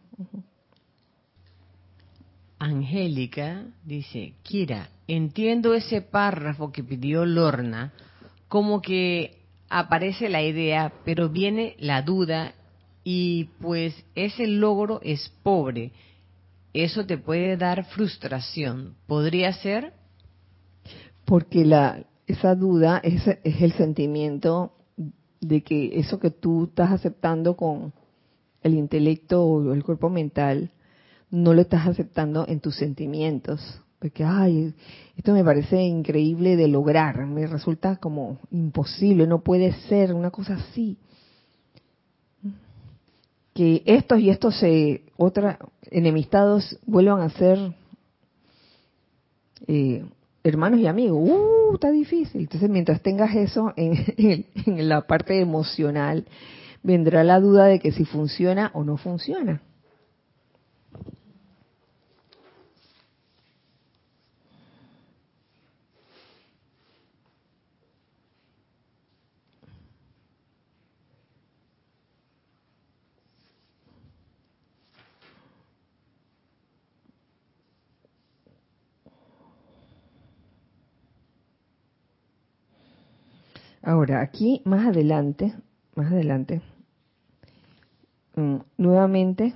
Angélica 2.59 3.64
dice, 3.85 4.35
Kira, 4.43 4.89
entiendo 5.07 5.74
ese 5.74 6.03
párrafo 6.03 6.72
que 6.72 6.83
pidió 6.83 7.24
Lorna, 7.24 7.93
como 8.49 8.81
que 8.83 9.39
aparece 9.68 10.29
la 10.29 10.43
idea, 10.43 10.93
pero 11.05 11.29
viene 11.29 11.76
la 11.79 12.03
duda 12.03 12.55
y 13.05 13.45
pues 13.61 13.95
ese 14.14 14.47
logro 14.47 15.01
es 15.03 15.29
pobre. 15.43 15.93
Eso 16.72 17.07
te 17.07 17.16
puede 17.16 17.57
dar 17.57 17.85
frustración. 17.87 18.95
¿Podría 19.07 19.53
ser? 19.53 19.93
Porque 21.24 21.64
la, 21.64 22.05
esa 22.29 22.55
duda 22.55 23.01
es, 23.03 23.26
es 23.26 23.62
el 23.62 23.72
sentimiento 23.72 24.72
de 25.41 25.62
que 25.62 25.99
eso 25.99 26.18
que 26.18 26.31
tú 26.31 26.64
estás 26.64 26.93
aceptando 26.93 27.57
con, 27.57 27.93
el 28.62 28.74
intelecto 28.74 29.45
o 29.45 29.72
el 29.72 29.85
cuerpo 29.85 30.11
mental, 30.11 30.70
no 31.31 31.55
lo 31.55 31.61
estás 31.61 31.87
aceptando 31.87 32.47
en 32.49 32.61
tus 32.61 32.76
sentimientos. 32.76 33.81
Porque, 33.99 34.24
ay, 34.24 34.74
esto 35.16 35.33
me 35.33 35.45
parece 35.45 35.83
increíble 35.83 36.57
de 36.57 36.68
lograr, 36.68 37.26
me 37.26 37.47
resulta 37.47 37.97
como 37.97 38.39
imposible, 38.51 39.26
no 39.26 39.41
puede 39.41 39.72
ser 39.89 40.14
una 40.14 40.31
cosa 40.31 40.55
así. 40.55 40.99
Que 43.55 43.83
estos 43.87 44.20
y 44.20 44.31
estos 44.31 44.57
se, 44.57 45.03
otra, 45.16 45.59
enemistados 45.91 46.79
vuelvan 46.87 47.22
a 47.22 47.31
ser 47.31 47.74
eh, 49.66 50.05
hermanos 50.45 50.80
y 50.80 50.86
amigos. 50.86 51.18
¡Uh! 51.20 51.74
Está 51.74 51.91
difícil. 51.91 52.43
Entonces, 52.43 52.68
mientras 52.70 53.03
tengas 53.03 53.34
eso 53.34 53.72
en, 53.76 54.47
en 54.66 54.89
la 54.89 55.03
parte 55.03 55.41
emocional, 55.41 56.26
vendrá 56.82 57.24
la 57.24 57.41
duda 57.41 57.66
de 57.66 57.80
que 57.80 57.93
si 57.93 58.05
funciona 58.05 58.70
o 58.74 58.84
no 58.84 58.97
funciona. 58.97 59.62
Ahora, 83.89 84.20
aquí 84.20 84.61
más 84.66 84.86
adelante, 84.86 85.55
más 85.95 86.12
adelante, 86.12 86.61
mm, 88.36 88.57
nuevamente 88.76 89.55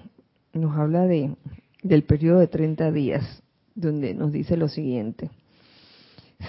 nos 0.55 0.74
habla 0.74 1.03
de, 1.03 1.37
del 1.83 2.05
periodo 2.05 2.39
de 2.39 2.47
30 2.47 2.93
días, 2.93 3.43
donde 3.74 4.14
nos 4.14 4.33
dice 4.33 4.57
lo 4.57 4.68
siguiente. 4.68 5.28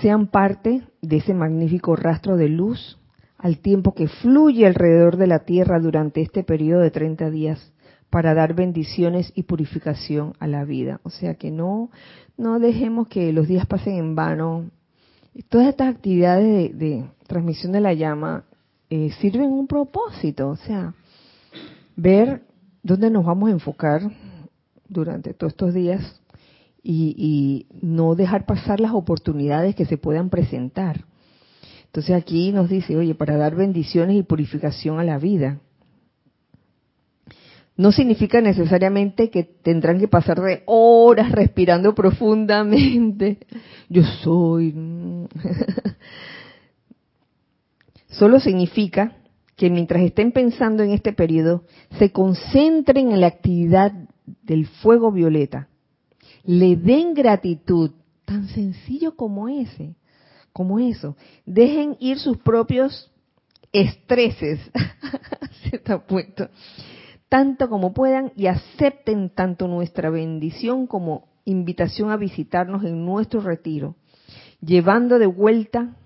Sean 0.01 0.27
parte 0.27 0.83
de 1.01 1.17
ese 1.17 1.33
magnífico 1.33 1.97
rastro 1.97 2.37
de 2.37 2.47
luz 2.47 2.97
al 3.37 3.57
tiempo 3.57 3.93
que 3.93 4.07
fluye 4.07 4.65
alrededor 4.65 5.17
de 5.17 5.27
la 5.27 5.39
tierra 5.39 5.77
durante 5.81 6.21
este 6.21 6.45
periodo 6.45 6.79
de 6.79 6.91
30 6.91 7.31
días 7.31 7.73
para 8.09 8.33
dar 8.33 8.53
bendiciones 8.53 9.33
y 9.35 9.43
purificación 9.43 10.35
a 10.39 10.47
la 10.47 10.63
vida. 10.63 11.01
O 11.03 11.09
sea 11.09 11.35
que 11.35 11.51
no, 11.51 11.91
no 12.37 12.59
dejemos 12.59 13.09
que 13.09 13.33
los 13.33 13.49
días 13.49 13.65
pasen 13.65 13.95
en 13.95 14.15
vano. 14.15 14.71
Todas 15.49 15.67
estas 15.67 15.95
actividades 15.95 16.77
de 16.77 17.05
transmisión 17.27 17.71
de 17.71 17.81
la 17.81 17.93
llama 17.93 18.45
eh, 18.89 19.11
sirven 19.19 19.49
un 19.49 19.65
propósito, 19.65 20.49
o 20.49 20.55
sea, 20.55 20.93
ver 21.95 22.43
dónde 22.83 23.09
nos 23.09 23.25
vamos 23.25 23.49
a 23.49 23.53
enfocar 23.53 24.01
durante 24.87 25.33
todos 25.33 25.53
estos 25.53 25.73
días 25.73 26.21
y, 26.83 27.65
no 27.81 28.15
dejar 28.15 28.45
pasar 28.45 28.79
las 28.79 28.91
oportunidades 28.93 29.75
que 29.75 29.85
se 29.85 29.97
puedan 29.97 30.29
presentar. 30.29 31.05
Entonces 31.85 32.15
aquí 32.15 32.51
nos 32.51 32.69
dice, 32.69 32.97
oye, 32.97 33.15
para 33.15 33.37
dar 33.37 33.55
bendiciones 33.55 34.17
y 34.17 34.23
purificación 34.23 34.99
a 34.99 35.03
la 35.03 35.17
vida. 35.17 35.59
No 37.75 37.91
significa 37.91 38.39
necesariamente 38.39 39.29
que 39.31 39.43
tendrán 39.43 39.99
que 39.99 40.07
pasar 40.07 40.39
de 40.41 40.63
horas 40.65 41.31
respirando 41.31 41.95
profundamente. 41.95 43.39
Yo 43.89 44.03
soy. 44.03 44.73
Solo 48.07 48.39
significa 48.39 49.17
que 49.55 49.69
mientras 49.69 50.03
estén 50.03 50.31
pensando 50.31 50.83
en 50.83 50.91
este 50.91 51.13
periodo, 51.13 51.63
se 51.97 52.11
concentren 52.11 53.11
en 53.11 53.21
la 53.21 53.27
actividad 53.27 53.91
del 54.43 54.67
fuego 54.67 55.11
violeta. 55.11 55.67
Le 56.43 56.75
den 56.75 57.13
gratitud, 57.13 57.91
tan 58.25 58.47
sencillo 58.49 59.15
como 59.15 59.49
ese, 59.49 59.95
como 60.51 60.79
eso. 60.79 61.15
Dejen 61.45 61.97
ir 61.99 62.19
sus 62.19 62.37
propios 62.37 63.11
estreses, 63.71 64.59
se 65.63 65.77
está 65.77 66.05
puesto, 66.05 66.49
tanto 67.33 67.67
como 67.67 67.95
puedan 67.95 68.31
y 68.35 68.45
acepten 68.45 69.31
tanto 69.31 69.67
nuestra 69.67 70.11
bendición 70.11 70.85
como 70.85 71.29
invitación 71.45 72.11
a 72.11 72.15
visitarnos 72.15 72.83
en 72.83 73.03
nuestro 73.03 73.41
retiro, 73.41 73.95
llevando 74.61 75.17
de 75.17 75.25
vuelta 75.25 75.97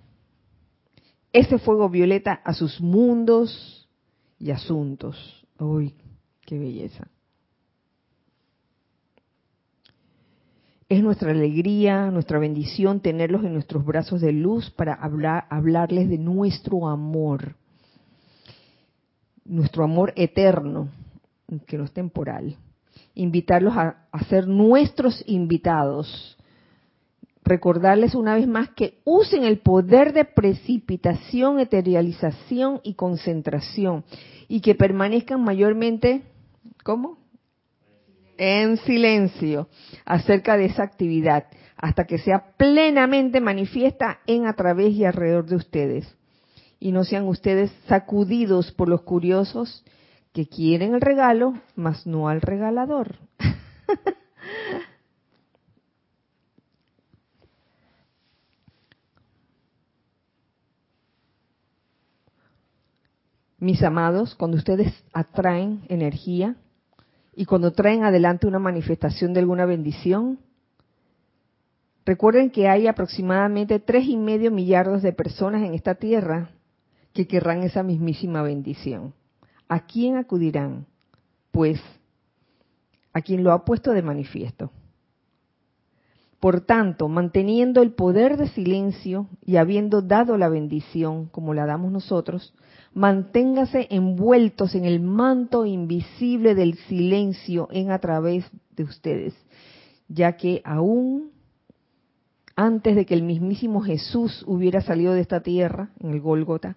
ese 1.33 1.59
fuego 1.59 1.89
violeta 1.89 2.31
a 2.31 2.53
sus 2.53 2.79
mundos 2.79 3.89
y 4.39 4.51
asuntos. 4.51 5.45
¡Uy, 5.59 5.95
qué 6.45 6.57
belleza! 6.57 7.09
Es 10.87 11.03
nuestra 11.03 11.31
alegría, 11.31 12.09
nuestra 12.09 12.39
bendición 12.39 13.01
tenerlos 13.01 13.43
en 13.43 13.51
nuestros 13.51 13.83
brazos 13.83 14.21
de 14.21 14.31
luz 14.31 14.71
para 14.71 14.93
hablar, 14.93 15.45
hablarles 15.49 16.07
de 16.07 16.19
nuestro 16.19 16.87
amor, 16.87 17.57
nuestro 19.43 19.83
amor 19.83 20.13
eterno, 20.15 20.87
que 21.65 21.77
no 21.77 21.85
es 21.85 21.91
temporal. 21.91 22.57
Invitarlos 23.13 23.75
a, 23.75 24.07
ser 24.29 24.47
nuestros 24.47 25.23
invitados 25.27 26.37
recordarles 27.43 28.13
una 28.13 28.35
vez 28.35 28.45
más 28.45 28.69
que 28.71 28.99
usen 29.05 29.45
el 29.45 29.59
poder 29.59 30.11
de 30.11 30.25
precipitación, 30.25 31.61
eterialización 31.61 32.81
y 32.83 32.95
concentración 32.95 34.03
y 34.49 34.59
que 34.59 34.75
permanezcan 34.75 35.41
mayormente, 35.41 36.23
¿cómo? 36.83 37.17
en 38.37 38.77
silencio 38.77 39.67
acerca 40.05 40.57
de 40.57 40.65
esa 40.65 40.83
actividad 40.83 41.45
hasta 41.75 42.05
que 42.05 42.17
sea 42.17 42.53
plenamente 42.57 43.39
manifiesta 43.39 44.19
en 44.25 44.47
a 44.47 44.53
través 44.53 44.93
y 44.93 45.05
alrededor 45.05 45.45
de 45.45 45.55
ustedes. 45.55 46.15
Y 46.79 46.91
no 46.91 47.03
sean 47.03 47.27
ustedes 47.27 47.71
sacudidos 47.87 48.71
por 48.71 48.89
los 48.89 49.01
curiosos 49.01 49.83
que 50.37 50.47
quieren 50.47 50.93
el 50.93 51.01
regalo, 51.01 51.55
mas 51.75 52.05
no 52.05 52.29
al 52.29 52.41
regalador. 52.41 53.15
Mis 63.57 63.81
amados, 63.81 64.35
cuando 64.35 64.57
ustedes 64.57 64.93
atraen 65.11 65.81
energía 65.89 66.55
y 67.35 67.45
cuando 67.45 67.71
traen 67.71 68.03
adelante 68.03 68.45
una 68.45 68.59
manifestación 68.59 69.33
de 69.33 69.39
alguna 69.39 69.65
bendición, 69.65 70.37
recuerden 72.05 72.51
que 72.51 72.69
hay 72.69 72.85
aproximadamente 72.85 73.79
tres 73.79 74.05
y 74.05 74.17
medio 74.17 74.51
millardos 74.51 75.01
de 75.01 75.13
personas 75.13 75.63
en 75.63 75.73
esta 75.73 75.95
tierra 75.95 76.51
que 77.13 77.25
querrán 77.25 77.63
esa 77.63 77.81
mismísima 77.81 78.43
bendición. 78.43 79.15
¿A 79.67 79.85
quién 79.85 80.15
acudirán? 80.15 80.85
Pues 81.51 81.79
a 83.13 83.21
quien 83.21 83.43
lo 83.43 83.51
ha 83.51 83.65
puesto 83.65 83.91
de 83.91 84.01
manifiesto. 84.01 84.71
Por 86.39 86.61
tanto, 86.61 87.07
manteniendo 87.07 87.81
el 87.81 87.93
poder 87.93 88.37
de 88.37 88.47
silencio 88.49 89.27
y 89.43 89.55
habiendo 89.55 90.03
dado 90.03 90.37
la 90.37 90.49
bendición 90.49 91.25
como 91.25 91.55
la 91.55 91.65
damos 91.65 91.91
nosotros, 91.91 92.53
manténgase 92.93 93.87
envueltos 93.89 94.75
en 94.75 94.85
el 94.85 94.99
manto 94.99 95.65
invisible 95.65 96.53
del 96.53 96.75
silencio 96.75 97.67
en 97.71 97.89
a 97.89 97.97
través 97.97 98.45
de 98.75 98.83
ustedes, 98.83 99.33
ya 100.07 100.37
que 100.37 100.61
aún 100.63 101.31
antes 102.55 102.95
de 102.95 103.05
que 103.05 103.13
el 103.13 103.23
mismísimo 103.23 103.81
Jesús 103.81 104.43
hubiera 104.47 104.81
salido 104.81 105.13
de 105.13 105.21
esta 105.21 105.41
tierra, 105.41 105.89
en 105.99 106.09
el 106.11 106.21
Gólgota, 106.21 106.75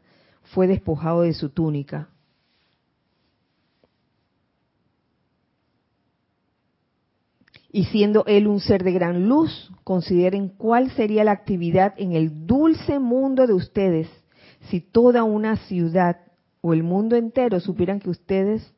fue 0.55 0.67
despojado 0.67 1.23
de 1.23 1.33
su 1.33 1.51
túnica. 1.51 2.09
Y 7.73 7.85
siendo 7.85 8.25
él 8.27 8.49
un 8.49 8.61
ser 8.61 8.83
de 8.83 8.93
gran 8.93 9.29
luz, 9.29 9.71
consideren 9.85 10.49
cuál 10.49 10.91
sería 10.93 11.25
la 11.25 11.33
actividad 11.33 11.95
en 11.97 12.13
el 12.13 12.47
dulce 12.47 12.99
mundo 12.99 13.47
de 13.47 13.55
ustedes 13.55 14.09
si 14.69 14.81
toda 14.81 15.25
una 15.25 15.57
ciudad 15.57 16.19
o 16.61 16.73
el 16.73 16.83
mundo 16.83 17.17
entero 17.17 17.61
supieran 17.61 18.01
que 18.01 18.11
ustedes 18.11 18.75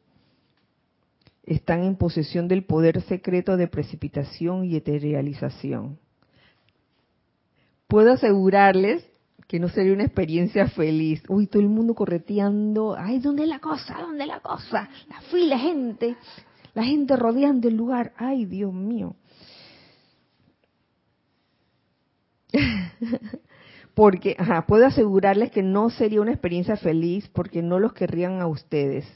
están 1.45 1.83
en 1.83 1.97
posesión 1.97 2.49
del 2.49 2.65
poder 2.65 3.01
secreto 3.03 3.57
de 3.57 3.67
precipitación 3.67 4.65
y 4.65 4.77
eterialización. 4.77 5.99
Puedo 7.89 8.13
asegurarles 8.13 9.05
que 9.49 9.59
no 9.59 9.69
sería 9.69 9.93
una 9.93 10.05
experiencia 10.05 10.69
feliz. 10.69 11.23
Uy, 11.29 11.47
todo 11.47 11.61
el 11.61 11.69
mundo 11.69 11.95
correteando. 11.95 12.95
Ay, 12.97 13.19
¿dónde 13.19 13.43
es 13.43 13.49
la 13.49 13.59
cosa? 13.59 13.99
¿Dónde 14.01 14.23
es 14.23 14.29
la 14.29 14.41
cosa? 14.41 14.89
La 15.09 15.21
fila, 15.23 15.59
gente. 15.59 16.17
La 16.75 16.85
gente 16.85 17.17
rodeando 17.17 17.69
el 17.69 17.77
lugar. 17.77 18.13
Ay, 18.17 18.47
Dios 18.47 18.73
mío. 18.73 19.15
porque, 23.95 24.37
ajá, 24.39 24.67
puedo 24.67 24.87
asegurarles 24.87 25.51
que 25.51 25.63
no 25.63 25.91
sería 25.91 26.21
una 26.21 26.33
experiencia 26.33 26.77
feliz 26.77 27.29
porque 27.29 27.63
no 27.63 27.79
los 27.79 27.93
querrían 27.93 28.41
a 28.41 28.47
ustedes. 28.47 29.07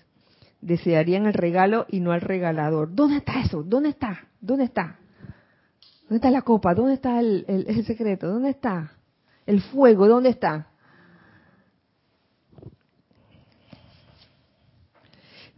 Desearían 0.61 1.27
el 1.27 1.35
regalo 1.35 1.87
y 1.89 2.01
no 2.01 2.13
al 2.13 2.21
regalador. 2.21 2.95
¿Dónde 2.95 3.19
está 3.19 3.41
eso? 3.41 3.63
¿Dónde 3.63 3.91
está? 3.91 4.29
¿Dónde 4.41 4.65
está? 4.65 4.99
¿Dónde 6.03 6.17
está 6.17 6.31
la 6.31 6.43
copa? 6.43 6.75
¿Dónde 6.75 6.95
está 6.95 7.21
el, 7.21 7.45
el 7.49 7.85
secreto? 7.85 8.29
¿Dónde 8.29 8.51
está? 8.51 8.93
El 9.45 9.61
fuego, 9.61 10.09
¿dónde 10.09 10.31
está? 10.31 10.69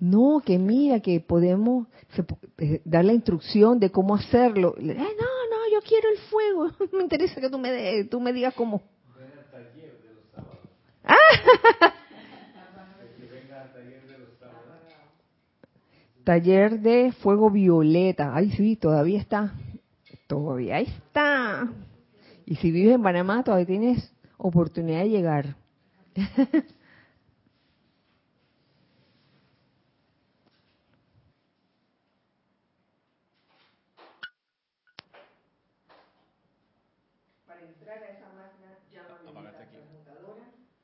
No, 0.00 0.40
que 0.44 0.58
mira, 0.58 1.00
que 1.00 1.20
podemos 1.20 1.88
eh, 2.58 2.80
dar 2.84 3.04
la 3.04 3.12
instrucción 3.12 3.80
de 3.80 3.90
cómo 3.90 4.14
hacerlo. 4.14 4.74
no, 4.78 4.94
no, 4.94 5.72
yo 5.72 5.80
quiero 5.86 6.08
el 6.10 6.18
fuego. 6.30 6.70
Me 6.92 7.02
interesa 7.02 7.40
que 7.40 7.50
tú 7.50 7.58
me, 7.58 8.04
tú 8.04 8.20
me 8.20 8.32
digas 8.32 8.54
cómo. 8.54 8.82
Ah. 11.04 11.16
Taller 16.24 16.80
de 16.80 17.12
fuego 17.12 17.50
violeta. 17.50 18.34
Ay, 18.34 18.50
sí, 18.50 18.76
todavía 18.76 19.18
está. 19.18 19.54
Todavía 20.26 20.78
está. 20.78 21.72
Y 22.44 22.56
si 22.56 22.70
vives 22.70 22.94
en 22.96 23.02
Panamá, 23.02 23.42
todavía 23.42 23.66
tienes 23.66 24.12
oportunidad 24.36 25.00
de 25.00 25.08
llegar. 25.08 25.56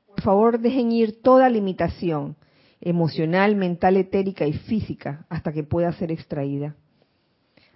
Por 0.07 0.14
favor, 0.25 0.59
dejen 0.59 0.91
ir 0.91 1.23
toda 1.23 1.49
limitación 1.49 2.37
emocional, 2.81 3.55
mental, 3.55 3.97
etérica 3.97 4.47
y 4.47 4.53
física 4.53 5.25
hasta 5.29 5.53
que 5.53 5.63
pueda 5.63 5.93
ser 5.93 6.11
extraída 6.11 6.75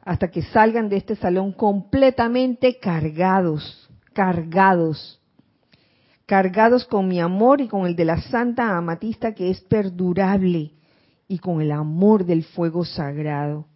hasta 0.09 0.30
que 0.30 0.40
salgan 0.40 0.88
de 0.88 0.96
este 0.96 1.16
salón 1.16 1.53
completamente 1.53 2.78
cargados, 2.78 3.90
cargados, 4.14 5.20
cargados 6.24 6.86
con 6.86 7.09
mi 7.09 7.20
amor 7.20 7.61
y 7.61 7.68
con 7.68 7.86
el 7.86 7.94
de 7.94 8.07
la 8.07 8.22
Santa 8.22 8.74
Amatista 8.78 9.34
que 9.34 9.51
es 9.51 9.61
perdurable 9.61 10.72
y 11.28 11.38
con 11.40 11.61
el 11.61 11.72
amor 11.72 12.24
del 12.24 12.42
fuego 12.42 12.86
sagrado. 12.86 13.66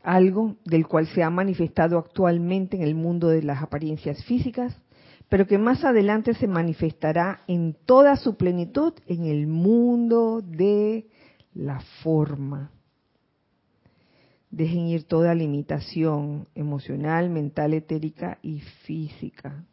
Algo 0.00 0.58
del 0.64 0.86
cual 0.86 1.08
se 1.08 1.24
ha 1.24 1.30
manifestado 1.30 1.98
actualmente 1.98 2.76
en 2.76 2.84
el 2.84 2.94
mundo 2.94 3.26
de 3.26 3.42
las 3.42 3.64
apariencias 3.64 4.22
físicas, 4.22 4.80
pero 5.28 5.46
que 5.46 5.58
más 5.58 5.84
adelante 5.84 6.34
se 6.34 6.46
manifestará 6.46 7.40
en 7.46 7.76
toda 7.86 8.16
su 8.16 8.36
plenitud 8.36 8.92
en 9.06 9.24
el 9.24 9.46
mundo 9.46 10.40
de 10.42 11.06
la 11.54 11.80
forma. 12.02 12.70
Dejen 14.50 14.86
ir 14.86 15.04
toda 15.04 15.34
limitación 15.34 16.46
emocional, 16.54 17.30
mental, 17.30 17.74
etérica 17.74 18.38
y 18.42 18.60
física. 18.60 19.64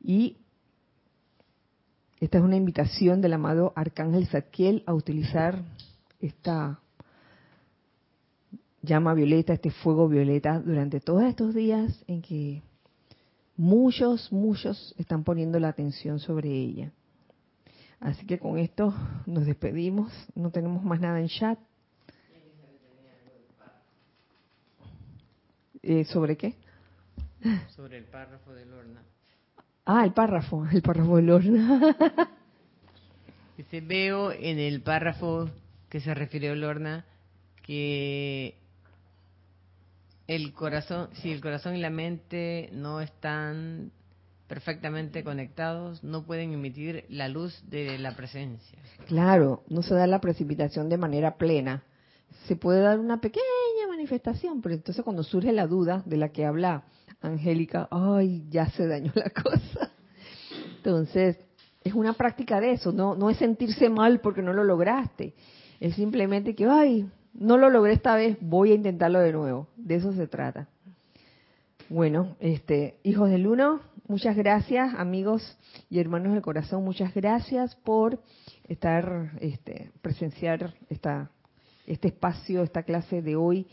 Y 0.00 0.36
esta 2.20 2.38
es 2.38 2.44
una 2.44 2.56
invitación 2.56 3.20
del 3.20 3.32
amado 3.32 3.72
Arcángel 3.74 4.28
Zadkiel 4.28 4.84
a 4.86 4.94
utilizar 4.94 5.64
esta 6.20 6.78
llama 8.82 9.14
violeta, 9.14 9.54
este 9.54 9.70
fuego 9.70 10.08
violeta, 10.08 10.60
durante 10.60 11.00
todos 11.00 11.24
estos 11.24 11.54
días 11.54 12.04
en 12.06 12.22
que 12.22 12.62
muchos, 13.56 14.32
muchos 14.32 14.94
están 14.98 15.24
poniendo 15.24 15.58
la 15.58 15.68
atención 15.68 16.18
sobre 16.18 16.50
ella. 16.50 16.92
Así 18.00 18.26
que 18.26 18.38
con 18.38 18.58
esto 18.58 18.94
nos 19.26 19.46
despedimos, 19.46 20.12
no 20.34 20.50
tenemos 20.50 20.82
más 20.82 21.00
nada 21.00 21.20
en 21.20 21.28
chat. 21.28 21.58
Eh, 25.82 26.04
¿Sobre 26.04 26.36
qué? 26.36 26.54
Sobre 27.76 27.98
el 27.98 28.04
párrafo 28.04 28.52
de 28.52 28.66
Lorna. 28.66 29.02
Ah, 29.84 30.04
el 30.04 30.12
párrafo, 30.12 30.66
el 30.72 30.82
párrafo 30.82 31.16
de 31.16 31.22
Lorna. 31.22 32.28
Dice, 33.56 33.80
veo 33.80 34.32
en 34.32 34.58
el 34.58 34.80
párrafo 34.82 35.50
que 35.88 36.00
se 36.00 36.14
refirió 36.14 36.54
Lorna 36.54 37.04
que 37.62 38.61
el 40.34 40.52
corazón, 40.52 41.08
si 41.14 41.30
el 41.30 41.40
corazón 41.40 41.76
y 41.76 41.80
la 41.80 41.90
mente 41.90 42.70
no 42.72 43.00
están 43.00 43.92
perfectamente 44.46 45.24
conectados, 45.24 46.02
no 46.04 46.24
pueden 46.24 46.52
emitir 46.52 47.06
la 47.08 47.28
luz 47.28 47.62
de 47.68 47.98
la 47.98 48.14
presencia. 48.16 48.78
Claro, 49.06 49.62
no 49.68 49.82
se 49.82 49.94
da 49.94 50.06
la 50.06 50.20
precipitación 50.20 50.88
de 50.88 50.98
manera 50.98 51.36
plena. 51.36 51.84
Se 52.46 52.56
puede 52.56 52.80
dar 52.80 52.98
una 52.98 53.20
pequeña 53.20 53.88
manifestación, 53.88 54.60
pero 54.60 54.74
entonces 54.74 55.04
cuando 55.04 55.22
surge 55.22 55.52
la 55.52 55.66
duda 55.66 56.02
de 56.06 56.16
la 56.16 56.30
que 56.30 56.44
habla 56.44 56.84
Angélica, 57.20 57.88
ay, 57.90 58.44
ya 58.50 58.68
se 58.70 58.86
dañó 58.86 59.12
la 59.14 59.30
cosa. 59.30 59.90
Entonces, 60.76 61.38
es 61.84 61.94
una 61.94 62.12
práctica 62.12 62.60
de 62.60 62.72
eso, 62.72 62.92
no, 62.92 63.14
no 63.14 63.30
es 63.30 63.38
sentirse 63.38 63.88
mal 63.88 64.20
porque 64.20 64.42
no 64.42 64.52
lo 64.52 64.64
lograste, 64.64 65.34
es 65.80 65.94
simplemente 65.94 66.54
que, 66.54 66.66
ay, 66.66 67.08
no 67.34 67.56
lo 67.56 67.70
logré 67.70 67.92
esta 67.92 68.14
vez, 68.16 68.36
voy 68.40 68.72
a 68.72 68.74
intentarlo 68.74 69.20
de 69.20 69.32
nuevo. 69.32 69.68
De 69.76 69.96
eso 69.96 70.12
se 70.12 70.26
trata. 70.26 70.68
Bueno, 71.88 72.36
este, 72.40 72.98
hijos 73.02 73.28
del 73.30 73.46
uno, 73.46 73.80
muchas 74.08 74.36
gracias, 74.36 74.94
amigos 74.96 75.58
y 75.90 75.98
hermanos 75.98 76.32
del 76.32 76.42
corazón, 76.42 76.84
muchas 76.84 77.12
gracias 77.14 77.76
por 77.76 78.20
estar, 78.68 79.32
este, 79.40 79.90
presenciar 80.00 80.74
esta 80.88 81.30
este 81.86 82.08
espacio, 82.08 82.62
esta 82.62 82.82
clase 82.82 83.22
de 83.22 83.36
hoy, 83.36 83.66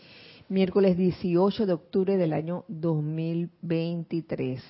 miércoles 0.47 0.97
18 0.97 1.65
de 1.65 1.73
octubre 1.73 2.17
del 2.17 2.33
año 2.33 2.65
2023. 2.67 4.61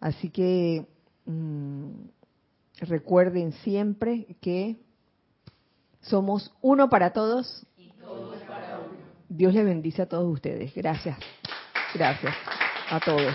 Así 0.00 0.30
que 0.30 0.86
mm, 1.26 1.90
recuerden 2.80 3.52
siempre 3.52 4.36
que 4.40 4.76
somos 6.00 6.52
uno 6.62 6.88
para 6.88 7.12
todos. 7.12 7.66
Dios 9.40 9.54
les 9.54 9.64
bendice 9.64 10.02
a 10.02 10.06
todos 10.06 10.30
ustedes. 10.30 10.74
Gracias. 10.74 11.16
Gracias 11.94 12.34
a 12.90 13.00
todos. 13.00 13.34